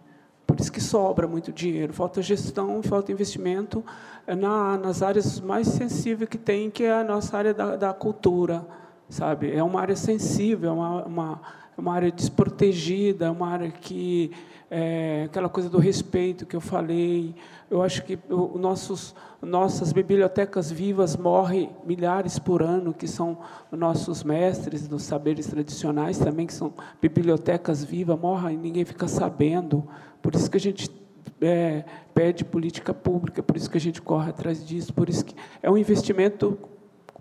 Por 0.47 0.61
isso 0.61 0.71
que 0.71 0.81
sobra 0.81 1.27
muito 1.27 1.53
dinheiro. 1.53 1.93
Falta 1.93 2.23
gestão, 2.23 2.83
falta 2.83 3.11
investimento 3.11 3.85
na, 4.27 4.79
nas 4.79 5.03
áreas 5.03 5.41
mais 5.41 5.69
sensíveis 5.69 6.29
que 6.29 6.39
tem, 6.39 6.71
que 6.71 6.85
é 6.85 6.93
a 6.93 7.05
nossa 7.05 7.37
área 7.37 7.53
da, 7.53 7.77
da 7.77 7.93
cultura, 7.93 8.67
sabe? 9.09 9.53
É 9.53 9.63
uma 9.63 9.81
área 9.81 9.97
sensível, 9.97 10.71
é 10.71 10.73
uma, 10.73 11.05
uma, 11.05 11.41
uma 11.77 11.95
área 11.95 12.11
desprotegida, 12.11 13.27
é 13.27 13.31
uma 13.31 13.49
área 13.49 13.71
que 13.71 14.31
é, 14.71 15.25
aquela 15.27 15.49
coisa 15.49 15.69
do 15.69 15.79
respeito 15.79 16.47
que 16.47 16.57
eu 16.57 16.61
falei. 16.61 17.35
Eu 17.71 17.83
acho 17.83 18.03
que 18.05 18.19
o, 18.31 18.59
nossos, 18.59 19.15
nossas 19.43 19.93
bibliotecas 19.93 20.71
vivas 20.71 21.17
morrem 21.17 21.71
milhares 21.85 22.39
por 22.39 22.63
ano, 22.63 22.95
que 22.95 23.07
são 23.07 23.39
nossos 23.71 24.25
mestres 24.25 24.89
dos 24.89 25.03
saberes 25.03 25.47
tradicionais 25.47 26.19
também, 26.19 26.47
que 26.47 26.55
são 26.55 26.73
bibliotecas 27.01 27.85
vivas, 27.85 28.19
morrem 28.19 28.55
e 28.55 28.59
ninguém 28.59 28.85
fica 28.85 29.07
sabendo. 29.07 29.87
Por 30.23 30.35
isso 30.35 30.51
que 30.51 30.57
a 30.57 30.61
gente 30.61 31.04
é, 31.45 31.85
pede 32.15 32.45
política 32.45 32.95
pública, 32.95 33.43
por 33.43 33.57
isso 33.57 33.71
que 33.71 33.77
a 33.77 33.81
gente 33.81 34.01
corre 34.01 34.31
atrás 34.31 34.67
disso, 34.67 34.93
por 34.93 35.09
isso 35.09 35.25
que 35.25 35.35
é 35.63 35.71
um 35.71 35.77
investimento 35.77 36.59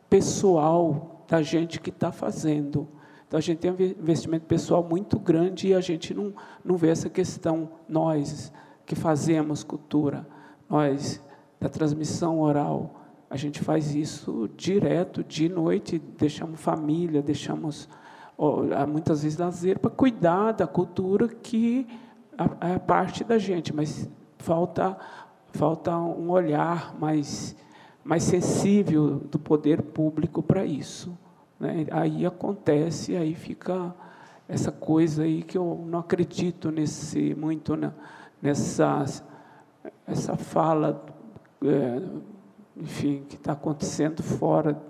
pessoal 0.10 1.26
da 1.28 1.42
gente 1.42 1.80
que 1.80 1.90
está 1.90 2.12
fazendo. 2.12 2.88
Então, 3.28 3.38
a 3.38 3.42
gente 3.42 3.60
tem 3.60 3.72
um 3.72 3.82
investimento 3.82 4.46
pessoal 4.46 4.84
muito 4.84 5.18
grande 5.18 5.70
e 5.70 5.74
a 5.74 5.82
gente 5.82 6.14
não, 6.14 6.34
não 6.64 6.78
vê 6.78 6.90
essa 6.90 7.10
questão, 7.10 7.70
nós 7.90 8.54
que 8.86 8.96
fazemos 8.96 9.64
cultura, 9.64 10.28
nós 10.70 11.22
da 11.60 11.70
transmissão 11.70 12.42
oral, 12.42 13.02
a 13.30 13.38
gente 13.38 13.62
faz 13.62 13.96
isso 13.96 14.50
direto, 14.56 15.24
de 15.24 15.50
noite, 15.50 15.98
deixamos 15.98 16.60
família, 16.60 17.22
deixamos 17.22 17.90
muitas 18.88 19.24
vezes 19.24 19.38
lazer 19.38 19.80
para 19.80 19.90
cuidar 19.90 20.52
da 20.52 20.68
cultura 20.68 21.28
que 21.28 21.88
é 22.62 22.80
parte 22.80 23.24
da 23.24 23.38
gente, 23.38 23.74
mas 23.74 24.10
falta 24.38 24.98
falta 25.54 25.96
um 25.98 26.32
olhar 26.32 26.96
mais 27.00 27.56
mais 28.04 28.24
sensível 28.24 29.22
do 29.32 29.40
poder 29.40 29.82
público 29.82 30.44
para 30.44 30.66
isso. 30.66 31.18
Né? 31.60 31.86
Aí 31.92 32.26
acontece, 32.26 33.16
aí 33.16 33.34
fica 33.34 33.96
essa 34.48 34.72
coisa 34.72 35.24
aí 35.24 35.42
que 35.42 35.58
eu 35.58 35.86
não 35.88 36.00
acredito 36.00 36.70
nesse 36.70 37.34
muito 37.36 37.78
na, 37.78 37.94
nessa 38.42 39.06
essa 40.06 40.36
fala, 40.36 41.06
é, 41.64 42.02
enfim, 42.76 43.24
que 43.28 43.36
está 43.36 43.54
acontecendo 43.54 44.22
fora 44.22 44.82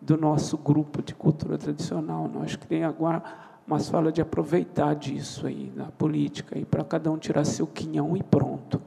do 0.00 0.16
nosso 0.16 0.56
grupo 0.56 1.02
de 1.02 1.14
cultura 1.14 1.58
tradicional. 1.58 2.30
Acho 2.42 2.58
que 2.58 2.66
tem 2.66 2.84
agora 2.84 3.22
umas 3.68 3.86
falas 3.86 4.14
de 4.14 4.22
aproveitar 4.22 4.94
disso 4.94 5.46
aí 5.46 5.70
na 5.76 5.90
política 5.90 6.56
aí 6.56 6.64
para 6.64 6.82
cada 6.82 7.10
um 7.10 7.18
tirar 7.18 7.44
seu 7.44 7.66
quinhão 7.66 8.16
e 8.16 8.22
pronto, 8.22 8.80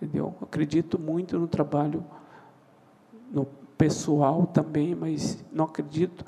entendeu? 0.00 0.32
Acredito 0.40 0.96
muito 0.96 1.36
no 1.36 1.48
trabalho 1.48 2.04
no 3.32 3.44
pessoal 3.76 4.46
também, 4.46 4.94
mas 4.94 5.44
não 5.52 5.64
acredito 5.64 6.24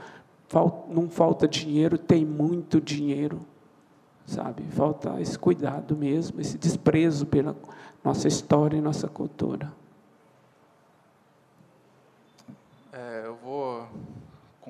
não 0.89 1.09
falta 1.09 1.47
dinheiro, 1.47 1.97
tem 1.97 2.24
muito 2.24 2.81
dinheiro, 2.81 3.41
sabe? 4.26 4.64
Falta 4.70 5.20
esse 5.20 5.39
cuidado 5.39 5.95
mesmo, 5.95 6.41
esse 6.41 6.59
desprezo 6.59 7.26
pela 7.26 7.55
nossa 8.03 8.26
história 8.26 8.76
e 8.76 8.81
nossa 8.81 9.07
cultura. 9.07 9.70
É, 12.93 13.22
eu 13.26 13.37
vou 13.37 13.87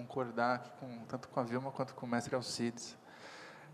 concordar 0.08 0.54
aqui 0.54 0.70
com, 0.80 0.88
tanto 1.06 1.28
com 1.28 1.38
a 1.38 1.42
Vilma 1.42 1.70
quanto 1.70 1.94
com 1.94 2.06
o 2.06 2.08
mestre 2.08 2.34
Alcides. 2.34 2.96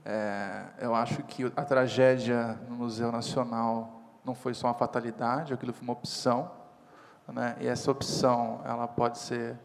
É, 0.04 0.64
eu 0.80 0.92
acho 0.92 1.22
que 1.22 1.44
a 1.54 1.64
tragédia 1.64 2.58
no 2.68 2.74
Museu 2.74 3.12
Nacional 3.12 4.02
não 4.24 4.34
foi 4.34 4.52
só 4.52 4.66
uma 4.66 4.74
fatalidade, 4.74 5.54
aquilo 5.54 5.72
foi 5.72 5.84
uma 5.84 5.92
opção, 5.92 6.50
né? 7.28 7.56
e 7.60 7.68
essa 7.68 7.88
opção 7.88 8.60
ela 8.64 8.88
pode 8.88 9.18
ser 9.18 9.56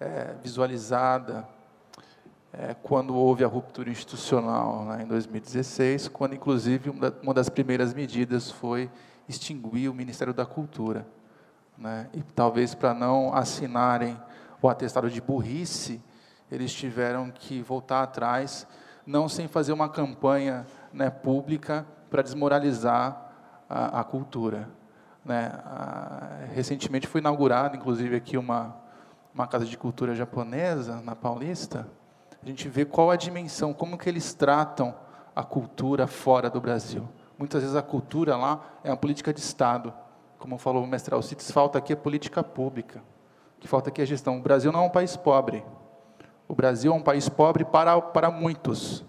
é, 0.00 0.34
visualizada 0.42 1.48
é, 2.52 2.74
quando 2.82 3.14
houve 3.14 3.44
a 3.44 3.46
ruptura 3.46 3.88
institucional 3.88 4.84
né, 4.86 5.04
em 5.04 5.06
2016, 5.06 6.08
quando 6.08 6.34
inclusive 6.34 6.90
uma 7.22 7.32
das 7.32 7.48
primeiras 7.48 7.94
medidas 7.94 8.50
foi 8.50 8.90
extinguir 9.28 9.88
o 9.88 9.94
Ministério 9.94 10.34
da 10.34 10.44
Cultura. 10.44 11.06
Né, 11.76 12.10
e 12.12 12.22
talvez 12.22 12.74
para 12.74 12.92
não 12.92 13.32
assinarem 13.32 14.20
o 14.60 14.68
atestado 14.68 15.08
de 15.08 15.20
burrice, 15.20 16.02
eles 16.50 16.72
tiveram 16.72 17.30
que 17.30 17.60
voltar 17.62 18.02
atrás, 18.02 18.66
não 19.06 19.28
sem 19.28 19.48
fazer 19.48 19.72
uma 19.72 19.88
campanha 19.88 20.66
né, 20.92 21.10
pública 21.10 21.86
para 22.10 22.22
desmoralizar 22.22 23.30
a, 23.68 24.00
a 24.00 24.04
cultura. 24.04 24.68
Né. 25.24 25.52
A, 25.64 26.44
recentemente 26.54 27.06
foi 27.06 27.20
inaugurada, 27.20 27.76
inclusive, 27.76 28.16
aqui 28.16 28.36
uma, 28.36 28.76
uma 29.34 29.46
casa 29.46 29.64
de 29.64 29.76
cultura 29.76 30.14
japonesa, 30.14 31.00
na 31.02 31.14
Paulista, 31.14 31.86
a 32.42 32.46
gente 32.46 32.68
vê 32.68 32.84
qual 32.84 33.10
a 33.10 33.16
dimensão, 33.16 33.72
como 33.74 33.98
que 33.98 34.08
eles 34.08 34.32
tratam 34.32 34.94
a 35.34 35.42
cultura 35.42 36.06
fora 36.06 36.48
do 36.48 36.60
Brasil. 36.60 37.08
Muitas 37.36 37.62
vezes 37.62 37.76
a 37.76 37.82
cultura 37.82 38.36
lá 38.36 38.60
é 38.82 38.90
uma 38.90 38.96
política 38.96 39.32
de 39.32 39.40
Estado. 39.40 39.92
Como 40.38 40.56
falou 40.56 40.84
o 40.84 40.86
mestre 40.86 41.14
Alcides, 41.14 41.50
falta 41.50 41.78
aqui 41.78 41.92
a 41.92 41.96
política 41.96 42.42
pública, 42.42 43.02
que 43.58 43.66
falta 43.66 43.88
aqui 43.90 44.00
a 44.00 44.04
gestão. 44.04 44.38
O 44.38 44.40
Brasil 44.40 44.70
não 44.72 44.80
é 44.80 44.86
um 44.86 44.90
país 44.90 45.16
pobre. 45.16 45.64
O 46.48 46.54
Brasil 46.54 46.90
é 46.90 46.94
um 46.94 47.02
país 47.02 47.28
pobre 47.28 47.64
para, 47.64 48.00
para 48.00 48.30
muitos, 48.30 49.04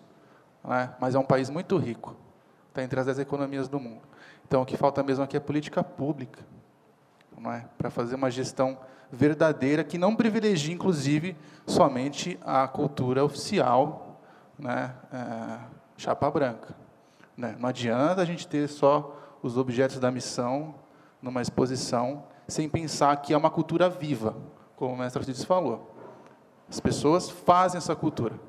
né? 0.64 0.94
mas 1.00 1.16
é 1.16 1.20
um 1.20 1.24
país 1.24 1.50
muito 1.50 1.78
rico. 1.78 2.16
Está 2.68 2.84
entre 2.84 3.00
as 3.00 3.06
dez 3.06 3.18
economias 3.18 3.70
do 3.70 3.80
mundo. 3.80 4.02
Então, 4.46 4.62
o 4.62 4.66
que 4.66 4.76
falta 4.76 5.02
mesmo 5.02 5.24
aqui 5.24 5.38
é 5.38 5.40
política 5.40 5.82
pública, 5.82 6.46
não 7.38 7.52
é? 7.52 7.66
para 7.78 7.90
fazer 7.90 8.16
uma 8.16 8.30
gestão 8.30 8.78
verdadeira, 9.12 9.84
que 9.84 9.98
não 9.98 10.16
privilegia, 10.16 10.74
inclusive, 10.74 11.36
somente 11.66 12.38
a 12.46 12.68
cultura 12.68 13.24
oficial, 13.24 14.22
né, 14.58 14.94
é, 15.12 15.60
chapa 15.98 16.30
branca. 16.30 16.76
Né? 17.36 17.56
Não 17.58 17.70
adianta 17.70 18.22
a 18.22 18.26
gente 18.26 18.48
ter 18.48 18.68
só 18.68 19.16
os 19.42 19.58
objetos 19.58 20.00
da 20.00 20.12
missão 20.12 20.76
numa 21.22 21.42
exposição, 21.42 22.24
sem 22.48 22.68
pensar 22.70 23.16
que 23.18 23.34
é 23.34 23.38
uma 23.38 23.50
cultura 23.50 23.90
viva, 23.90 24.36
como 24.76 24.94
o 24.94 24.98
mestre 24.98 25.20
Alcides 25.20 25.44
falou. 25.44 25.89
As 26.70 26.80
pessoas 26.80 27.30
fazem 27.30 27.78
essa 27.78 27.96
cultura. 27.96 28.40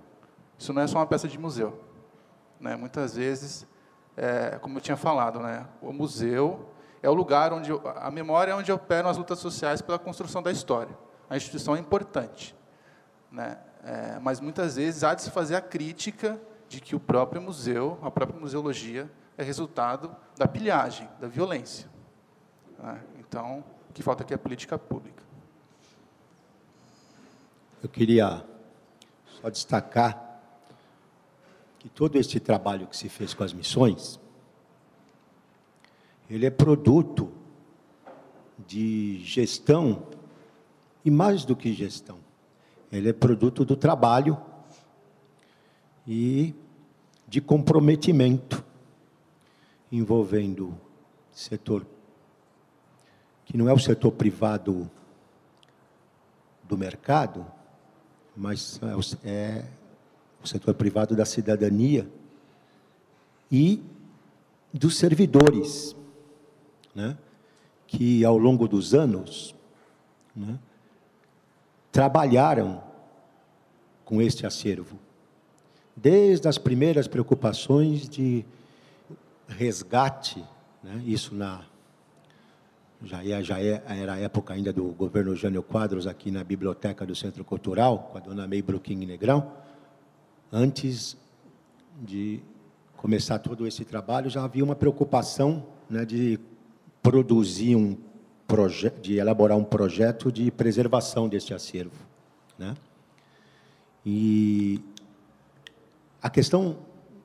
Isso 0.58 0.72
não 0.72 0.82
é 0.82 0.86
só 0.86 0.98
uma 0.98 1.06
peça 1.06 1.26
de 1.26 1.38
museu. 1.38 1.82
Né? 2.60 2.76
Muitas 2.76 3.16
vezes, 3.16 3.66
é, 4.16 4.58
como 4.60 4.76
eu 4.76 4.80
tinha 4.82 4.96
falado, 4.96 5.40
né? 5.40 5.66
o 5.80 5.92
museu 5.92 6.68
é 7.02 7.08
o 7.08 7.14
lugar 7.14 7.52
onde 7.52 7.72
a 7.96 8.10
memória 8.10 8.52
é 8.52 8.54
onde 8.54 8.70
operam 8.70 9.08
as 9.08 9.16
lutas 9.16 9.38
sociais 9.38 9.80
pela 9.80 9.98
construção 9.98 10.42
da 10.42 10.52
história. 10.52 10.96
A 11.30 11.36
instituição 11.36 11.74
é 11.74 11.78
importante, 11.78 12.54
né? 13.30 13.58
É, 13.82 14.18
mas 14.18 14.40
muitas 14.40 14.76
vezes 14.76 15.02
há 15.02 15.14
de 15.14 15.22
se 15.22 15.30
fazer 15.30 15.56
a 15.56 15.60
crítica 15.60 16.38
de 16.68 16.80
que 16.80 16.94
o 16.94 17.00
próprio 17.00 17.40
museu, 17.40 17.98
a 18.02 18.10
própria 18.10 18.38
museologia, 18.38 19.10
é 19.38 19.42
resultado 19.42 20.14
da 20.36 20.46
pilhagem, 20.46 21.08
da 21.18 21.26
violência. 21.26 21.88
Né? 22.78 23.00
Então, 23.18 23.64
o 23.88 23.92
que 23.92 24.02
falta 24.02 24.22
aqui 24.22 24.34
é 24.34 24.36
política 24.36 24.78
pública. 24.78 25.22
Eu 27.82 27.88
queria 27.88 28.44
só 29.40 29.48
destacar 29.48 30.42
que 31.78 31.88
todo 31.88 32.16
este 32.16 32.38
trabalho 32.38 32.86
que 32.86 32.96
se 32.96 33.08
fez 33.08 33.32
com 33.32 33.42
as 33.42 33.52
missões 33.52 34.20
ele 36.28 36.46
é 36.46 36.50
produto 36.50 37.32
de 38.66 39.18
gestão 39.24 40.06
e 41.04 41.10
mais 41.10 41.44
do 41.44 41.56
que 41.56 41.72
gestão. 41.72 42.18
Ele 42.92 43.08
é 43.08 43.12
produto 43.12 43.64
do 43.64 43.74
trabalho 43.74 44.38
e 46.06 46.54
de 47.26 47.40
comprometimento 47.40 48.64
envolvendo 49.90 50.78
setor 51.32 51.84
que 53.44 53.56
não 53.56 53.68
é 53.68 53.72
o 53.72 53.78
setor 53.78 54.12
privado 54.12 54.88
do 56.62 56.78
mercado, 56.78 57.44
mas 58.36 58.80
é 58.82 58.96
o, 58.96 59.00
é 59.24 59.64
o 60.42 60.46
setor 60.46 60.74
privado 60.74 61.14
da 61.14 61.24
cidadania 61.24 62.08
e 63.50 63.82
dos 64.72 64.96
servidores 64.96 65.96
né, 66.94 67.16
que 67.86 68.24
ao 68.24 68.38
longo 68.38 68.68
dos 68.68 68.94
anos 68.94 69.54
né, 70.34 70.58
trabalharam 71.90 72.82
com 74.04 74.20
este 74.22 74.46
acervo, 74.46 74.98
desde 75.96 76.48
as 76.48 76.58
primeiras 76.58 77.06
preocupações 77.06 78.08
de 78.08 78.44
resgate, 79.48 80.44
né, 80.82 81.02
isso 81.04 81.34
na 81.34 81.64
já, 83.02 83.24
é, 83.24 83.42
já 83.42 83.60
é, 83.60 83.82
era 83.86 84.14
a 84.14 84.18
época 84.18 84.54
ainda 84.54 84.72
do 84.72 84.84
governo 84.92 85.34
Jânio 85.34 85.62
Quadros 85.62 86.06
aqui 86.06 86.30
na 86.30 86.44
biblioteca 86.44 87.06
do 87.06 87.14
Centro 87.14 87.44
Cultural, 87.44 88.10
com 88.10 88.18
a 88.18 88.20
dona 88.20 88.46
May 88.46 88.62
Bruquim 88.62 88.96
Negrão, 89.06 89.52
antes 90.52 91.16
de 92.02 92.40
começar 92.96 93.38
todo 93.38 93.66
esse 93.66 93.84
trabalho, 93.84 94.28
já 94.28 94.44
havia 94.44 94.64
uma 94.64 94.76
preocupação 94.76 95.64
né, 95.88 96.04
de 96.04 96.38
produzir 97.02 97.74
um 97.74 97.96
projeto, 98.46 99.00
de 99.00 99.16
elaborar 99.16 99.56
um 99.56 99.64
projeto 99.64 100.30
de 100.30 100.50
preservação 100.50 101.28
deste 101.28 101.54
acervo, 101.54 101.96
né? 102.58 102.74
E 104.04 104.80
a 106.20 106.28
questão 106.28 106.78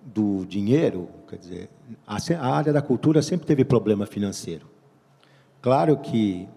do 0.05 0.45
dinheiro, 0.45 1.09
quer 1.27 1.37
dizer, 1.37 1.69
a 2.05 2.47
área 2.47 2.71
da 2.71 2.81
cultura 2.81 3.21
sempre 3.21 3.45
teve 3.47 3.65
problema 3.65 4.05
financeiro. 4.05 4.74
Claro 5.65 5.97
que 5.97 6.47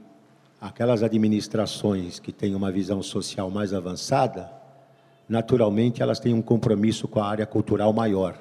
aquelas 0.61 1.02
administrações 1.02 2.20
que 2.20 2.30
têm 2.30 2.54
uma 2.54 2.70
visão 2.70 3.02
social 3.02 3.50
mais 3.50 3.72
avançada, 3.72 4.52
naturalmente 5.26 6.02
elas 6.02 6.20
têm 6.20 6.34
um 6.34 6.42
compromisso 6.42 7.09
com 7.09 7.18
a 7.18 7.26
área 7.26 7.46
cultural 7.46 7.90
maior. 7.90 8.38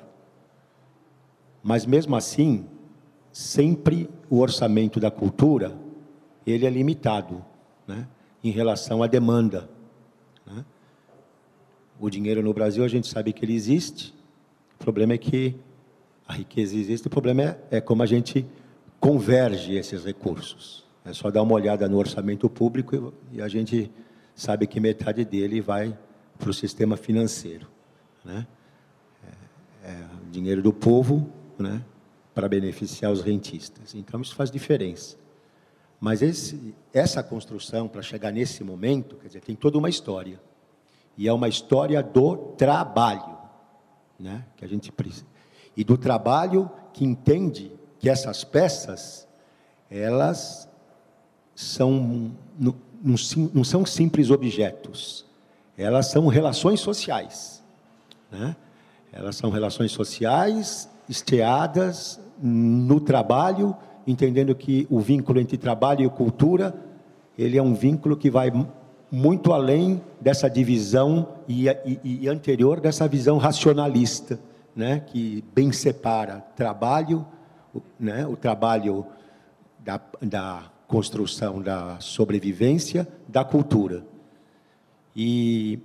Mas 1.64 1.86
mesmo 1.86 2.18
assim, 2.18 2.66
sempre 3.32 4.10
o 4.30 4.40
orçamento 4.40 5.00
da 5.00 5.10
cultura 5.10 5.74
ele 6.46 6.66
é 6.66 6.70
limitado, 6.70 7.42
né, 7.88 8.06
em 8.44 8.52
relação 8.52 9.02
à 9.02 9.08
demanda. 9.08 9.70
Né? 10.46 10.66
O 11.98 12.10
dinheiro 12.10 12.44
no 12.44 12.54
Brasil 12.54 12.84
a 12.84 12.90
gente 12.90 13.08
sabe 13.08 13.32
que 13.32 13.46
ele 13.46 13.56
existe. 13.56 14.14
O 14.76 14.84
problema 14.84 15.14
é 15.14 15.18
que 15.18 15.56
a 16.28 16.34
riqueza 16.34 16.76
existe. 16.76 17.08
O 17.08 17.10
problema 17.10 17.42
é, 17.42 17.78
é 17.78 17.80
como 17.80 18.04
a 18.04 18.06
gente 18.06 18.46
converge 19.08 19.74
esses 19.74 20.04
recursos. 20.04 20.84
É 21.06 21.14
só 21.14 21.32
dar 21.32 21.42
uma 21.42 21.54
olhada 21.54 21.88
no 21.88 21.98
orçamento 21.98 22.50
público 22.50 23.14
e 23.32 23.42
a 23.42 23.48
gente 23.48 23.90
sabe 24.36 24.68
que 24.68 24.82
metade 24.82 25.24
dele 25.24 25.62
vai 25.62 25.98
para 26.38 26.50
o 26.50 26.54
sistema 26.54 26.98
financeiro, 26.98 27.70
né? 28.26 28.46
É, 29.82 29.92
é 29.92 30.06
dinheiro 30.30 30.62
do 30.62 30.74
povo, 30.74 31.32
né? 31.58 31.86
Para 32.36 32.50
beneficiar 32.50 33.10
os 33.10 33.22
rentistas. 33.22 33.96
Então 33.96 34.20
isso 34.20 34.36
faz 34.36 34.52
diferença. 34.52 35.16
Mas 36.02 36.22
esse, 36.22 36.76
essa 36.94 37.24
construção 37.24 37.88
para 37.88 38.02
chegar 38.02 38.34
nesse 38.34 38.62
momento, 38.62 39.16
quer 39.16 39.28
dizer, 39.28 39.40
tem 39.40 39.56
toda 39.56 39.78
uma 39.78 39.88
história. 39.88 40.38
E 41.18 41.30
é 41.30 41.32
uma 41.32 41.48
história 41.48 42.04
do 42.04 42.36
trabalho, 42.58 43.38
né? 44.20 44.44
Que 44.58 44.66
a 44.66 44.68
gente 44.68 44.92
precisa. 44.92 45.26
E 45.78 45.84
do 45.86 45.98
trabalho 45.98 46.70
que 46.92 47.06
entende 47.06 47.72
que 48.00 48.10
essas 48.10 48.44
peças 48.44 49.28
elas 49.90 50.68
são 51.56 52.32
não, 52.60 52.76
não 53.54 53.64
são 53.64 53.86
simples 53.86 54.30
objetos. 54.30 55.26
Elas 55.78 56.08
são 56.08 56.28
relações 56.28 56.80
sociais, 56.80 57.64
né? 58.32 58.56
Elas 59.12 59.36
são 59.36 59.50
relações 59.50 59.92
sociais 59.92 60.90
esteadas 61.08 62.20
no 62.42 63.00
trabalho, 63.00 63.76
entendendo 64.06 64.54
que 64.54 64.88
o 64.90 65.00
vínculo 65.00 65.40
entre 65.40 65.58
trabalho 65.58 66.06
e 66.06 66.10
cultura, 66.10 66.76
ele 67.38 67.58
é 67.58 67.62
um 67.62 67.74
vínculo 67.74 68.18
que 68.18 68.30
vai 68.30 68.52
muito 69.10 69.54
além 69.54 70.02
dessa 70.20 70.50
divisão 70.50 71.30
e, 71.48 71.70
e, 71.70 72.00
e 72.04 72.28
anterior 72.28 72.80
dessa 72.80 73.08
visão 73.08 73.38
racionalista, 73.38 74.40
né, 74.76 75.00
que 75.00 75.44
bem 75.56 75.72
separa 75.72 76.42
trabalho, 76.56 77.26
né, 78.00 78.26
o 78.28 78.36
trabalho 78.36 79.06
da, 79.80 80.00
da 80.22 80.72
construção 80.88 81.62
da 81.62 82.00
sobrevivência, 82.00 83.08
da 83.28 83.44
cultura. 83.44 84.04
E, 85.16 85.80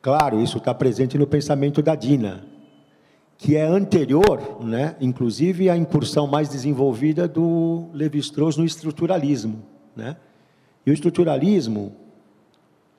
claro, 0.00 0.40
isso 0.40 0.58
está 0.58 0.74
presente 0.74 1.16
no 1.18 1.26
pensamento 1.26 1.82
da 1.82 1.94
Dina, 1.94 2.44
que 3.36 3.56
é 3.56 3.62
anterior, 3.64 4.62
né, 4.64 4.96
inclusive, 5.00 5.70
à 5.70 5.76
incursão 5.76 6.26
mais 6.26 6.48
desenvolvida 6.48 7.26
do 7.26 7.88
Levi-Strauss 7.92 8.56
no 8.56 8.64
estruturalismo. 8.64 9.62
Né? 9.96 10.16
E 10.84 10.90
o 10.90 10.94
estruturalismo, 10.94 11.94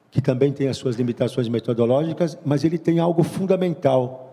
que 0.09 0.21
também 0.21 0.51
tem 0.51 0.67
as 0.67 0.77
suas 0.77 0.95
limitações 0.95 1.47
metodológicas, 1.47 2.37
mas 2.45 2.63
ele 2.63 2.77
tem 2.77 2.99
algo 2.99 3.23
fundamental, 3.23 4.30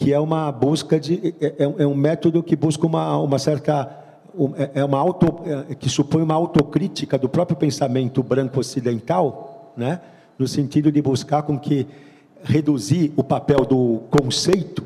que 0.00 0.14
é 0.14 0.18
uma 0.18 0.50
busca 0.50 0.98
de 0.98 1.34
é, 1.40 1.46
é, 1.46 1.82
é 1.82 1.86
um 1.86 1.94
método 1.94 2.42
que 2.42 2.56
busca 2.56 2.86
uma, 2.86 3.18
uma 3.18 3.38
certa 3.38 3.98
é, 4.56 4.80
é 4.80 4.84
uma 4.84 4.98
auto 4.98 5.42
é, 5.44 5.74
que 5.74 5.90
supõe 5.90 6.22
uma 6.22 6.34
autocrítica 6.34 7.18
do 7.18 7.28
próprio 7.28 7.56
pensamento 7.56 8.22
branco 8.22 8.58
ocidental, 8.58 9.74
né? 9.76 10.00
No 10.38 10.48
sentido 10.48 10.90
de 10.90 11.02
buscar 11.02 11.42
com 11.42 11.58
que 11.58 11.86
reduzir 12.42 13.12
o 13.14 13.22
papel 13.22 13.66
do 13.66 14.00
conceito, 14.10 14.82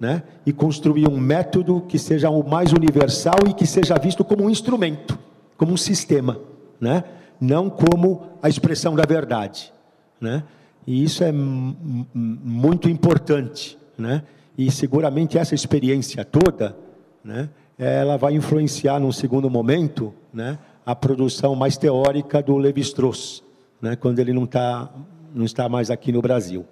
né? 0.00 0.24
E 0.44 0.52
construir 0.52 1.08
um 1.08 1.16
método 1.16 1.82
que 1.88 1.98
seja 1.98 2.28
o 2.28 2.46
mais 2.46 2.72
universal 2.72 3.38
e 3.48 3.54
que 3.54 3.66
seja 3.66 3.94
visto 3.94 4.24
como 4.24 4.44
um 4.44 4.50
instrumento, 4.50 5.16
como 5.56 5.72
um 5.72 5.76
sistema, 5.76 6.40
né? 6.80 7.04
não 7.40 7.68
como 7.68 8.22
a 8.42 8.48
expressão 8.48 8.94
da 8.94 9.04
verdade. 9.04 9.72
Né? 10.20 10.42
E 10.86 11.02
isso 11.02 11.22
é 11.22 11.32
muito 11.32 12.88
importante. 12.88 13.78
Né? 13.96 14.22
E 14.56 14.70
seguramente 14.70 15.36
essa 15.36 15.54
experiência 15.54 16.24
toda, 16.24 16.76
né, 17.22 17.50
ela 17.78 18.16
vai 18.16 18.34
influenciar 18.34 18.98
num 18.98 19.12
segundo 19.12 19.50
momento 19.50 20.14
né, 20.32 20.58
a 20.84 20.94
produção 20.94 21.54
mais 21.54 21.76
teórica 21.76 22.42
do 22.42 22.56
Levi-Strauss, 22.56 23.44
né, 23.80 23.96
quando 23.96 24.18
ele 24.18 24.32
não, 24.32 24.46
tá, 24.46 24.90
não 25.34 25.44
está 25.44 25.68
mais 25.68 25.90
aqui 25.90 26.10
no 26.10 26.22
Brasil. 26.22 26.64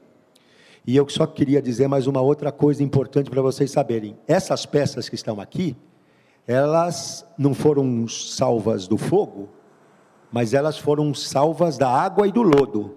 E 0.86 0.96
eu 0.96 1.06
só 1.08 1.26
queria 1.26 1.60
dizer 1.60 1.88
mais 1.88 2.06
uma 2.06 2.20
outra 2.20 2.50
coisa 2.50 2.82
importante 2.82 3.30
para 3.30 3.42
vocês 3.42 3.70
saberem. 3.70 4.16
Essas 4.26 4.64
peças 4.64 5.08
que 5.08 5.14
estão 5.14 5.40
aqui, 5.40 5.76
elas 6.46 7.26
não 7.36 7.54
foram 7.54 8.06
salvas 8.08 8.86
do 8.86 8.96
fogo, 8.96 9.48
mas 10.32 10.54
elas 10.54 10.78
foram 10.78 11.12
salvas 11.14 11.76
da 11.76 11.88
água 11.88 12.26
e 12.26 12.32
do 12.32 12.42
lodo. 12.42 12.96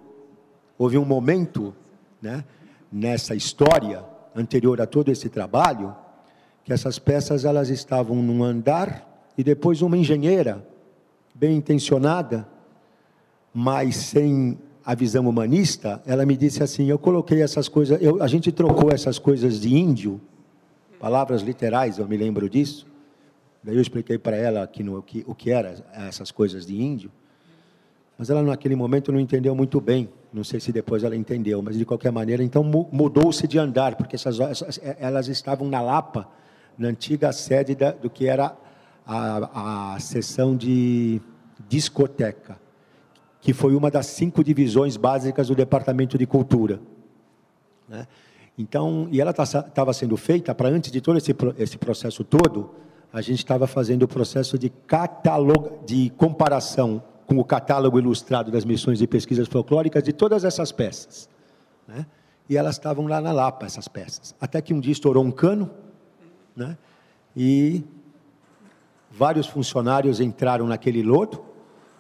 Houve 0.78 0.98
um 0.98 1.06
momento, 1.06 1.74
né, 2.22 2.44
nessa 2.92 3.36
história 3.36 4.04
anterior 4.38 4.80
a 4.80 4.86
todo 4.86 5.12
esse 5.12 5.30
trabalho, 5.30 5.96
que 6.64 6.72
essas 6.72 7.00
peças 7.00 7.46
elas 7.46 7.70
estavam 7.70 8.18
num 8.18 8.44
andar 8.44 9.32
e 9.38 9.44
depois 9.44 9.82
uma 9.82 9.98
engenheira 9.98 10.66
bem 11.34 11.58
intencionada, 11.58 12.48
mas 13.54 13.96
sem 13.96 14.58
a 14.86 14.96
visão 14.96 15.28
humanista, 15.28 16.02
ela 16.06 16.26
me 16.26 16.38
disse 16.38 16.64
assim: 16.64 16.86
eu 16.90 16.98
coloquei 16.98 17.42
essas 17.42 17.68
coisas, 17.68 18.02
eu, 18.02 18.22
a 18.22 18.28
gente 18.28 18.52
trocou 18.52 18.92
essas 18.92 19.20
coisas 19.20 19.60
de 19.60 19.76
índio, 19.76 20.22
palavras 21.00 21.42
literais, 21.42 21.98
eu 21.98 22.08
me 22.08 22.18
lembro 22.18 22.50
disso. 22.50 22.88
Daí 23.64 23.76
eu 23.76 23.82
expliquei 23.82 24.18
para 24.18 24.38
ela 24.38 24.66
que 24.66 24.82
no, 24.84 25.02
que, 25.02 25.26
o 25.28 25.36
que 25.36 25.52
eram 25.52 25.74
essas 25.94 26.32
coisas 26.32 26.66
de 26.66 26.82
índio. 26.82 27.12
Mas 28.18 28.30
ela, 28.30 28.42
naquele 28.42 28.76
momento, 28.76 29.12
não 29.12 29.20
entendeu 29.20 29.54
muito 29.54 29.82
bem. 29.82 30.10
Não 30.32 30.44
sei 30.44 30.60
se 30.60 30.72
depois 30.72 31.04
ela 31.04 31.16
entendeu, 31.16 31.62
mas 31.62 31.78
de 31.78 31.86
qualquer 31.86 32.12
maneira, 32.12 32.44
então 32.44 32.64
mudou-se 32.64 33.48
de 33.48 33.58
andar, 33.58 33.96
porque 33.96 34.16
essas, 34.16 34.40
essas, 34.40 34.78
é, 34.80 34.98
elas 35.00 35.28
estavam 35.28 35.68
na 35.68 35.82
Lapa, 35.82 36.28
na 36.78 36.90
antiga 36.90 37.32
sede 37.32 37.76
da, 37.76 37.92
do 37.92 38.10
que 38.10 38.28
era 38.28 38.56
a, 39.06 39.94
a 39.96 40.00
seção 40.00 40.56
de 40.56 41.22
discoteca, 41.68 42.60
que 43.40 43.54
foi 43.54 43.76
uma 43.76 43.90
das 43.90 44.08
cinco 44.08 44.44
divisões 44.44 44.98
básicas 44.98 45.48
do 45.48 45.56
Departamento 45.56 46.18
de 46.18 46.26
Cultura. 46.26 46.80
Né? 47.88 48.06
Então, 48.58 49.08
e 49.12 49.22
ela 49.22 49.32
estava 49.32 49.64
tá, 49.64 49.94
sendo 49.94 50.18
feita 50.18 50.54
para 50.54 50.68
antes 50.68 50.92
de 50.92 51.00
todo 51.00 51.18
esse, 51.18 51.34
esse 51.58 51.78
processo 51.78 52.24
todo, 52.24 52.72
a 53.14 53.22
gente 53.22 53.38
estava 53.40 53.66
fazendo 53.66 54.04
o 54.04 54.08
processo 54.08 54.58
de 54.58 54.70
catalog, 54.70 55.86
de 55.86 56.10
comparação 56.18 57.02
com 57.28 57.38
o 57.38 57.44
catálogo 57.44 58.00
ilustrado 58.00 58.50
das 58.50 58.64
missões 58.64 58.98
de 58.98 59.06
pesquisas 59.06 59.48
folclóricas 59.50 60.02
de 60.02 60.14
todas 60.14 60.46
essas 60.46 60.72
peças. 60.72 61.30
Né? 61.86 62.06
E 62.50 62.56
elas 62.56 62.76
estavam 62.76 63.06
lá 63.06 63.20
na 63.20 63.34
Lapa, 63.34 63.66
essas 63.66 63.88
peças. 63.88 64.34
Até 64.40 64.62
que 64.62 64.74
um 64.74 64.80
dia 64.80 64.94
estourou 64.94 65.24
um 65.24 65.32
cano, 65.32 65.70
né? 66.56 66.78
e 67.36 67.84
vários 69.12 69.46
funcionários 69.46 70.22
entraram 70.22 70.66
naquele 70.66 71.04
lodo 71.04 71.44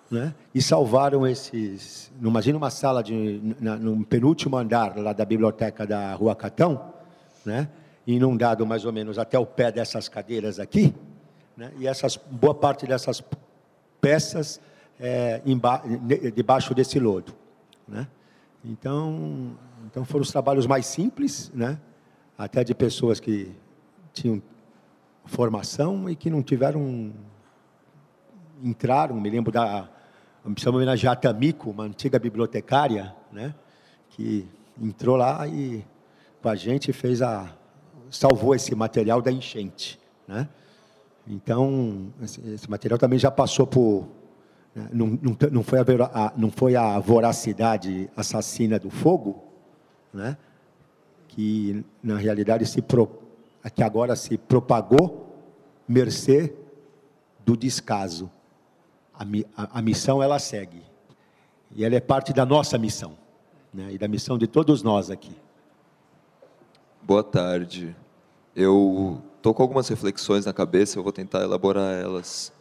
né? 0.09 0.34
e 0.55 0.61
salvaram 0.61 1.28
esses. 1.28 2.09
Imagina 2.21 2.57
uma 2.57 2.69
sala 2.69 3.03
de, 3.03 3.55
na, 3.59 3.75
no 3.75 4.05
penúltimo 4.05 4.55
andar 4.55 4.95
lá 4.97 5.11
da 5.11 5.25
biblioteca 5.25 5.86
da 5.86 6.13
Rua 6.13 6.36
Catão, 6.36 6.93
né? 7.45 7.67
inundado 8.07 8.65
mais 8.65 8.86
ou 8.86 8.93
menos 8.93 9.19
até 9.19 9.38
o 9.38 9.45
pé 9.45 9.73
dessas 9.73 10.07
cadeiras 10.07 10.57
aqui, 10.57 10.95
né? 11.57 11.73
e 11.78 11.86
essas, 11.86 12.15
boa 12.15 12.55
parte 12.55 12.88
dessas 12.88 13.21
peças 13.99 14.61
é, 15.00 15.41
debaixo 16.36 16.74
desse 16.74 17.00
lodo. 17.00 17.34
Né? 17.88 18.08
Então, 18.64 19.58
então 19.86 20.04
foram 20.06 20.24
os 20.24 20.32
trabalhos 20.32 20.66
mais 20.66 20.86
simples, 20.86 21.52
né? 21.54 21.80
até 22.38 22.64
de 22.64 22.76
pessoas 22.76 23.20
que 23.20 23.52
tinham 24.14 24.41
formação 25.26 26.10
e 26.10 26.16
que 26.16 26.30
não 26.30 26.41
tiveram 26.41 27.14
entraram, 28.64 29.20
me 29.20 29.30
lembro 29.30 29.52
da 29.52 29.89
precisamos 30.43 30.78
homenagear 30.78 31.14
a 31.14 31.16
Tamiko, 31.16 31.70
uma 31.70 31.84
antiga 31.84 32.18
bibliotecária, 32.18 33.14
né, 33.32 33.54
que 34.10 34.48
entrou 34.82 35.18
lá 35.18 35.45
e 35.45 35.84
com 36.41 36.48
a 36.48 36.56
gente 36.56 36.93
fez 36.93 37.22
a 37.22 37.54
salvou 38.10 38.56
esse 38.56 38.74
material 38.74 39.22
da 39.22 39.32
enchente, 39.32 40.00
né? 40.26 40.48
Então 41.28 42.14
esse, 42.22 42.70
material 42.70 42.98
também 42.98 43.20
já 43.20 43.30
passou 43.30 43.68
por? 43.68 44.08
Não, 44.91 45.07
não, 45.07 45.38
não, 45.51 45.63
foi 45.63 45.80
a, 45.80 46.34
não 46.38 46.51
foi 46.51 46.75
a 46.75 46.99
voracidade 46.99 48.09
assassina 48.15 48.78
do 48.78 48.91
fogo, 48.91 49.43
né? 50.13 50.38
que 51.28 51.84
na 52.01 52.15
realidade 52.15 52.63
se 52.65 52.82
pro, 52.82 53.09
que 53.73 53.82
agora 53.82 54.15
se 54.15 54.38
propagou 54.38 55.36
mercê 55.88 56.53
do 57.43 57.57
descaso. 57.57 58.30
A, 59.13 59.23
a, 59.55 59.80
a, 59.80 59.82
missão 59.82 60.21
ela 60.21 60.38
segue 60.38 60.84
e 61.75 61.84
ela 61.84 61.95
é 61.95 61.99
parte 61.99 62.32
da 62.32 62.45
nossa 62.45 62.78
missão 62.78 63.17
né? 63.73 63.93
e 63.93 63.97
da 63.97 64.07
missão 64.07 64.38
de 64.38 64.45
todos 64.45 64.84
nós 64.84 65.09
aqui. 65.09 65.36
Boa 67.01 67.23
tarde. 67.23 67.95
eu 68.55 69.19
estou 69.38 69.55
com 69.55 69.63
algumas 69.63 69.88
reflexões 69.88 70.45
na 70.45 70.53
cabeça, 70.53 70.99
eu 70.99 71.03
vou 71.03 71.11
tentar 71.11 71.41
elaborar 71.41 71.99
elas 71.99 72.51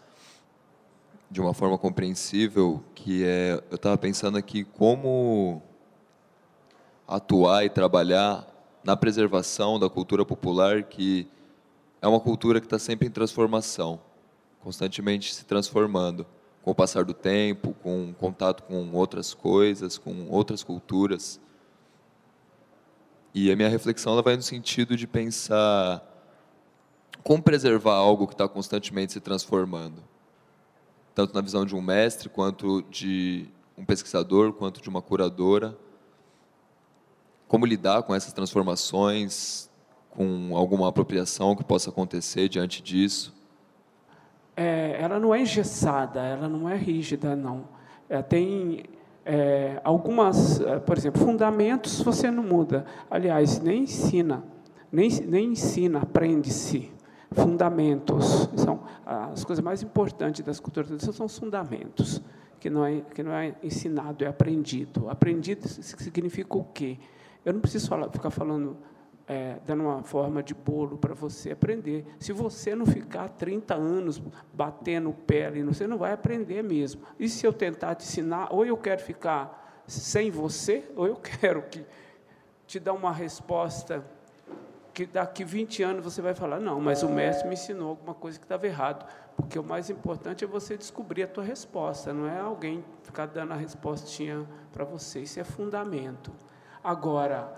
de 1.31 1.41
uma 1.41 1.53
forma 1.53 1.77
compreensível, 1.77 2.83
que 2.95 3.25
é, 3.25 3.61
eu 3.71 3.77
estava 3.77 3.99
pensando 3.99 4.39
aqui 4.39 4.65
como 4.65 5.63
atuar 7.07 7.65
e 7.65 7.71
trabalhar 7.71 8.47
na 8.85 8.97
preservação 8.97 9.79
da 9.79 9.89
cultura 9.89 10.25
popular, 10.25 10.85
que 10.85 11.29
é 12.01 12.07
uma 12.07 12.21
cultura 12.21 12.61
que 12.61 12.67
está 12.67 12.79
sempre 12.79 13.09
em 13.09 13.11
transformação, 13.11 14.01
constantemente 14.61 15.35
se 15.35 15.45
transformando, 15.45 16.27
com 16.63 16.71
o 16.71 16.75
passar 16.75 17.05
do 17.05 17.15
tempo, 17.15 17.75
com 17.83 18.13
contato 18.15 18.63
com 18.63 18.93
outras 18.93 19.35
coisas, 19.35 19.99
com 19.99 20.29
outras 20.29 20.63
culturas. 20.63 21.41
E 23.35 23.51
a 23.51 23.57
minha 23.57 23.69
reflexão 23.69 24.13
ela 24.13 24.23
vai 24.23 24.37
no 24.37 24.43
sentido 24.43 24.97
de 24.97 25.07
pensar 25.07 26.03
como 27.23 27.43
preservar 27.43 27.95
algo 27.95 28.27
que 28.27 28.35
está 28.35 28.49
constantemente 28.49 29.13
se 29.13 29.21
transformando, 29.21 30.03
tanto 31.17 31.35
na 31.35 31.41
visão 31.41 31.65
de 31.65 31.75
um 31.75 31.81
mestre, 31.81 32.29
quanto 32.29 32.83
de 32.91 33.47
um 33.77 33.87
pesquisador, 33.87 34.53
quanto 34.53 34.83
de 34.83 34.89
uma 34.91 35.01
curadora. 35.01 35.75
Como 37.49 37.65
lidar 37.65 38.03
com 38.03 38.15
essas 38.15 38.35
transformações, 38.35 39.71
com 40.11 40.55
alguma 40.55 40.91
apropriação 40.91 41.57
que 41.57 41.65
possa 41.65 41.89
acontecer 41.89 42.51
diante 42.51 42.83
disso? 42.83 43.35
É, 44.55 44.99
ela 45.01 45.19
não 45.19 45.35
é 45.35 45.41
engessada, 45.41 46.21
ela 46.21 46.51
não 46.51 46.69
é 46.69 46.77
rígida, 46.77 47.35
não. 47.35 47.65
É, 48.11 48.21
tem 48.21 48.85
é, 49.25 49.81
algumas, 49.83 50.61
é, 50.61 50.79
por 50.79 50.99
exemplo, 50.99 51.25
fundamentos 51.25 52.03
você 52.03 52.31
não 52.31 52.43
muda. 52.43 52.85
Aliás, 53.11 53.59
nem 53.59 53.85
ensina, 53.85 54.45
nem, 54.93 55.09
nem 55.23 55.53
ensina, 55.53 56.01
aprende-se. 56.01 56.93
Fundamentos 57.33 58.49
são 58.57 58.85
as 59.05 59.45
coisas 59.45 59.65
mais 59.65 59.83
importantes 59.83 60.45
das 60.45 60.61
culturas 60.61 61.03
são 61.03 61.27
os 61.27 61.39
fundamentos, 61.39 62.23
que 62.61 62.71
não 62.71 62.85
é 62.85 63.01
que 63.01 63.23
não 63.23 63.33
é 63.33 63.55
ensinado, 63.63 64.25
é 64.25 64.29
aprendido. 64.29 65.09
Aprendido 65.09 65.67
significa 65.69 66.57
o 66.57 66.65
quê? 66.65 66.99
Eu 67.45 67.53
não 67.53 67.61
preciso 67.61 67.89
falar, 67.89 68.11
ficar 68.11 68.31
falando 68.31 68.77
é, 69.27 69.57
dando 69.67 69.83
uma 69.83 70.03
forma 70.03 70.43
de 70.43 70.55
bolo 70.55 70.97
para 70.97 71.15
você 71.15 71.51
aprender. 71.51 72.07
Se 72.19 72.33
você 72.33 72.75
não 72.75 72.87
ficar 72.87 73.29
30 73.31 73.75
anos 73.75 74.23
batendo 74.53 75.15
ali, 75.47 75.63
você 75.63 75.87
não 75.87 75.99
vai 75.99 76.13
aprender 76.13 76.63
mesmo. 76.63 77.03
E 77.19 77.29
se 77.29 77.45
eu 77.45 77.53
tentar 77.53 77.97
te 77.97 78.05
ensinar, 78.05 78.49
ou 78.53 78.65
eu 78.65 78.77
quero 78.77 79.01
ficar 79.01 79.83
sem 79.87 80.31
você, 80.31 80.85
ou 80.95 81.07
eu 81.07 81.17
quero 81.41 81.63
que 81.63 81.85
te 82.67 82.79
dar 82.79 82.93
uma 82.93 83.13
resposta 83.13 84.05
que 84.97 85.05
daqui 85.05 85.45
20 85.45 85.83
anos 85.83 86.03
você 86.03 86.23
vai 86.23 86.33
falar, 86.33 86.59
não, 86.59 86.81
mas 86.81 87.03
o 87.03 87.09
mestre 87.11 87.47
me 87.47 87.53
ensinou 87.53 87.91
alguma 87.91 88.15
coisa 88.15 88.39
que 88.39 88.47
estava 88.47 88.67
errado. 88.67 89.07
Porque 89.37 89.59
o 89.59 89.63
mais 89.63 89.91
importante 89.91 90.43
é 90.43 90.47
você 90.47 90.75
descobrir 90.75 91.25
a 91.25 91.27
tua 91.27 91.45
resposta, 91.45 92.15
não 92.15 92.27
é 92.27 92.41
alguém 92.41 92.83
ficar 93.03 93.27
dando 93.27 93.53
a 93.53 93.57
respostinha 93.57 94.47
para 94.73 94.87
você. 94.87 95.21
Isso 95.21 95.39
é 95.39 95.45
fundamento. 95.45 96.33
Agora, 96.83 97.55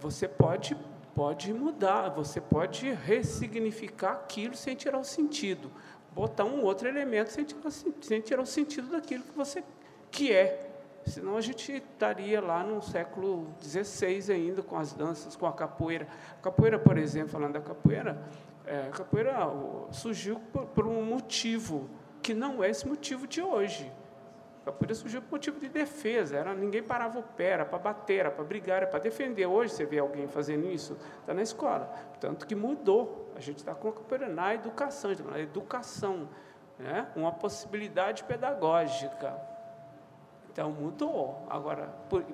você 0.00 0.26
pode 0.26 0.74
pode 1.14 1.52
mudar, 1.52 2.08
você 2.08 2.40
pode 2.40 2.90
ressignificar 2.90 4.12
aquilo 4.12 4.56
sem 4.56 4.74
tirar 4.74 4.98
o 4.98 5.04
sentido, 5.04 5.70
botar 6.14 6.44
um 6.44 6.62
outro 6.62 6.88
elemento 6.88 7.30
sem 7.30 7.44
tirar, 7.44 7.70
sem 7.70 8.20
tirar 8.22 8.40
o 8.40 8.46
sentido 8.46 8.88
daquilo 8.88 9.24
que 9.24 9.36
você 9.36 9.62
que 10.10 10.32
é. 10.32 10.67
Senão 11.08 11.36
a 11.36 11.40
gente 11.40 11.72
estaria 11.72 12.40
lá 12.40 12.62
no 12.62 12.82
século 12.82 13.48
XVI 13.60 14.32
ainda 14.32 14.62
com 14.62 14.76
as 14.76 14.92
danças, 14.92 15.34
com 15.34 15.46
a 15.46 15.52
capoeira. 15.52 16.06
A 16.38 16.42
capoeira, 16.42 16.78
por 16.78 16.98
exemplo, 16.98 17.30
falando 17.30 17.54
da 17.54 17.60
capoeira, 17.60 18.22
é, 18.66 18.88
a 18.88 18.90
capoeira 18.90 19.34
surgiu 19.90 20.38
por, 20.52 20.66
por 20.66 20.86
um 20.86 21.02
motivo 21.02 21.88
que 22.22 22.34
não 22.34 22.62
é 22.62 22.70
esse 22.70 22.86
motivo 22.86 23.26
de 23.26 23.40
hoje. 23.40 23.90
Capoeira 24.64 24.94
surgiu 24.94 25.22
por 25.22 25.32
motivo 25.32 25.58
de 25.58 25.68
defesa, 25.70 26.36
era, 26.36 26.54
ninguém 26.54 26.82
parava 26.82 27.18
o 27.18 27.22
pé, 27.22 27.52
era 27.52 27.64
para 27.64 27.78
bater, 27.78 28.20
era 28.20 28.30
para 28.30 28.44
brigar, 28.44 28.76
era 28.76 28.86
para 28.86 28.98
defender. 28.98 29.46
Hoje 29.46 29.72
você 29.72 29.86
vê 29.86 29.98
alguém 29.98 30.28
fazendo 30.28 30.70
isso, 30.70 30.98
está 31.20 31.32
na 31.32 31.40
escola. 31.40 31.90
Tanto 32.20 32.46
que 32.46 32.54
mudou. 32.54 33.32
A 33.34 33.40
gente 33.40 33.58
está 33.58 33.74
com 33.74 33.88
a 33.88 33.92
capoeira 33.92 34.28
na 34.28 34.54
educação, 34.54 35.10
na 35.30 35.40
educação, 35.40 36.28
né? 36.78 37.08
uma 37.16 37.32
possibilidade 37.32 38.24
pedagógica. 38.24 39.47
Então 40.58 40.72
mudou. 40.72 41.46
Agora, 41.48 41.88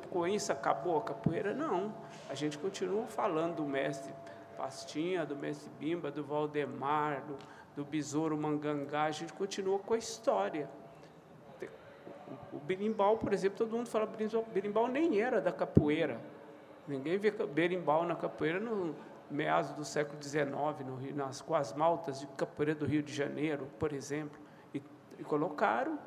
com 0.09 0.27
isso 0.27 0.51
acabou 0.51 0.97
a 0.97 1.03
capoeira? 1.03 1.53
Não. 1.53 1.93
A 2.27 2.35
gente 2.35 2.57
continua 2.57 3.05
falando 3.05 3.57
do 3.57 3.67
mestre 3.67 4.15
Pastinha, 4.57 5.27
do 5.27 5.37
mestre 5.37 5.71
Bimba, 5.79 6.11
do 6.11 6.25
Valdemar, 6.25 7.23
do, 7.27 7.37
do 7.77 7.85
Besouro 7.85 8.35
Mangangá, 8.35 9.03
a 9.03 9.11
gente 9.11 9.35
continua 9.35 9.79
com 9.79 9.93
a 9.93 9.99
história. 9.99 10.71
O 12.51 12.57
berimbau, 12.61 13.19
por 13.19 13.31
exemplo, 13.35 13.59
todo 13.59 13.77
mundo 13.77 13.91
fala 13.91 14.09
berimbau 14.55 14.89
nem 14.89 15.21
era 15.21 15.39
da 15.39 15.53
capoeira. 15.53 16.19
Ninguém 16.89 17.19
vê 17.19 17.31
berimbau 17.31 18.07
na 18.07 18.17
capoeira 18.17 18.59
no 18.59 18.97
meados 19.31 19.73
do 19.73 19.85
século 19.85 20.23
XIX, 20.23 20.47
no 20.87 20.97
Rio, 20.97 21.15
nas 21.15 21.43
com 21.43 21.55
as 21.55 21.75
maltas 21.75 22.21
de 22.21 22.27
capoeira 22.29 22.75
do 22.75 22.87
Rio 22.87 23.03
de 23.03 23.13
Janeiro, 23.13 23.69
por 23.79 23.93
exemplo, 23.93 24.41
e, 24.73 24.83
e 25.19 25.25
colocaram, 25.25 25.99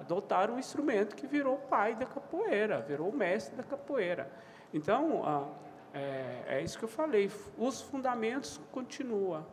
adotaram 0.00 0.54
um 0.54 0.58
instrumento 0.58 1.16
que 1.16 1.26
virou 1.26 1.54
o 1.54 1.58
pai 1.58 1.94
da 1.94 2.06
capoeira, 2.06 2.80
virou 2.80 3.08
o 3.08 3.16
mestre 3.16 3.56
da 3.56 3.62
capoeira. 3.62 4.30
Então, 4.72 5.52
é, 5.94 6.42
é 6.46 6.62
isso 6.62 6.78
que 6.78 6.84
eu 6.84 6.88
falei. 6.88 7.30
Os 7.56 7.80
fundamentos 7.80 8.60
continuam. 8.72 9.44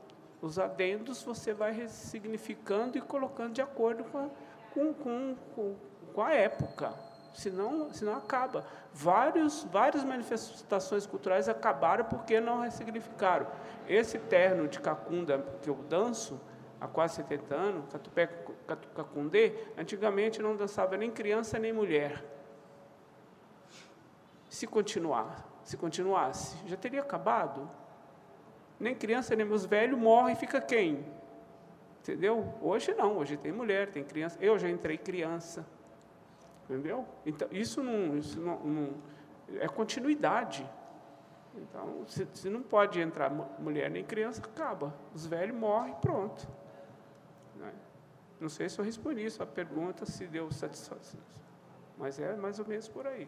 Os 0.42 0.60
adendos 0.60 1.24
você 1.24 1.54
vai 1.54 1.72
ressignificando 1.72 2.98
e 2.98 3.02
colocando 3.02 3.54
de 3.54 3.62
acordo 3.62 4.04
com 4.04 4.18
a, 4.18 4.30
com, 4.74 4.94
com, 4.94 5.36
com, 5.56 5.76
com 6.14 6.22
a 6.22 6.34
época, 6.34 6.94
senão, 7.34 7.92
senão 7.94 8.16
acaba. 8.16 8.66
Vários, 8.94 9.64
várias 9.72 10.04
manifestações 10.04 11.06
culturais 11.06 11.50
acabaram 11.50 12.06
porque 12.06 12.40
não 12.40 12.62
ressignificaram. 12.62 13.48
Esse 13.88 14.20
terno 14.20 14.68
de 14.68 14.80
cacunda 14.80 15.44
que 15.62 15.70
eu 15.70 15.76
danço 15.90 16.40
há 16.80 16.88
quase 16.88 17.16
70 17.16 17.56
anos, 17.56 17.86
catupé 17.92 18.28
cacundê, 18.66 19.54
antigamente 19.78 20.42
não 20.42 20.56
dançava 20.56 20.98
nem 20.98 21.12
criança 21.12 21.60
nem 21.60 21.72
mulher. 21.72 22.24
Se 24.50 24.66
continuar, 24.66 25.48
se 25.64 25.76
continuasse, 25.78 26.58
já 26.66 26.78
teria 26.78 27.02
acabado. 27.02 27.70
Nem 28.80 28.96
criança 28.96 29.36
nem 29.36 29.46
meus 29.46 29.66
velhos 29.66 29.98
morrem, 29.98 30.36
fica 30.36 30.62
quem? 30.62 31.06
Entendeu? 32.02 32.54
Hoje 32.62 32.94
não, 32.94 33.18
hoje 33.18 33.36
tem 33.36 33.52
mulher, 33.52 33.90
tem 33.90 34.04
criança. 34.04 34.38
Eu 34.40 34.60
já 34.60 34.70
entrei 34.70 34.98
criança. 34.98 35.66
Entendeu? 36.64 37.06
Então, 37.26 37.48
isso 37.52 37.82
não, 37.82 38.18
isso 38.18 38.40
não, 38.40 38.60
não 38.60 38.94
é 39.60 39.68
continuidade. 39.68 40.68
Então, 41.56 42.04
se, 42.08 42.28
se, 42.34 42.50
não 42.50 42.62
pode 42.62 43.00
entrar 43.00 43.30
mulher 43.60 43.90
nem 43.90 44.04
criança, 44.04 44.42
acaba. 44.42 44.94
Os 45.14 45.26
velhos 45.26 45.56
morrem 45.56 45.96
pronto. 45.96 46.48
Não 48.40 48.50
sei 48.50 48.70
se 48.70 48.80
eu 48.80 48.86
respondi 48.86 49.28
a 49.40 49.46
pergunta, 49.46 50.06
se 50.06 50.28
deu 50.28 50.52
satisfação. 50.52 51.20
Mas 51.98 52.20
é 52.20 52.36
mais 52.36 52.60
ou 52.60 52.68
menos 52.68 52.88
por 52.88 53.08
aí. 53.08 53.28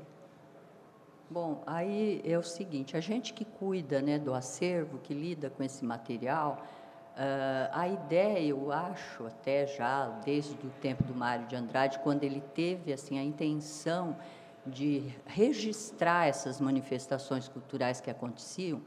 Bom, 1.30 1.64
aí 1.66 2.22
é 2.24 2.38
o 2.38 2.44
seguinte, 2.44 2.96
a 2.96 3.02
gente 3.02 3.34
que 3.34 3.44
cuida 3.44 4.02
né, 4.02 4.18
do 4.18 4.34
acervo, 4.34 4.98
que 5.00 5.14
lida 5.14 5.50
com 5.50 5.64
esse 5.64 5.84
material, 5.84 6.66
Uh, 7.18 7.66
a 7.72 7.88
ideia, 7.88 8.48
eu 8.48 8.72
acho, 8.72 9.26
até 9.26 9.66
já 9.66 10.08
desde 10.24 10.54
o 10.68 10.70
tempo 10.80 11.04
do 11.04 11.16
Mário 11.16 11.48
de 11.48 11.56
Andrade, 11.56 11.98
quando 11.98 12.24
ele 12.24 12.42
teve 12.54 12.94
assim 12.94 13.18
a 13.18 13.24
intenção 13.24 14.16
de 14.64 15.12
registrar 15.26 16.28
essas 16.28 16.62
manifestações 16.62 17.48
culturais 17.48 18.00
que 18.00 18.12
aconteciam, 18.12 18.84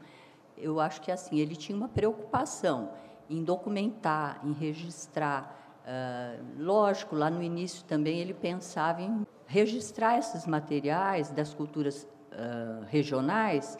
eu 0.57 0.79
acho 0.79 1.01
que 1.01 1.11
assim 1.11 1.39
ele 1.39 1.57
tinha 1.57 1.77
uma 1.77 1.89
preocupação 1.89 2.93
em 3.29 3.43
documentar, 3.43 4.39
em 4.45 4.53
registrar. 4.53 5.60
Uh, 5.81 6.63
lógico, 6.63 7.15
lá 7.15 7.29
no 7.29 7.41
início 7.41 7.83
também 7.85 8.19
ele 8.19 8.33
pensava 8.33 9.01
em 9.01 9.25
registrar 9.47 10.17
esses 10.19 10.45
materiais 10.45 11.31
das 11.31 11.53
culturas 11.53 12.07
uh, 12.31 12.85
regionais 12.87 13.77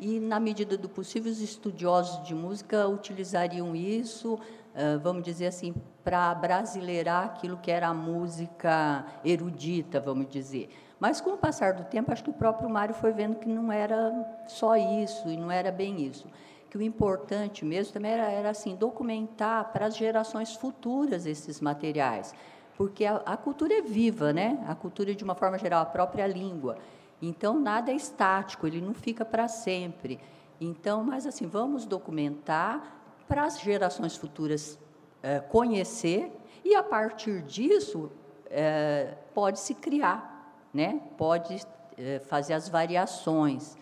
e, 0.00 0.18
na 0.18 0.40
medida 0.40 0.76
do 0.76 0.88
possível, 0.88 1.30
os 1.30 1.40
estudiosos 1.40 2.26
de 2.26 2.34
música 2.34 2.88
utilizariam 2.88 3.76
isso, 3.76 4.40
vamos 5.04 5.22
dizer 5.22 5.46
assim, 5.46 5.72
para 6.02 6.34
brasileirar 6.34 7.26
aquilo 7.26 7.56
que 7.58 7.70
era 7.70 7.86
a 7.86 7.94
música 7.94 9.06
erudita, 9.24 10.00
vamos 10.00 10.28
dizer. 10.28 10.68
Mas, 10.98 11.20
com 11.20 11.30
o 11.30 11.36
passar 11.36 11.74
do 11.74 11.84
tempo, 11.84 12.10
acho 12.10 12.24
que 12.24 12.30
o 12.30 12.34
próprio 12.34 12.68
Mário 12.68 12.92
foi 12.92 13.12
vendo 13.12 13.36
que 13.36 13.48
não 13.48 13.70
era 13.70 14.12
só 14.48 14.74
isso, 14.76 15.28
e 15.28 15.36
não 15.36 15.48
era 15.48 15.70
bem 15.70 16.04
isso. 16.04 16.26
Que 16.74 16.78
o 16.78 16.82
importante 16.82 17.64
mesmo 17.64 17.92
também 17.92 18.10
era, 18.10 18.28
era 18.28 18.50
assim, 18.50 18.74
documentar 18.74 19.70
para 19.70 19.86
as 19.86 19.96
gerações 19.96 20.56
futuras 20.56 21.24
esses 21.24 21.60
materiais. 21.60 22.34
Porque 22.76 23.04
a, 23.04 23.18
a 23.18 23.36
cultura 23.36 23.74
é 23.74 23.80
viva, 23.80 24.32
né? 24.32 24.58
a 24.66 24.74
cultura, 24.74 25.14
de 25.14 25.22
uma 25.22 25.36
forma 25.36 25.56
geral, 25.56 25.82
a 25.82 25.86
própria 25.86 26.26
língua. 26.26 26.76
Então, 27.22 27.60
nada 27.60 27.92
é 27.92 27.94
estático, 27.94 28.66
ele 28.66 28.80
não 28.80 28.92
fica 28.92 29.24
para 29.24 29.46
sempre. 29.46 30.18
Então, 30.60 31.04
mas 31.04 31.28
assim, 31.28 31.46
vamos 31.46 31.86
documentar 31.86 32.82
para 33.28 33.44
as 33.44 33.60
gerações 33.60 34.16
futuras 34.16 34.76
é, 35.22 35.38
conhecer 35.38 36.32
e 36.64 36.74
a 36.74 36.82
partir 36.82 37.42
disso 37.42 38.10
é, 38.50 39.14
pode 39.32 39.60
se 39.60 39.74
criar, 39.74 40.58
né? 40.74 41.00
Pode 41.16 41.64
é, 41.96 42.18
fazer 42.18 42.54
as 42.54 42.68
variações. 42.68 43.76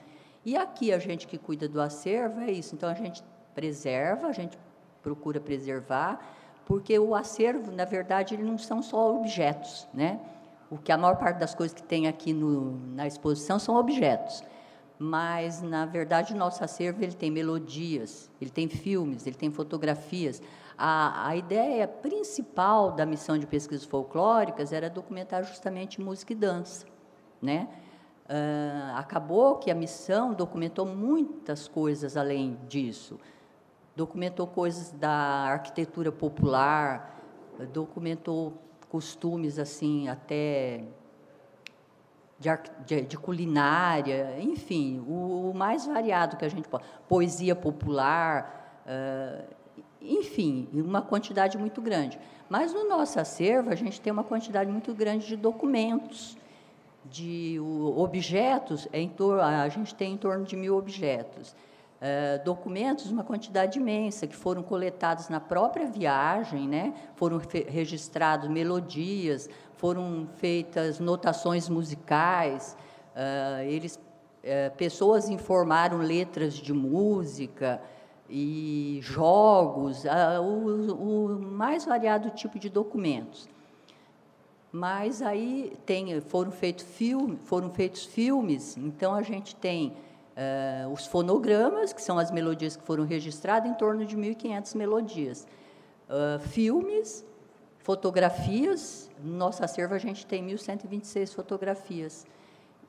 E 0.45 0.57
aqui 0.57 0.93
a 0.93 0.99
gente 0.99 1.26
que 1.26 1.38
cuida 1.38 1.68
do 1.68 1.80
acervo 1.80 2.40
é 2.40 2.51
isso. 2.51 2.74
Então 2.74 2.88
a 2.88 2.95
gente 2.95 3.22
preserva, 3.55 4.28
a 4.28 4.32
gente 4.32 4.59
procura 5.03 5.40
preservar, 5.40 6.20
porque 6.64 6.99
o 6.99 7.14
acervo, 7.14 7.70
na 7.72 7.84
verdade, 7.84 8.34
ele 8.34 8.43
não 8.45 8.57
são 8.57 8.82
só 8.82 9.16
objetos, 9.16 9.88
né? 9.93 10.20
O 10.70 10.78
que 10.78 10.90
a 10.90 10.97
maior 10.97 11.16
parte 11.16 11.38
das 11.38 11.55
coisas 11.55 11.74
que 11.74 11.82
tem 11.82 12.09
aqui 12.09 12.32
no, 12.32 12.78
na 12.95 13.07
exposição 13.07 13.59
são 13.59 13.76
objetos. 13.76 14.43
Mas, 14.99 15.61
na 15.61 15.84
verdade, 15.84 16.32
o 16.32 16.36
nosso 16.36 16.62
acervo 16.62 17.03
ele 17.03 17.12
tem 17.12 17.30
melodias, 17.30 18.30
ele 18.40 18.51
tem 18.51 18.68
filmes, 18.68 19.26
ele 19.26 19.36
tem 19.36 19.51
fotografias. 19.51 20.40
A, 20.78 21.28
a 21.28 21.36
ideia 21.36 21.86
principal 21.86 22.93
da 22.93 23.05
missão 23.05 23.36
de 23.36 23.47
pesquisas 23.47 23.84
folclóricas 23.84 24.72
era 24.72 24.88
documentar 24.88 25.45
justamente 25.45 26.01
música 26.01 26.32
e 26.32 26.36
dança. 26.36 26.86
Né? 27.40 27.68
Uh, 28.24 28.96
acabou 28.96 29.56
que 29.56 29.70
a 29.70 29.74
missão 29.74 30.32
documentou 30.32 30.86
muitas 30.86 31.68
coisas 31.68 32.16
além 32.16 32.58
disso 32.68 33.18
documentou 33.94 34.46
coisas 34.46 34.90
da 34.92 35.10
arquitetura 35.10 36.10
popular, 36.10 37.20
documentou 37.72 38.54
costumes 38.88 39.58
assim 39.58 40.08
até 40.08 40.84
de, 42.38 42.48
de, 42.86 43.02
de 43.02 43.18
culinária, 43.18 44.36
enfim, 44.40 45.04
o, 45.06 45.50
o, 45.50 45.54
mais 45.54 45.86
variado 45.86 46.36
que 46.36 46.44
a 46.44 46.48
gente 46.48 46.68
pode, 46.68 46.84
poesia 47.08 47.54
popular, 47.54 48.82
uh, 48.86 49.54
enfim, 50.00 50.68
uma 50.72 51.02
quantidade 51.02 51.56
muito 51.56 51.80
grande. 51.80 52.18
Mas 52.48 52.74
no 52.74 52.88
nosso 52.88 53.20
acervo 53.20 53.70
a 53.70 53.74
gente 53.74 54.00
tem 54.00 54.12
uma 54.12 54.24
quantidade 54.24 54.70
muito 54.70 54.92
grande 54.92 55.26
de 55.26 55.36
documentos, 55.36 56.36
de 57.05 57.59
objetos, 57.96 58.88
é 58.92 59.07
torno, 59.09 59.40
a 59.42 59.68
gente 59.68 59.94
tem 59.94 60.14
em 60.14 60.16
torno 60.16 60.44
de 60.44 60.57
mil 60.57 60.76
objetos. 60.76 61.55
Eh, 62.05 62.38
documentos, 62.38 63.12
uma 63.12 63.22
quantidade 63.22 63.78
imensa, 63.78 64.26
que 64.26 64.34
foram 64.34 64.61
coletados 64.61 65.28
na 65.28 65.38
própria 65.38 65.86
viagem, 65.86 66.66
né? 66.66 66.92
foram 67.14 67.40
registrados 67.68 68.48
melodias, 68.48 69.48
foram 69.76 70.26
feitas 70.34 70.98
notações 70.98 71.68
musicais, 71.68 72.76
uh, 73.14 73.62
eles, 73.62 74.00
pessoas 74.76 75.28
informaram 75.28 75.98
letras 75.98 76.55
de 76.55 76.72
música 76.72 77.80
e 78.28 78.98
jogos, 79.00 80.03
o, 80.42 80.94
o 80.94 81.40
mais 81.40 81.84
variado 81.84 82.30
tipo 82.30 82.59
de 82.59 82.68
documentos. 82.68 83.48
Mas 84.72 85.20
aí 85.20 85.76
tem, 85.84 86.18
foram, 86.22 86.50
feito 86.50 86.82
filme, 86.84 87.36
foram 87.44 87.70
feitos 87.70 88.06
filmes, 88.06 88.76
então 88.76 89.14
a 89.14 89.22
gente 89.22 89.54
tem 89.54 89.94
Uh, 90.32 90.90
os 90.90 91.06
fonogramas, 91.06 91.92
que 91.92 92.00
são 92.00 92.18
as 92.18 92.30
melodias 92.30 92.74
que 92.74 92.82
foram 92.84 93.04
registradas, 93.04 93.70
em 93.70 93.74
torno 93.74 94.06
de 94.06 94.16
1.500 94.16 94.74
melodias. 94.76 95.46
Uh, 96.08 96.40
filmes, 96.40 97.22
fotografias, 97.80 99.10
no 99.22 99.36
nosso 99.36 99.62
acervo 99.62 99.94
a 99.94 99.98
gente 99.98 100.24
tem 100.24 100.46
1.126 100.46 101.34
fotografias. 101.34 102.26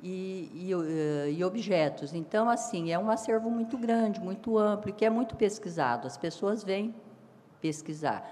E, 0.02 0.52
e, 0.54 0.76
uh, 0.76 1.30
e, 1.30 1.44
objetos. 1.44 2.14
Então, 2.14 2.50
assim, 2.50 2.92
é 2.92 3.00
um 3.00 3.10
acervo 3.10 3.50
muito 3.50 3.78
grande, 3.78 4.22
muito 4.22 4.58
amplo, 4.58 4.94
que 4.94 5.06
é 5.06 5.10
muito 5.10 5.36
pesquisado. 5.36 6.08
As 6.08 6.18
pessoas 6.18 6.64
vêm 6.64 6.96
pesquisar. 7.62 8.30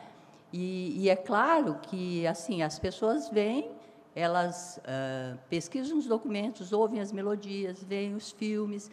E, 0.51 1.03
e 1.03 1.09
é 1.09 1.15
claro 1.15 1.79
que, 1.81 2.27
assim, 2.27 2.61
as 2.61 2.77
pessoas 2.77 3.29
vêm, 3.29 3.71
elas 4.15 4.79
uh, 4.79 5.37
pesquisam 5.49 5.97
os 5.97 6.05
documentos, 6.05 6.73
ouvem 6.73 6.99
as 6.99 7.11
melodias, 7.11 7.81
veem 7.81 8.13
os 8.13 8.31
filmes, 8.31 8.91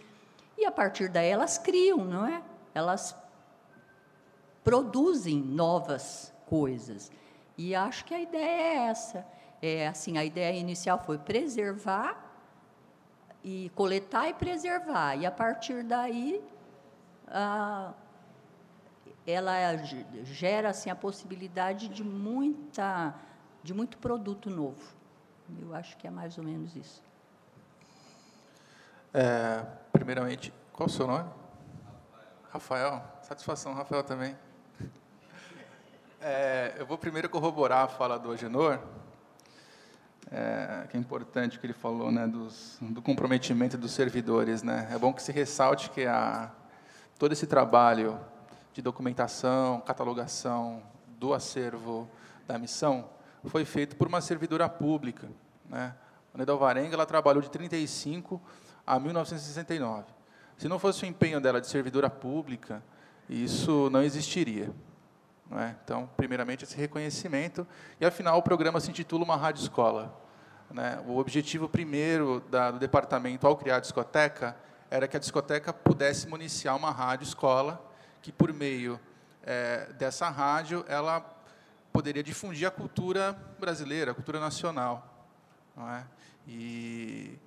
e 0.56 0.64
a 0.64 0.70
partir 0.70 1.08
daí 1.08 1.28
elas 1.28 1.58
criam, 1.58 2.04
não 2.04 2.26
é? 2.26 2.42
Elas 2.74 3.16
produzem 4.62 5.36
novas 5.36 6.32
coisas. 6.46 7.10
E 7.56 7.74
acho 7.74 8.04
que 8.04 8.14
a 8.14 8.20
ideia 8.20 8.50
é 8.50 8.76
essa. 8.88 9.26
É 9.60 9.88
assim, 9.88 10.16
a 10.18 10.24
ideia 10.24 10.56
inicial 10.56 11.02
foi 11.04 11.18
preservar 11.18 12.24
e 13.42 13.70
coletar 13.74 14.28
e 14.28 14.34
preservar. 14.34 15.16
E 15.16 15.26
a 15.26 15.30
partir 15.30 15.82
daí 15.82 16.40
ela 19.30 19.76
gera 20.24 20.70
assim 20.70 20.88
a 20.88 20.96
possibilidade 20.96 21.88
de 21.88 22.02
muita 22.02 23.14
de 23.62 23.74
muito 23.74 23.98
produto 23.98 24.48
novo. 24.48 24.96
Eu 25.60 25.74
acho 25.74 25.96
que 25.98 26.06
é 26.06 26.10
mais 26.10 26.38
ou 26.38 26.44
menos 26.44 26.74
isso. 26.74 27.02
É, 29.12 29.64
primeiramente, 29.92 30.52
qual 30.72 30.86
o 30.86 30.90
seu 30.90 31.06
nome? 31.06 31.28
Rafael. 32.50 32.90
Rafael. 32.90 33.02
Satisfação, 33.22 33.74
Rafael, 33.74 34.02
também. 34.02 34.36
É, 36.20 36.74
eu 36.76 36.84
vou 36.84 36.98
primeiro 36.98 37.28
corroborar 37.28 37.84
a 37.84 37.88
fala 37.88 38.18
do 38.18 38.32
Agenor, 38.32 38.80
é, 40.32 40.84
que 40.90 40.96
é 40.96 41.00
importante 41.00 41.60
que 41.60 41.64
ele 41.64 41.72
falou, 41.72 42.10
né, 42.10 42.26
dos, 42.26 42.76
do 42.80 43.00
comprometimento 43.00 43.78
dos 43.78 43.92
servidores. 43.92 44.64
Né? 44.64 44.88
É 44.90 44.98
bom 44.98 45.12
que 45.12 45.22
se 45.22 45.30
ressalte 45.30 45.90
que 45.90 46.04
a, 46.06 46.50
todo 47.20 47.30
esse 47.30 47.46
trabalho 47.46 48.18
de 48.78 48.82
documentação, 48.82 49.80
catalogação 49.80 50.80
do 51.18 51.34
acervo 51.34 52.08
da 52.46 52.56
missão 52.56 53.10
foi 53.44 53.64
feito 53.64 53.96
por 53.96 54.06
uma 54.06 54.20
servidora 54.20 54.68
pública. 54.68 55.28
Né? 55.68 55.92
A 56.32 56.38
Neda 56.38 56.52
Alvarenga 56.52 56.94
ela 56.94 57.04
trabalhou 57.04 57.42
de 57.42 57.50
35 57.50 58.40
a 58.86 59.00
1969. 59.00 60.04
Se 60.56 60.68
não 60.68 60.78
fosse 60.78 61.02
o 61.02 61.06
empenho 61.06 61.40
dela 61.40 61.60
de 61.60 61.66
servidora 61.66 62.08
pública, 62.08 62.80
isso 63.28 63.90
não 63.90 64.00
existiria. 64.00 64.70
Não 65.50 65.58
é? 65.58 65.74
Então, 65.82 66.08
primeiramente, 66.16 66.62
esse 66.62 66.76
reconhecimento. 66.76 67.66
E, 68.00 68.06
afinal, 68.06 68.38
o 68.38 68.42
programa 68.42 68.78
se 68.78 68.90
intitula 68.90 69.24
Uma 69.24 69.36
Rádio 69.36 69.62
Escola. 69.62 70.16
Né? 70.70 71.02
O 71.04 71.18
objetivo 71.18 71.68
primeiro 71.68 72.44
da, 72.48 72.70
do 72.70 72.78
departamento, 72.78 73.44
ao 73.44 73.56
criar 73.56 73.78
a 73.78 73.80
discoteca, 73.80 74.56
era 74.88 75.08
que 75.08 75.16
a 75.16 75.20
discoteca 75.20 75.72
pudesse 75.72 76.28
municiar 76.28 76.76
uma 76.76 76.92
rádio 76.92 77.24
escola, 77.24 77.87
que, 78.22 78.32
por 78.32 78.52
meio 78.52 78.98
é, 79.42 79.92
dessa 79.94 80.28
rádio, 80.28 80.84
ela 80.88 81.20
poderia 81.92 82.22
difundir 82.22 82.66
a 82.66 82.70
cultura 82.70 83.32
brasileira, 83.58 84.12
a 84.12 84.14
cultura 84.14 84.38
nacional. 84.38 85.26
É? 85.76 86.04
E 86.46 87.38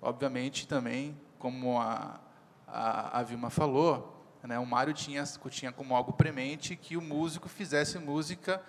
obviamente 0.00 0.66
também, 0.66 1.18
como 1.38 1.80
a, 1.80 2.20
a, 2.66 3.20
a 3.20 3.22
Vilma 3.22 3.50
falou, 3.50 4.14
né, 4.42 4.58
o 4.58 4.66
Mário 4.66 4.94
tinha, 4.94 5.24
tinha 5.50 5.72
como 5.72 5.94
algo 5.94 6.12
premente 6.12 6.76
que 6.76 6.96
o 6.96 7.02
músico 7.02 7.48
fizesse 7.48 7.98
música 7.98 8.62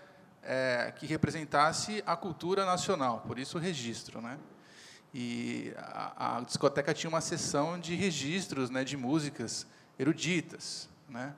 é, 0.43 0.93
que 0.97 1.05
representasse 1.05 2.03
a 2.05 2.15
cultura 2.15 2.65
nacional, 2.65 3.21
por 3.25 3.37
isso 3.37 3.57
o 3.57 3.61
registro. 3.61 4.21
Né? 4.21 4.37
E 5.13 5.73
a, 5.77 6.37
a 6.37 6.41
discoteca 6.41 6.93
tinha 6.93 7.09
uma 7.09 7.21
sessão 7.21 7.79
de 7.79 7.95
registros 7.95 8.69
né, 8.69 8.83
de 8.83 8.97
músicas 8.97 9.67
eruditas. 9.97 10.89
Né? 11.07 11.33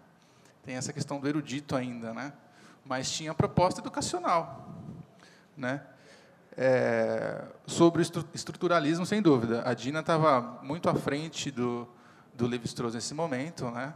Tem 0.64 0.76
essa 0.76 0.94
questão 0.94 1.20
do 1.20 1.28
erudito 1.28 1.76
ainda, 1.76 2.14
né? 2.14 2.34
mas 2.86 3.12
tinha 3.12 3.34
proposta 3.34 3.82
educacional. 3.82 4.70
Né? 5.56 5.82
É, 6.58 7.44
sobre 7.66 8.02
o 8.02 8.06
estruturalismo, 8.34 9.06
sem 9.06 9.22
dúvida. 9.22 9.64
A 9.66 9.74
Dina 9.74 10.02
estava 10.02 10.60
muito 10.62 10.90
à 10.90 10.96
frente 10.96 11.50
do, 11.50 11.88
do 12.34 12.48
Levi-Strauss 12.48 12.94
nesse 12.94 13.14
momento, 13.14 13.70
né? 13.72 13.94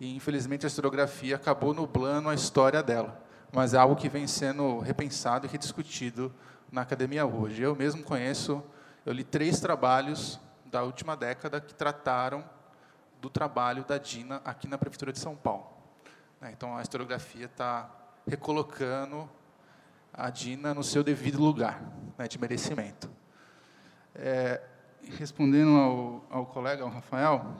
e, 0.00 0.14
infelizmente, 0.14 0.66
a 0.66 0.68
historiografia 0.68 1.36
acabou 1.36 1.74
nublando 1.74 2.28
a 2.28 2.34
história 2.34 2.82
dela. 2.82 3.20
Mas 3.52 3.74
é 3.74 3.78
algo 3.78 3.96
que 3.96 4.08
vem 4.08 4.26
sendo 4.26 4.80
repensado 4.80 5.46
e 5.46 5.48
rediscutido 5.48 6.34
na 6.70 6.82
academia 6.82 7.24
hoje. 7.24 7.62
Eu 7.62 7.74
mesmo 7.74 8.02
conheço, 8.02 8.62
eu 9.04 9.12
li 9.12 9.24
três 9.24 9.60
trabalhos 9.60 10.38
da 10.66 10.82
última 10.82 11.16
década 11.16 11.60
que 11.60 11.74
trataram 11.74 12.44
do 13.20 13.30
trabalho 13.30 13.84
da 13.84 13.98
Dina 13.98 14.42
aqui 14.44 14.68
na 14.68 14.76
Prefeitura 14.76 15.12
de 15.12 15.18
São 15.18 15.34
Paulo. 15.34 15.75
Né? 16.40 16.50
Então, 16.52 16.76
a 16.76 16.82
historiografia 16.82 17.46
está 17.46 17.90
recolocando 18.26 19.28
a 20.12 20.30
Dina 20.30 20.74
no 20.74 20.82
seu 20.82 21.04
devido 21.04 21.38
lugar 21.38 21.82
né, 22.16 22.26
de 22.26 22.38
merecimento. 22.38 23.10
É, 24.14 24.62
respondendo 25.18 25.76
ao, 25.76 26.24
ao, 26.30 26.46
colega, 26.46 26.82
ao 26.82 26.88
Rafael, 26.88 27.54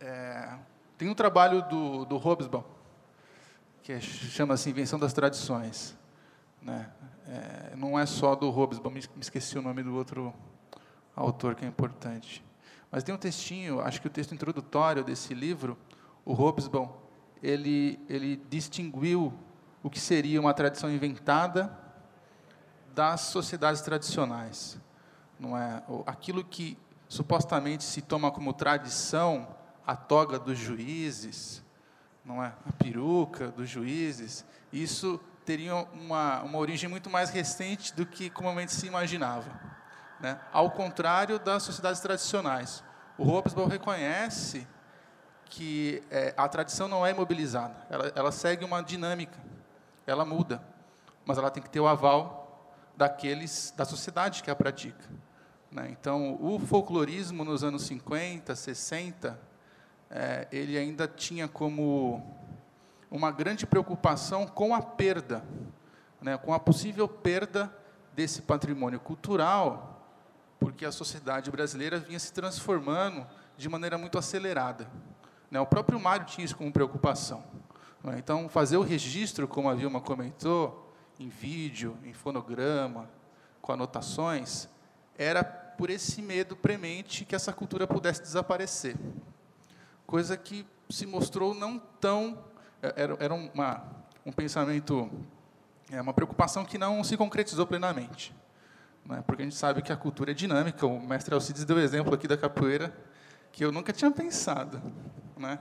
é, 0.00 0.54
tem 0.96 1.08
um 1.08 1.14
trabalho 1.14 1.62
do, 1.68 2.04
do 2.04 2.16
Hobsbawm, 2.16 2.64
que 3.82 3.92
é, 3.92 4.00
chama-se 4.00 4.70
Invenção 4.70 4.98
das 4.98 5.12
Tradições. 5.12 5.96
Né? 6.62 6.90
É, 7.28 7.76
não 7.76 7.98
é 7.98 8.06
só 8.06 8.34
do 8.34 8.48
Hobsbawm, 8.50 8.94
me 8.94 9.02
esqueci 9.20 9.58
o 9.58 9.62
nome 9.62 9.82
do 9.82 9.94
outro 9.94 10.34
autor 11.14 11.54
que 11.54 11.64
é 11.64 11.68
importante. 11.68 12.44
Mas 12.90 13.04
tem 13.04 13.14
um 13.14 13.18
textinho, 13.18 13.80
acho 13.80 14.00
que 14.00 14.06
o 14.06 14.10
texto 14.10 14.34
introdutório 14.34 15.04
desse 15.04 15.32
livro, 15.32 15.78
o 16.24 16.32
Hobsbawm, 16.32 16.88
ele, 17.42 17.98
ele 18.08 18.36
distinguiu 18.48 19.32
o 19.82 19.88
que 19.88 19.98
seria 19.98 20.40
uma 20.40 20.52
tradição 20.52 20.90
inventada 20.90 21.76
das 22.94 23.22
sociedades 23.22 23.80
tradicionais. 23.80 24.78
Não 25.38 25.56
é 25.56 25.82
aquilo 26.06 26.44
que 26.44 26.76
supostamente 27.08 27.82
se 27.82 28.02
toma 28.02 28.30
como 28.30 28.52
tradição, 28.52 29.48
a 29.86 29.96
toga 29.96 30.38
dos 30.38 30.58
juízes, 30.58 31.64
não 32.24 32.44
é? 32.44 32.52
A 32.66 32.72
peruca 32.72 33.48
dos 33.48 33.68
juízes, 33.68 34.44
isso 34.72 35.18
teria 35.44 35.74
uma, 35.74 36.42
uma 36.42 36.58
origem 36.58 36.88
muito 36.88 37.10
mais 37.10 37.30
recente 37.30 37.94
do 37.94 38.06
que 38.06 38.30
comumente 38.30 38.72
se 38.72 38.86
imaginava. 38.86 39.50
Né? 40.20 40.38
Ao 40.52 40.70
contrário 40.70 41.38
das 41.38 41.62
sociedades 41.62 42.00
tradicionais. 42.00 42.84
O 43.16 43.24
Hobsbawm 43.24 43.68
reconhece 43.68 44.68
que 45.50 46.02
é, 46.10 46.32
a 46.36 46.48
tradição 46.48 46.88
não 46.88 47.04
é 47.04 47.10
imobilizada, 47.10 47.76
ela, 47.90 48.12
ela 48.14 48.32
segue 48.32 48.64
uma 48.64 48.80
dinâmica, 48.82 49.38
ela 50.06 50.24
muda, 50.24 50.62
mas 51.26 51.36
ela 51.36 51.50
tem 51.50 51.62
que 51.62 51.68
ter 51.68 51.80
o 51.80 51.86
aval 51.86 52.64
daqueles 52.96 53.74
da 53.76 53.84
sociedade 53.84 54.42
que 54.42 54.50
a 54.50 54.56
pratica. 54.56 55.04
Né? 55.70 55.88
Então, 55.90 56.38
o 56.40 56.58
folclorismo 56.58 57.44
nos 57.44 57.62
anos 57.62 57.82
50, 57.82 58.54
60, 58.54 59.38
é, 60.10 60.48
ele 60.50 60.78
ainda 60.78 61.06
tinha 61.06 61.46
como 61.46 62.36
uma 63.10 63.30
grande 63.30 63.66
preocupação 63.66 64.46
com 64.46 64.74
a 64.74 64.80
perda, 64.80 65.44
né? 66.22 66.38
com 66.38 66.54
a 66.54 66.58
possível 66.58 67.06
perda 67.06 67.70
desse 68.14 68.40
patrimônio 68.42 68.98
cultural 68.98 69.90
porque 70.60 70.84
a 70.84 70.92
sociedade 70.92 71.50
brasileira 71.50 71.98
vinha 71.98 72.18
se 72.18 72.30
transformando 72.32 73.26
de 73.56 73.66
maneira 73.68 73.96
muito 73.96 74.18
acelerada. 74.18 74.86
Né? 75.50 75.60
O 75.60 75.66
próprio 75.66 75.98
Mário 75.98 76.26
tinha 76.26 76.44
isso 76.44 76.56
como 76.56 76.72
preocupação. 76.72 77.44
Né? 78.02 78.16
Então, 78.18 78.48
fazer 78.48 78.76
o 78.76 78.82
registro, 78.82 79.48
como 79.48 79.68
a 79.68 79.74
Vilma 79.74 80.00
comentou, 80.00 80.92
em 81.18 81.28
vídeo, 81.28 81.96
em 82.04 82.12
fonograma, 82.12 83.10
com 83.60 83.72
anotações, 83.72 84.68
era 85.18 85.44
por 85.44 85.90
esse 85.90 86.22
medo 86.22 86.56
premente 86.56 87.24
que 87.24 87.34
essa 87.34 87.52
cultura 87.52 87.86
pudesse 87.86 88.22
desaparecer. 88.22 88.96
Coisa 90.06 90.36
que 90.36 90.66
se 90.88 91.06
mostrou 91.06 91.54
não 91.54 91.78
tão. 91.78 92.38
É, 92.82 92.94
era, 92.96 93.16
era 93.20 93.34
uma, 93.34 93.84
um 94.24 94.32
pensamento, 94.32 95.10
é 95.90 96.00
uma 96.00 96.14
preocupação 96.14 96.64
que 96.64 96.78
não 96.78 97.04
se 97.04 97.16
concretizou 97.16 97.66
plenamente 97.66 98.34
né? 99.10 99.22
porque 99.26 99.42
a 99.42 99.44
gente 99.44 99.56
sabe 99.56 99.82
que 99.82 99.92
a 99.92 99.96
cultura 99.96 100.30
é 100.30 100.34
dinâmica. 100.34 100.86
O 100.86 101.00
mestre 101.00 101.34
Alcides 101.34 101.64
deu 101.64 101.78
exemplo 101.78 102.14
aqui 102.14 102.28
da 102.28 102.36
capoeira, 102.36 102.96
que 103.52 103.64
eu 103.64 103.72
nunca 103.72 103.92
tinha 103.92 104.10
pensado. 104.10 104.80
Né? 105.40 105.58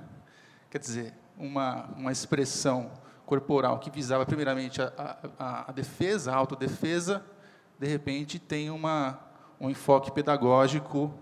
Quer 0.69 0.77
dizer, 0.77 1.13
uma, 1.38 1.86
uma 1.95 2.11
expressão 2.11 2.91
corporal 3.25 3.80
que 3.80 3.89
visava 3.89 4.25
primeiramente 4.25 4.82
a, 4.82 5.17
a, 5.39 5.69
a 5.69 5.71
defesa, 5.71 6.34
a 6.34 6.36
autodefesa, 6.36 7.23
de 7.80 7.88
repente 7.88 8.38
tem 8.38 8.69
uma, 8.69 9.19
um 9.59 9.69
enfoque 9.69 10.11
pedagógico 10.11 11.13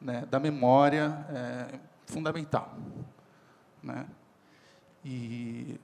né, 0.00 0.26
da 0.30 0.38
memória 0.38 1.26
é, 1.30 1.78
fundamental. 2.06 2.76
Né? 3.82 4.06
E, 5.04 5.80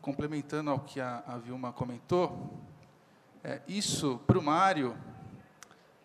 complementando 0.00 0.70
ao 0.70 0.78
que 0.78 1.00
a, 1.00 1.24
a 1.26 1.38
Vilma 1.38 1.72
comentou, 1.72 2.56
é, 3.42 3.60
isso, 3.66 4.20
para 4.26 4.38
o 4.38 4.42
Mário, 4.42 4.96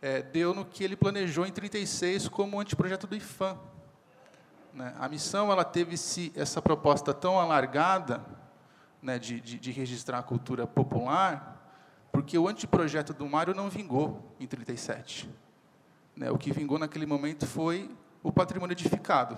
é, 0.01 0.21
deu 0.21 0.53
no 0.53 0.65
que 0.65 0.83
ele 0.83 0.95
planejou 0.95 1.45
em 1.45 1.51
36 1.51 2.27
como 2.27 2.59
anteprojeto 2.59 3.05
do 3.05 3.15
IFAM. 3.15 3.57
Né? 4.73 4.93
A 4.99 5.07
missão 5.07 5.51
ela 5.51 5.63
teve 5.63 5.95
-se 5.95 6.31
essa 6.35 6.61
proposta 6.61 7.13
tão 7.13 7.39
alargada 7.39 8.23
né, 9.01 9.19
de, 9.19 9.39
de, 9.39 9.59
de, 9.59 9.71
registrar 9.71 10.19
a 10.19 10.23
cultura 10.23 10.65
popular, 10.65 11.61
porque 12.11 12.37
o 12.37 12.47
anteprojeto 12.47 13.13
do 13.13 13.27
Mário 13.27 13.53
não 13.53 13.69
vingou 13.69 14.35
em 14.39 14.47
37. 14.47 15.29
Né? 16.15 16.31
O 16.31 16.37
que 16.37 16.51
vingou 16.51 16.79
naquele 16.79 17.05
momento 17.05 17.45
foi 17.45 17.89
o 18.23 18.31
patrimônio 18.31 18.73
edificado. 18.73 19.37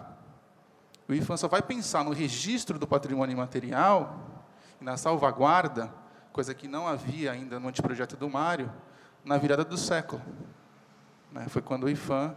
O 1.07 1.13
IFAM 1.13 1.37
só 1.37 1.47
vai 1.47 1.61
pensar 1.61 2.03
no 2.03 2.11
registro 2.11 2.79
do 2.79 2.87
patrimônio 2.87 3.33
imaterial, 3.33 4.45
na 4.79 4.97
salvaguarda, 4.97 5.93
coisa 6.31 6.53
que 6.53 6.67
não 6.67 6.87
havia 6.87 7.31
ainda 7.31 7.59
no 7.59 7.67
anteprojeto 7.67 8.15
do 8.15 8.29
Mário, 8.29 8.71
na 9.23 9.37
virada 9.37 9.63
do 9.63 9.77
século. 9.77 10.21
Né? 11.31 11.47
Foi 11.47 11.61
quando 11.61 11.85
o 11.85 11.89
IFAM 11.89 12.35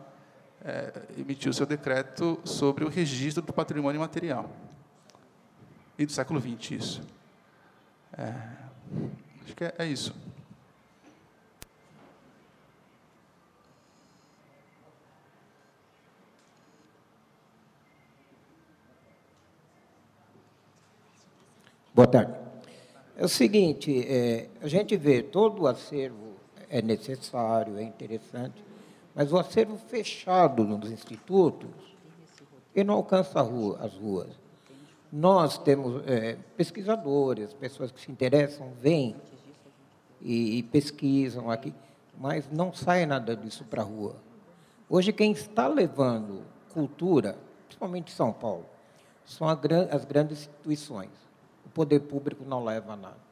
é, 0.64 0.92
emitiu 1.16 1.52
seu 1.52 1.66
decreto 1.66 2.40
sobre 2.44 2.84
o 2.84 2.88
registro 2.88 3.42
do 3.42 3.52
patrimônio 3.52 4.00
material. 4.00 4.50
E 5.98 6.06
do 6.06 6.12
século 6.12 6.40
XX, 6.40 6.70
isso. 6.72 7.02
É, 8.16 8.32
acho 9.44 9.54
que 9.54 9.64
é, 9.64 9.74
é 9.78 9.86
isso. 9.86 10.14
Boa 21.94 22.06
tarde. 22.06 22.32
É 23.16 23.24
o 23.24 23.28
seguinte, 23.28 24.06
é, 24.06 24.48
a 24.62 24.68
gente 24.68 24.96
vê 24.96 25.20
todo 25.20 25.62
o 25.62 25.66
acervo 25.66 26.36
é 26.70 26.80
necessário, 26.80 27.76
é 27.76 27.82
interessante, 27.82 28.62
mas 29.14 29.32
o 29.32 29.38
acervo 29.38 29.76
fechado 29.76 30.64
nos 30.64 30.90
institutos, 30.90 31.70
ele 32.74 32.84
não 32.84 32.94
alcança 32.94 33.40
rua, 33.40 33.78
as 33.80 33.94
ruas. 33.94 34.28
Nós 35.12 35.58
temos 35.58 36.02
é, 36.06 36.36
pesquisadores, 36.56 37.52
pessoas 37.54 37.90
que 37.90 38.00
se 38.00 38.10
interessam, 38.10 38.72
vêm 38.80 39.16
e, 40.20 40.58
e 40.58 40.62
pesquisam 40.62 41.50
aqui, 41.50 41.74
mas 42.16 42.50
não 42.50 42.72
sai 42.72 43.06
nada 43.06 43.34
disso 43.34 43.64
para 43.64 43.82
a 43.82 43.84
rua. 43.84 44.16
Hoje, 44.88 45.12
quem 45.12 45.32
está 45.32 45.66
levando 45.66 46.42
cultura, 46.72 47.36
principalmente 47.66 48.12
São 48.12 48.32
Paulo, 48.32 48.66
são 49.24 49.46
as 49.48 50.04
grandes 50.04 50.40
instituições. 50.40 51.10
O 51.66 51.68
poder 51.68 52.00
público 52.00 52.44
não 52.44 52.64
leva 52.64 52.96
nada. 52.96 53.28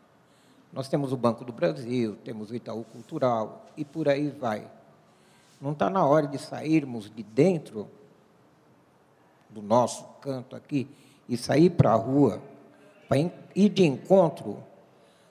Nós 0.72 0.89
temos 0.89 1.12
o 1.12 1.16
Banco 1.16 1.45
do 1.45 1.53
Brasil, 1.53 2.16
temos 2.22 2.51
o 2.51 2.55
Itaú 2.55 2.85
Cultural 2.85 3.66
e 3.77 3.85
por 3.85 4.09
aí 4.09 4.29
vai. 4.29 4.70
Não 5.61 5.72
está 5.72 5.88
na 5.88 6.04
hora 6.04 6.26
de 6.26 6.38
sairmos 6.38 7.10
de 7.14 7.22
dentro 7.22 7.89
do 9.48 9.62
nosso 9.62 10.05
canto 10.20 10.55
aqui 10.55 10.89
e 11.28 11.36
sair 11.36 11.70
para 11.70 11.93
a 11.93 11.97
rua, 11.97 12.43
para 13.09 13.18
ir 13.55 13.68
de 13.70 13.85
encontro, 13.85 14.62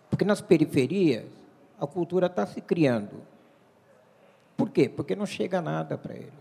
porque 0.09 0.25
nas 0.25 0.41
periferias 0.41 1.25
a 1.79 1.85
cultura 1.85 2.27
está 2.27 2.45
se 2.45 2.61
criando. 2.61 3.21
Por 4.57 4.69
quê? 4.69 4.89
Porque 4.89 5.15
não 5.15 5.25
chega 5.25 5.61
nada 5.61 5.97
para 5.97 6.15
eles. 6.15 6.33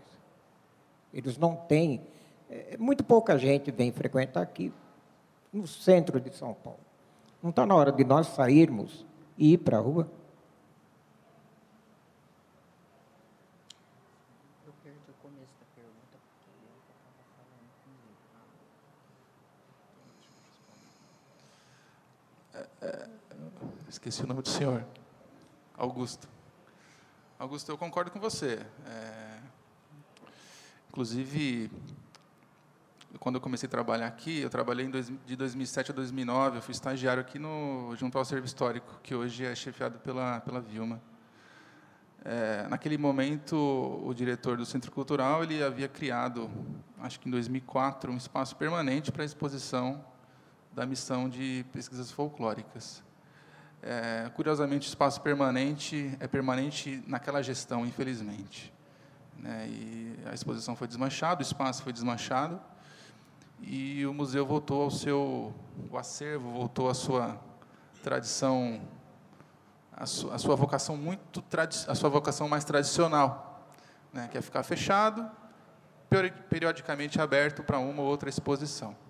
Eles 1.13 1.37
não 1.37 1.55
têm. 1.55 2.01
É, 2.49 2.77
muito 2.77 3.03
pouca 3.03 3.37
gente 3.37 3.71
vem 3.71 3.91
frequentar 3.91 4.41
aqui 4.41 4.71
no 5.51 5.67
centro 5.67 6.19
de 6.19 6.35
São 6.35 6.53
Paulo. 6.53 6.79
Não 7.41 7.49
está 7.49 7.65
na 7.65 7.75
hora 7.75 7.91
de 7.91 8.03
nós 8.03 8.27
sairmos 8.27 9.05
e 9.37 9.53
ir 9.53 9.57
para 9.59 9.77
a 9.77 9.81
rua? 9.81 10.09
Esqueci 23.87 24.23
o 24.23 24.27
nome 24.27 24.41
do 24.41 24.49
senhor. 24.49 24.85
Augusto. 25.77 26.27
Augusto, 27.37 27.71
eu 27.71 27.77
concordo 27.77 28.11
com 28.11 28.19
você. 28.19 28.65
É, 28.87 29.39
inclusive, 30.89 31.69
quando 33.19 33.35
eu 33.35 33.41
comecei 33.41 33.67
a 33.67 33.69
trabalhar 33.69 34.07
aqui, 34.07 34.41
eu 34.41 34.49
trabalhei 34.49 34.87
dois, 34.87 35.11
de 35.25 35.35
2007 35.35 35.91
a 35.91 35.93
2009, 35.93 36.57
eu 36.57 36.61
fui 36.61 36.71
estagiário 36.71 37.21
aqui 37.21 37.37
no, 37.37 37.95
junto 37.95 38.17
ao 38.17 38.25
Serviço 38.25 38.53
Histórico, 38.53 38.99
que 39.03 39.13
hoje 39.13 39.45
é 39.45 39.53
chefiado 39.55 39.99
pela, 39.99 40.39
pela 40.41 40.61
Vilma. 40.61 41.01
É, 42.23 42.67
naquele 42.67 42.97
momento, 42.97 43.55
o 43.55 44.13
diretor 44.13 44.57
do 44.57 44.65
Centro 44.65 44.91
Cultural 44.91 45.43
ele 45.43 45.63
havia 45.63 45.87
criado, 45.87 46.49
acho 46.99 47.19
que 47.19 47.27
em 47.27 47.31
2004, 47.31 48.11
um 48.11 48.17
espaço 48.17 48.55
permanente 48.55 49.11
para 49.11 49.23
exposição 49.23 50.03
da 50.75 50.85
missão 50.85 51.29
de 51.29 51.65
pesquisas 51.71 52.11
folclóricas. 52.11 53.01
É, 53.81 54.29
curiosamente, 54.35 54.87
o 54.87 54.89
espaço 54.89 55.21
permanente 55.21 56.17
é 56.19 56.27
permanente 56.27 57.01
naquela 57.07 57.41
gestão, 57.41 57.85
infelizmente. 57.85 58.73
Né? 59.37 59.67
E 59.69 60.19
a 60.25 60.33
exposição 60.33 60.75
foi 60.75 60.87
desmanchada, 60.87 61.39
o 61.39 61.41
espaço 61.41 61.81
foi 61.81 61.93
desmanchado, 61.93 62.59
e 63.61 64.05
o 64.05 64.13
museu 64.13 64.45
voltou 64.45 64.81
ao 64.81 64.91
seu 64.91 65.53
o 65.89 65.97
acervo, 65.97 66.51
voltou 66.51 66.89
à 66.89 66.93
sua 66.93 67.39
tradição, 68.03 68.81
à 69.93 70.05
sua, 70.05 70.55
vocação 70.57 70.97
muito 70.97 71.41
a 71.87 71.95
sua 71.95 72.09
vocação 72.09 72.49
mais 72.49 72.65
tradicional, 72.65 73.65
né? 74.11 74.27
que 74.27 74.37
é 74.37 74.41
ficar 74.41 74.63
fechado, 74.63 75.25
periodicamente 76.49 77.21
aberto 77.21 77.63
para 77.63 77.79
uma 77.79 78.01
ou 78.01 78.09
outra 78.09 78.27
exposição. 78.27 79.04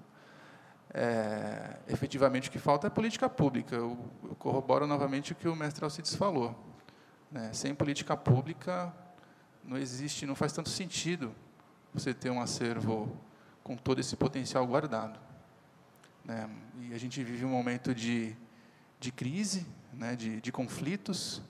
É, 0.97 1.75
efetivamente, 1.89 2.47
o 2.47 2.51
que 2.51 2.57
falta 2.57 2.87
é 2.87 2.89
política 2.89 3.27
pública. 3.27 3.75
Eu, 3.75 3.97
eu 4.23 4.33
corroboro 4.35 4.87
novamente 4.87 5.33
o 5.33 5.35
que 5.35 5.45
o 5.45 5.53
mestre 5.53 5.83
Alcides 5.83 6.15
falou. 6.15 6.55
Né? 7.29 7.51
Sem 7.51 7.75
política 7.75 8.15
pública, 8.15 8.93
não 9.61 9.77
existe, 9.77 10.25
não 10.25 10.35
faz 10.35 10.53
tanto 10.53 10.69
sentido 10.69 11.35
você 11.93 12.13
ter 12.13 12.29
um 12.29 12.39
acervo 12.39 13.13
com 13.61 13.75
todo 13.75 13.99
esse 13.99 14.15
potencial 14.15 14.65
guardado. 14.65 15.19
Né? 16.23 16.49
E 16.79 16.93
a 16.93 16.97
gente 16.97 17.21
vive 17.21 17.43
um 17.43 17.49
momento 17.49 17.93
de, 17.93 18.33
de 18.97 19.11
crise, 19.11 19.67
né? 19.91 20.15
de, 20.15 20.39
de 20.39 20.49
conflitos 20.49 21.41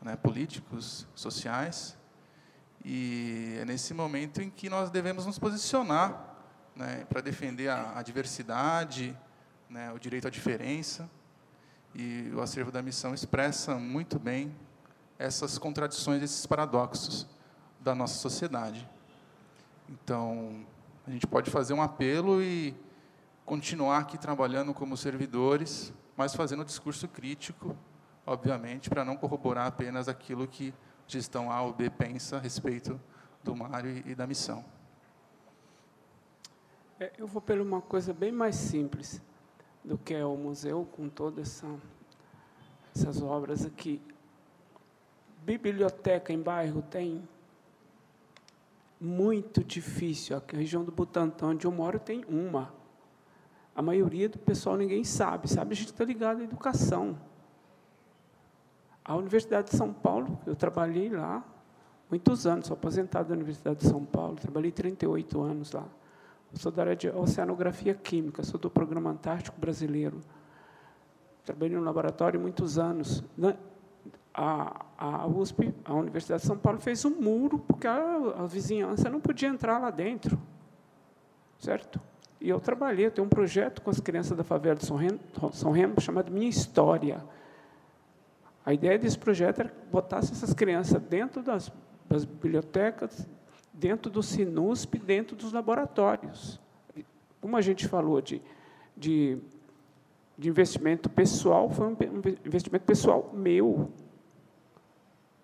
né? 0.00 0.16
políticos, 0.16 1.06
sociais, 1.14 1.98
e 2.82 3.58
é 3.60 3.64
nesse 3.66 3.92
momento 3.92 4.40
em 4.40 4.48
que 4.48 4.70
nós 4.70 4.88
devemos 4.88 5.26
nos 5.26 5.38
posicionar 5.38 6.35
né? 6.76 7.06
para 7.08 7.20
defender 7.20 7.68
a, 7.68 7.98
a 7.98 8.02
diversidade, 8.02 9.16
né? 9.68 9.90
o 9.92 9.98
direito 9.98 10.28
à 10.28 10.30
diferença, 10.30 11.10
e 11.94 12.30
o 12.34 12.42
acervo 12.42 12.70
da 12.70 12.82
missão 12.82 13.14
expressa 13.14 13.74
muito 13.76 14.18
bem 14.18 14.54
essas 15.18 15.56
contradições, 15.56 16.22
esses 16.22 16.44
paradoxos 16.44 17.26
da 17.80 17.94
nossa 17.94 18.18
sociedade. 18.18 18.86
Então, 19.88 20.66
a 21.06 21.10
gente 21.10 21.26
pode 21.26 21.50
fazer 21.50 21.72
um 21.72 21.80
apelo 21.80 22.42
e 22.42 22.76
continuar 23.46 23.98
aqui 23.98 24.18
trabalhando 24.18 24.74
como 24.74 24.96
servidores, 24.96 25.92
mas 26.16 26.34
fazendo 26.34 26.62
um 26.62 26.64
discurso 26.64 27.08
crítico, 27.08 27.74
obviamente, 28.26 28.90
para 28.90 29.04
não 29.04 29.16
corroborar 29.16 29.66
apenas 29.66 30.08
aquilo 30.08 30.46
que 30.46 30.74
gestão 31.06 31.50
A 31.50 31.62
ou 31.62 31.72
B 31.72 31.88
pensa 31.88 32.36
a 32.36 32.40
respeito 32.40 33.00
do 33.42 33.54
Mário 33.54 34.02
e 34.04 34.14
da 34.14 34.26
missão. 34.26 34.64
É, 36.98 37.12
eu 37.18 37.26
vou 37.26 37.42
pela 37.42 37.62
uma 37.62 37.82
coisa 37.82 38.14
bem 38.14 38.32
mais 38.32 38.56
simples 38.56 39.20
do 39.84 39.98
que 39.98 40.14
é 40.14 40.24
o 40.24 40.34
museu, 40.34 40.88
com 40.92 41.10
todas 41.10 41.46
essa, 41.46 41.80
essas 42.94 43.22
obras 43.22 43.66
aqui. 43.66 44.00
Biblioteca 45.42 46.32
em 46.32 46.40
bairro 46.40 46.80
tem 46.80 47.22
muito 48.98 49.62
difícil. 49.62 50.38
A 50.38 50.42
região 50.56 50.84
do 50.84 50.90
Butantã, 50.90 51.48
onde 51.48 51.66
eu 51.66 51.70
moro, 51.70 51.98
tem 51.98 52.24
uma. 52.26 52.72
A 53.74 53.82
maioria 53.82 54.26
do 54.26 54.38
pessoal 54.38 54.74
ninguém 54.78 55.04
sabe. 55.04 55.48
Sabe, 55.48 55.74
a 55.74 55.76
gente 55.76 55.92
está 55.92 56.02
ligado 56.02 56.40
à 56.40 56.44
educação. 56.44 57.20
A 59.04 59.14
Universidade 59.14 59.70
de 59.70 59.76
São 59.76 59.92
Paulo, 59.92 60.40
eu 60.46 60.56
trabalhei 60.56 61.10
lá 61.10 61.44
muitos 62.08 62.46
anos, 62.46 62.68
sou 62.68 62.74
aposentado 62.74 63.28
da 63.28 63.34
Universidade 63.34 63.80
de 63.80 63.86
São 63.86 64.02
Paulo, 64.02 64.36
trabalhei 64.36 64.72
38 64.72 65.42
anos 65.42 65.72
lá. 65.72 65.86
Sou 66.56 66.72
da 66.72 66.82
área 66.82 66.96
de 66.96 67.08
oceanografia 67.10 67.94
química, 67.94 68.42
sou 68.42 68.58
do 68.58 68.70
Programa 68.70 69.10
Antártico 69.10 69.60
Brasileiro. 69.60 70.20
Trabalhei 71.44 71.76
no 71.76 71.84
laboratório 71.84 72.40
muitos 72.40 72.78
anos 72.78 73.22
a, 74.32 74.86
a 74.98 75.26
USP, 75.26 75.74
a 75.84 75.94
Universidade 75.94 76.40
de 76.40 76.46
São 76.46 76.56
Paulo, 76.56 76.78
fez 76.78 77.04
um 77.04 77.10
muro, 77.10 77.58
porque 77.58 77.86
a, 77.86 78.16
a 78.38 78.46
vizinhança 78.46 79.10
não 79.10 79.20
podia 79.20 79.48
entrar 79.48 79.78
lá 79.78 79.90
dentro. 79.90 80.38
Certo? 81.58 82.00
E 82.40 82.48
eu 82.48 82.58
trabalhei, 82.58 83.06
eu 83.06 83.10
tenho 83.10 83.26
um 83.26 83.30
projeto 83.30 83.82
com 83.82 83.90
as 83.90 84.00
crianças 84.00 84.36
da 84.36 84.44
favela 84.44 84.76
de 84.76 84.86
São 84.86 84.96
Remo, 84.96 85.20
São 85.52 85.72
Remo 85.72 86.00
chamado 86.00 86.32
Minha 86.32 86.48
História. 86.48 87.22
A 88.64 88.72
ideia 88.72 88.98
desse 88.98 89.18
projeto 89.18 89.60
era 89.60 89.74
botar 89.90 90.18
essas 90.18 90.54
crianças 90.54 91.00
dentro 91.02 91.42
das, 91.42 91.70
das 92.08 92.24
bibliotecas, 92.24 93.28
dentro 93.76 94.10
do 94.10 94.22
SINUSP, 94.22 94.98
dentro 94.98 95.36
dos 95.36 95.52
laboratórios. 95.52 96.60
Como 97.40 97.56
a 97.56 97.60
gente 97.60 97.86
falou 97.86 98.20
de, 98.20 98.42
de, 98.96 99.38
de 100.36 100.48
investimento 100.48 101.08
pessoal, 101.08 101.70
foi 101.70 101.86
um 101.86 101.96
investimento 102.44 102.84
pessoal 102.84 103.30
meu, 103.32 103.90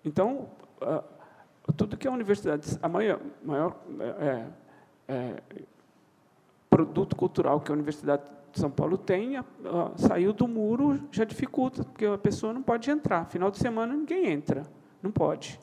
então, 0.05 0.49
tudo 1.77 1.95
que 1.95 2.07
a 2.07 2.11
universidade, 2.11 2.77
a 2.81 2.89
maior, 2.89 3.19
maior 3.43 3.75
é, 4.19 4.45
é, 5.07 5.35
produto 6.69 7.15
cultural 7.15 7.61
que 7.61 7.71
a 7.71 7.73
Universidade 7.73 8.23
de 8.51 8.59
São 8.59 8.69
Paulo 8.69 8.97
tem, 8.97 9.35
saiu 9.95 10.33
do 10.33 10.47
muro, 10.47 10.99
já 11.11 11.23
dificulta, 11.23 11.83
porque 11.83 12.05
a 12.05 12.17
pessoa 12.17 12.53
não 12.53 12.61
pode 12.61 12.91
entrar. 12.91 13.25
Final 13.25 13.49
de 13.49 13.57
semana 13.57 13.93
ninguém 13.93 14.27
entra, 14.27 14.63
não 15.01 15.09
pode. 15.09 15.59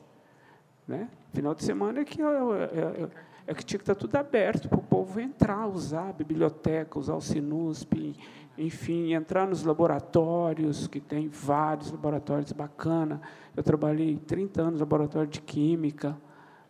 Né? 0.87 1.09
Final 1.33 1.55
de 1.55 1.63
semana 1.63 2.01
é 2.01 2.05
que, 2.05 2.21
é, 2.21 2.25
é, 2.25 3.09
é 3.47 3.53
que 3.53 3.63
tinha 3.63 3.77
que 3.77 3.83
estar 3.83 3.95
tudo 3.95 4.15
aberto 4.15 4.67
para 4.67 4.79
o 4.79 4.83
povo 4.83 5.19
entrar, 5.19 5.67
usar 5.67 6.09
a 6.09 6.13
biblioteca, 6.13 6.99
usar 6.99 7.15
o 7.15 7.21
Sinusp, 7.21 8.15
enfim, 8.57 9.13
entrar 9.13 9.47
nos 9.47 9.63
laboratórios, 9.63 10.87
que 10.87 10.99
tem 10.99 11.27
vários 11.27 11.91
laboratórios 11.91 12.51
bacana. 12.51 13.21
Eu 13.55 13.63
trabalhei 13.63 14.17
30 14.17 14.61
anos 14.61 14.73
no 14.73 14.79
laboratório 14.79 15.29
de 15.29 15.41
química, 15.41 16.17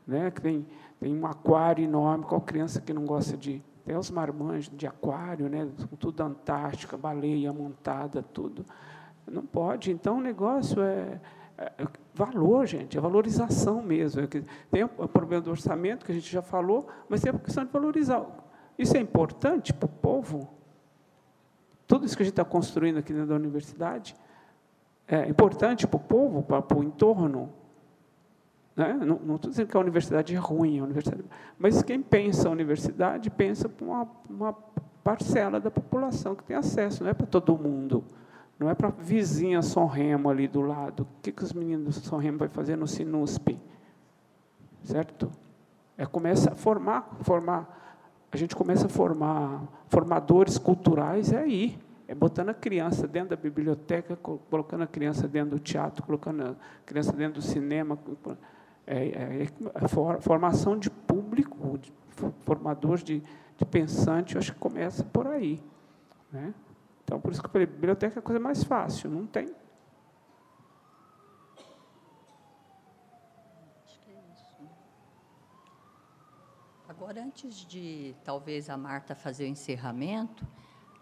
né, 0.06 0.32
que 0.32 0.42
tem, 0.42 0.66
tem 1.00 1.14
um 1.14 1.26
aquário 1.26 1.84
enorme. 1.84 2.26
Qual 2.26 2.42
criança 2.42 2.80
que 2.80 2.94
não 2.94 3.06
gosta 3.06 3.36
de. 3.36 3.64
Tem 3.84 3.98
os 3.98 4.12
marmanjos 4.12 4.72
de 4.78 4.86
aquário, 4.86 5.50
né, 5.50 5.68
tudo 6.00 6.22
Antártica, 6.22 6.96
baleia 6.96 7.52
montada, 7.52 8.22
tudo. 8.22 8.64
Não 9.28 9.46
pode. 9.46 9.92
Então, 9.92 10.20
o 10.20 10.22
negócio 10.22 10.82
é, 10.82 11.20
é, 11.58 11.72
é 11.80 11.88
valor, 12.14 12.66
gente, 12.66 12.98
é 12.98 13.02
valorização 13.02 13.82
mesmo. 13.82 14.22
É 14.22 14.28
tem 14.70 14.84
o 14.84 15.08
problema 15.08 15.42
do 15.42 15.52
orçamento, 15.52 16.06
que 16.06 16.12
a 16.12 16.16
gente 16.16 16.32
já 16.32 16.42
falou, 16.42 16.88
mas 17.08 17.22
tem 17.22 17.32
a 17.32 17.38
questão 17.38 17.66
de 17.66 17.72
valorizar. 17.72 18.26
Isso 18.78 18.96
é 18.98 19.00
importante 19.00 19.74
para 19.74 19.86
o 19.86 19.90
povo? 19.90 20.62
tudo 21.92 22.06
isso 22.06 22.16
que 22.16 22.24
a 22.24 22.26
gente 22.26 22.32
está 22.32 22.46
construindo 22.46 23.00
aqui 23.00 23.12
dentro 23.12 23.28
da 23.28 23.36
universidade 23.36 24.16
é 25.06 25.28
importante 25.28 25.86
para 25.86 25.98
o 25.98 26.00
povo, 26.00 26.42
para, 26.42 26.78
o 26.78 26.82
entorno. 26.82 27.52
Né? 28.78 28.94
Não 28.94 29.36
estou 29.36 29.52
dizendo 29.52 29.68
que 29.68 29.76
a 29.76 29.80
universidade 29.82 30.34
é 30.34 30.38
ruim, 30.38 30.80
a 30.80 30.84
universidade, 30.86 31.26
mas 31.60 31.84
quem 31.84 32.02
pensa 32.02 32.48
a 32.48 32.52
universidade 32.52 33.30
pensa 33.30 33.68
para 33.68 33.86
uma, 33.86 34.08
uma 34.30 34.54
parcela 35.04 35.60
da 35.60 35.70
população 35.70 36.34
que 36.34 36.46
tem 36.46 36.56
acesso, 36.56 37.04
não 37.04 37.12
é 37.12 37.14
para 37.14 37.28
todo 37.28 37.58
mundo. 37.58 38.06
Não 38.62 38.70
é 38.70 38.76
para 38.76 38.90
a 38.90 38.92
vizinha 38.92 39.60
São 39.64 39.88
Remo 39.88 40.30
ali 40.30 40.48
do 40.48 40.62
lado. 40.62 41.02
O 41.02 41.08
que, 41.24 41.32
que 41.32 41.44
os 41.44 41.52
meninos 41.52 42.00
do 42.00 42.06
São 42.06 42.20
Remo 42.20 42.38
vão 42.38 42.48
fazer 42.48 42.76
no 42.76 42.88
Sinusp? 42.88 43.60
Certo? 44.84 45.32
É 45.98 46.06
começa 46.06 46.52
a 46.52 46.56
formar, 46.56 47.10
formar 47.24 47.82
a 48.32 48.38
gente 48.38 48.56
começa 48.56 48.86
a 48.86 48.90
formar 48.90 49.64
formadores 49.90 50.60
culturais 50.60 51.34
é 51.34 51.40
aí, 51.40 51.80
é 52.08 52.14
botando 52.14 52.50
a 52.50 52.54
criança 52.54 53.08
dentro 53.08 53.32
da 53.32 53.36
biblioteca, 53.36 54.16
colocando 54.16 54.84
a 54.84 54.88
criança 54.88 55.28
dentro 55.28 55.58
do 55.58 55.60
teatro, 55.60 56.06
colocando 56.06 56.44
a 56.44 56.56
criança 56.86 57.12
dentro 57.14 57.42
do 57.42 57.42
cinema, 57.42 57.98
é, 58.86 59.08
é, 59.08 59.48
é 59.74 59.88
formação 60.22 60.78
de 60.78 60.92
público, 60.92 61.80
de 61.80 61.92
formador 62.46 63.00
de, 63.00 63.24
de 63.58 63.66
pensante, 63.66 64.36
eu 64.36 64.40
acho 64.40 64.54
que 64.54 64.60
começa 64.60 65.04
por 65.04 65.26
aí, 65.26 65.60
né? 66.32 66.54
Então, 67.12 67.20
por 67.20 67.34
isso 67.34 67.42
que 67.42 67.48
eu 67.48 67.52
falei, 67.52 67.68
biblioteca 67.68 68.20
é 68.20 68.22
a 68.22 68.24
coisa 68.24 68.40
mais 68.40 68.64
fácil, 68.64 69.10
não 69.10 69.28
tem 69.28 69.54
Agora, 76.88 77.22
antes 77.22 77.66
de 77.66 78.16
talvez 78.24 78.70
a 78.70 78.78
Marta 78.78 79.14
fazer 79.14 79.44
o 79.44 79.48
encerramento, 79.48 80.48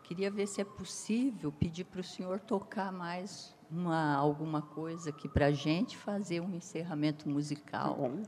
queria 0.02 0.31
ver 0.31 0.48
se 0.48 0.60
é 0.60 0.65
possível 0.65 1.52
pedir 1.52 1.84
para 1.84 2.02
o 2.02 2.03
senhor 2.03 2.40
tocar 2.40 2.91
mais 2.91 3.56
uma, 3.69 4.15
alguma 4.15 4.64
coisa 4.64 5.11
aqui 5.11 5.30
para 5.30 5.45
a 5.45 5.52
gente 5.52 5.95
fazer 5.95 6.40
um 6.40 6.56
encerramento 6.56 7.30
musical. 7.30 7.94
Bom. 7.94 8.23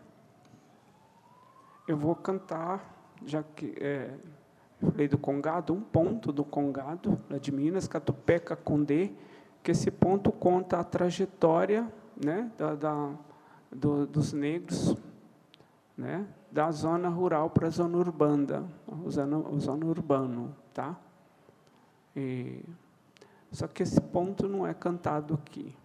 Eu 1.87 1.97
vou 1.97 2.13
cantar, 2.13 3.09
já 3.25 3.41
que 3.41 3.73
é, 3.79 4.19
falei 4.89 5.07
do 5.07 5.17
Congado, 5.17 5.73
um 5.73 5.81
ponto 5.81 6.31
do 6.31 6.43
Congado, 6.43 7.19
lá 7.29 7.37
de 7.37 7.51
Minas, 7.51 7.87
Catupeca 7.87 8.55
Condé, 8.55 9.11
que 9.61 9.71
esse 9.71 9.91
ponto 9.91 10.31
conta 10.31 10.79
a 10.79 10.83
trajetória 10.83 11.91
né, 12.23 12.51
da, 12.57 12.75
da 12.75 13.11
do, 13.71 14.05
dos 14.05 14.33
negros 14.33 14.97
né, 15.95 16.27
da 16.51 16.71
zona 16.71 17.09
rural 17.09 17.49
para 17.49 17.67
a 17.67 17.69
zona 17.69 17.97
urbana, 17.97 18.67
o 18.87 19.09
zona, 19.09 19.37
o 19.37 19.59
zona 19.59 19.85
urbano, 19.85 20.55
tá? 20.73 20.97
E, 22.15 22.63
só 23.51 23.67
que 23.67 23.83
esse 23.83 24.01
ponto 24.01 24.47
não 24.47 24.65
é 24.65 24.73
cantado 24.73 25.35
aqui, 25.35 25.75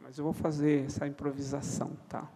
mas 0.00 0.16
eu 0.18 0.24
vou 0.24 0.32
fazer 0.32 0.86
essa 0.86 1.06
improvisação, 1.06 1.90
tá? 2.08 2.28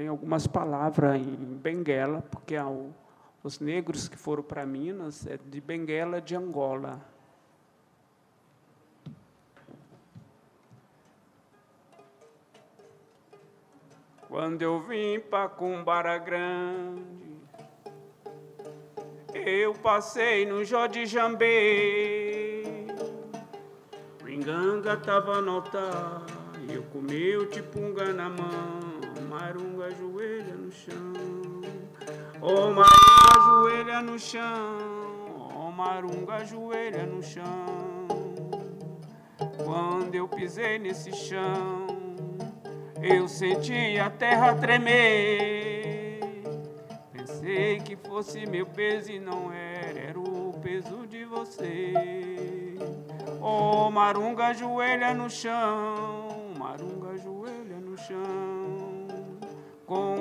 Tem 0.00 0.08
algumas 0.08 0.46
palavras 0.46 1.20
em 1.20 1.58
Benguela, 1.58 2.22
porque 2.30 2.54
os 3.44 3.60
negros 3.60 4.08
que 4.08 4.16
foram 4.16 4.42
para 4.42 4.64
Minas 4.64 5.26
é 5.26 5.36
de 5.36 5.60
Benguela 5.60 6.22
de 6.22 6.34
Angola, 6.34 6.98
Quando 14.26 14.62
eu 14.62 14.80
vim 14.80 15.20
pra 15.20 15.50
Cumbara 15.50 16.16
Grande, 16.16 17.02
eu 19.34 19.74
passei 19.74 20.46
no 20.46 20.64
Jorge 20.64 21.04
Jambê. 21.04 22.86
Ringanga 24.24 24.96
tava 24.96 25.42
no 25.42 25.62
e 26.66 26.74
eu 26.74 26.84
comi 26.84 27.36
o 27.36 27.44
tipunga 27.50 28.14
na 28.14 28.30
mão. 28.30 28.90
Chão. 29.60 29.69
Oh, 32.42 32.70
Marunga 32.70 33.36
ajoelha 33.36 34.02
no 34.02 34.18
chão. 34.18 34.78
Oh, 35.54 35.70
Marunga 35.70 36.34
ajoelha 36.36 37.04
no 37.04 37.22
chão. 37.22 38.06
Quando 39.62 40.14
eu 40.14 40.26
pisei 40.26 40.78
nesse 40.78 41.12
chão, 41.12 41.86
eu 43.02 43.28
senti 43.28 43.98
a 43.98 44.08
terra 44.08 44.54
tremer. 44.54 46.20
Pensei 47.12 47.78
que 47.80 47.94
fosse 47.94 48.46
meu 48.46 48.64
peso 48.64 49.12
e 49.12 49.20
não 49.20 49.52
era, 49.52 49.98
era 49.98 50.18
o 50.18 50.58
peso 50.62 51.06
de 51.06 51.24
você. 51.26 51.92
Oh, 53.42 53.90
Marunga 53.90 54.46
ajoelha 54.46 55.12
no 55.12 55.28
chão, 55.28 56.19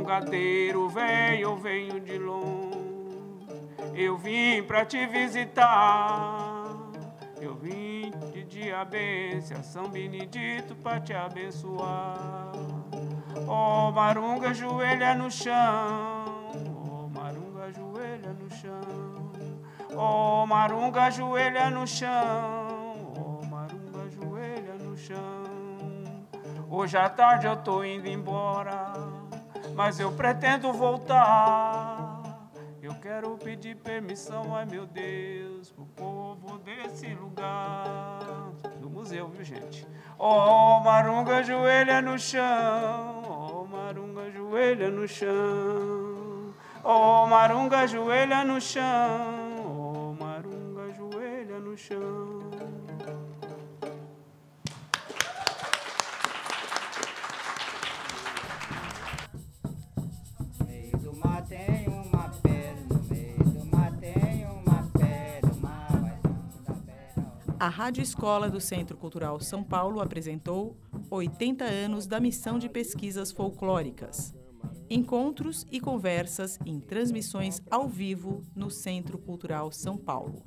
Com 0.10 0.16
gateiro 0.16 0.90
velho 0.90 1.42
eu 1.42 1.56
venho 1.56 2.00
de 2.00 2.18
longe, 2.18 3.46
eu 3.94 4.18
vim 4.18 4.64
pra 4.64 4.84
te 4.84 5.06
visitar. 5.06 6.66
Eu 7.40 7.54
vim 7.54 8.12
de 8.34 8.44
Diabência, 8.44 9.62
São 9.62 9.88
Benedito 9.88 10.74
pra 10.78 11.00
te 11.00 11.14
abençoar. 11.14 12.54
Oh, 13.48 13.92
Marunga 13.92 14.50
ajoelha 14.50 15.14
no 15.14 15.30
chão, 15.30 15.54
oh, 16.76 17.08
Marunga 17.08 17.66
ajoelha 17.66 18.34
no 18.34 18.50
chão. 18.50 19.32
Oh, 19.96 20.48
Marunga 20.48 21.04
ajoelha 21.04 21.70
no 21.70 21.86
chão, 21.86 23.14
oh, 23.16 23.46
Marunga 23.46 24.02
ajoelha 24.08 24.74
no 24.74 24.98
chão. 24.98 25.44
Hoje 26.68 26.98
à 26.98 27.08
tarde 27.10 27.46
eu 27.46 27.58
tô 27.58 27.84
indo 27.84 28.08
embora, 28.08 28.89
mas 29.80 29.98
eu 29.98 30.12
pretendo 30.12 30.74
voltar. 30.74 32.52
Eu 32.82 32.94
quero 32.96 33.38
pedir 33.38 33.78
permissão, 33.78 34.54
ai 34.54 34.66
meu 34.66 34.86
Deus, 34.86 35.72
pro 35.72 35.86
povo 35.86 36.58
desse 36.60 37.08
lugar. 37.14 38.52
Do 38.82 38.90
museu, 38.90 39.30
viu 39.30 39.46
gente? 39.46 39.88
Oh, 40.18 40.82
Marunga 40.82 41.38
ajoelha 41.38 42.02
no 42.02 42.20
chão, 42.20 43.24
oh, 43.26 43.66
Marunga 43.68 44.24
ajoelha 44.24 44.92
no 44.92 45.08
chão. 45.08 46.54
Oh, 46.84 47.26
Marunga 47.28 47.78
ajoelha 47.80 48.44
no 48.44 48.60
chão, 48.60 48.84
oh, 49.66 50.22
Marunga 50.22 50.82
ajoelha 50.90 51.58
no 51.58 51.78
chão. 51.78 52.19
A 67.60 67.68
Rádio 67.68 68.02
Escola 68.02 68.50
do 68.50 68.62
Centro 68.62 68.96
Cultural 68.96 69.38
São 69.42 69.62
Paulo 69.62 70.00
apresentou 70.00 70.78
80 71.12 71.66
anos 71.66 72.08
da 72.08 72.18
missão 72.18 72.58
de 72.58 72.70
pesquisas 72.70 73.34
folclóricas. 73.34 74.34
Encontros 74.90 75.68
e 75.70 75.82
conversas 75.82 76.58
em 76.66 76.80
transmissões 76.80 77.62
ao 77.70 77.86
vivo 77.86 78.46
no 78.56 78.72
Centro 78.72 79.18
Cultural 79.18 79.74
São 79.74 79.98
Paulo. 79.98 80.42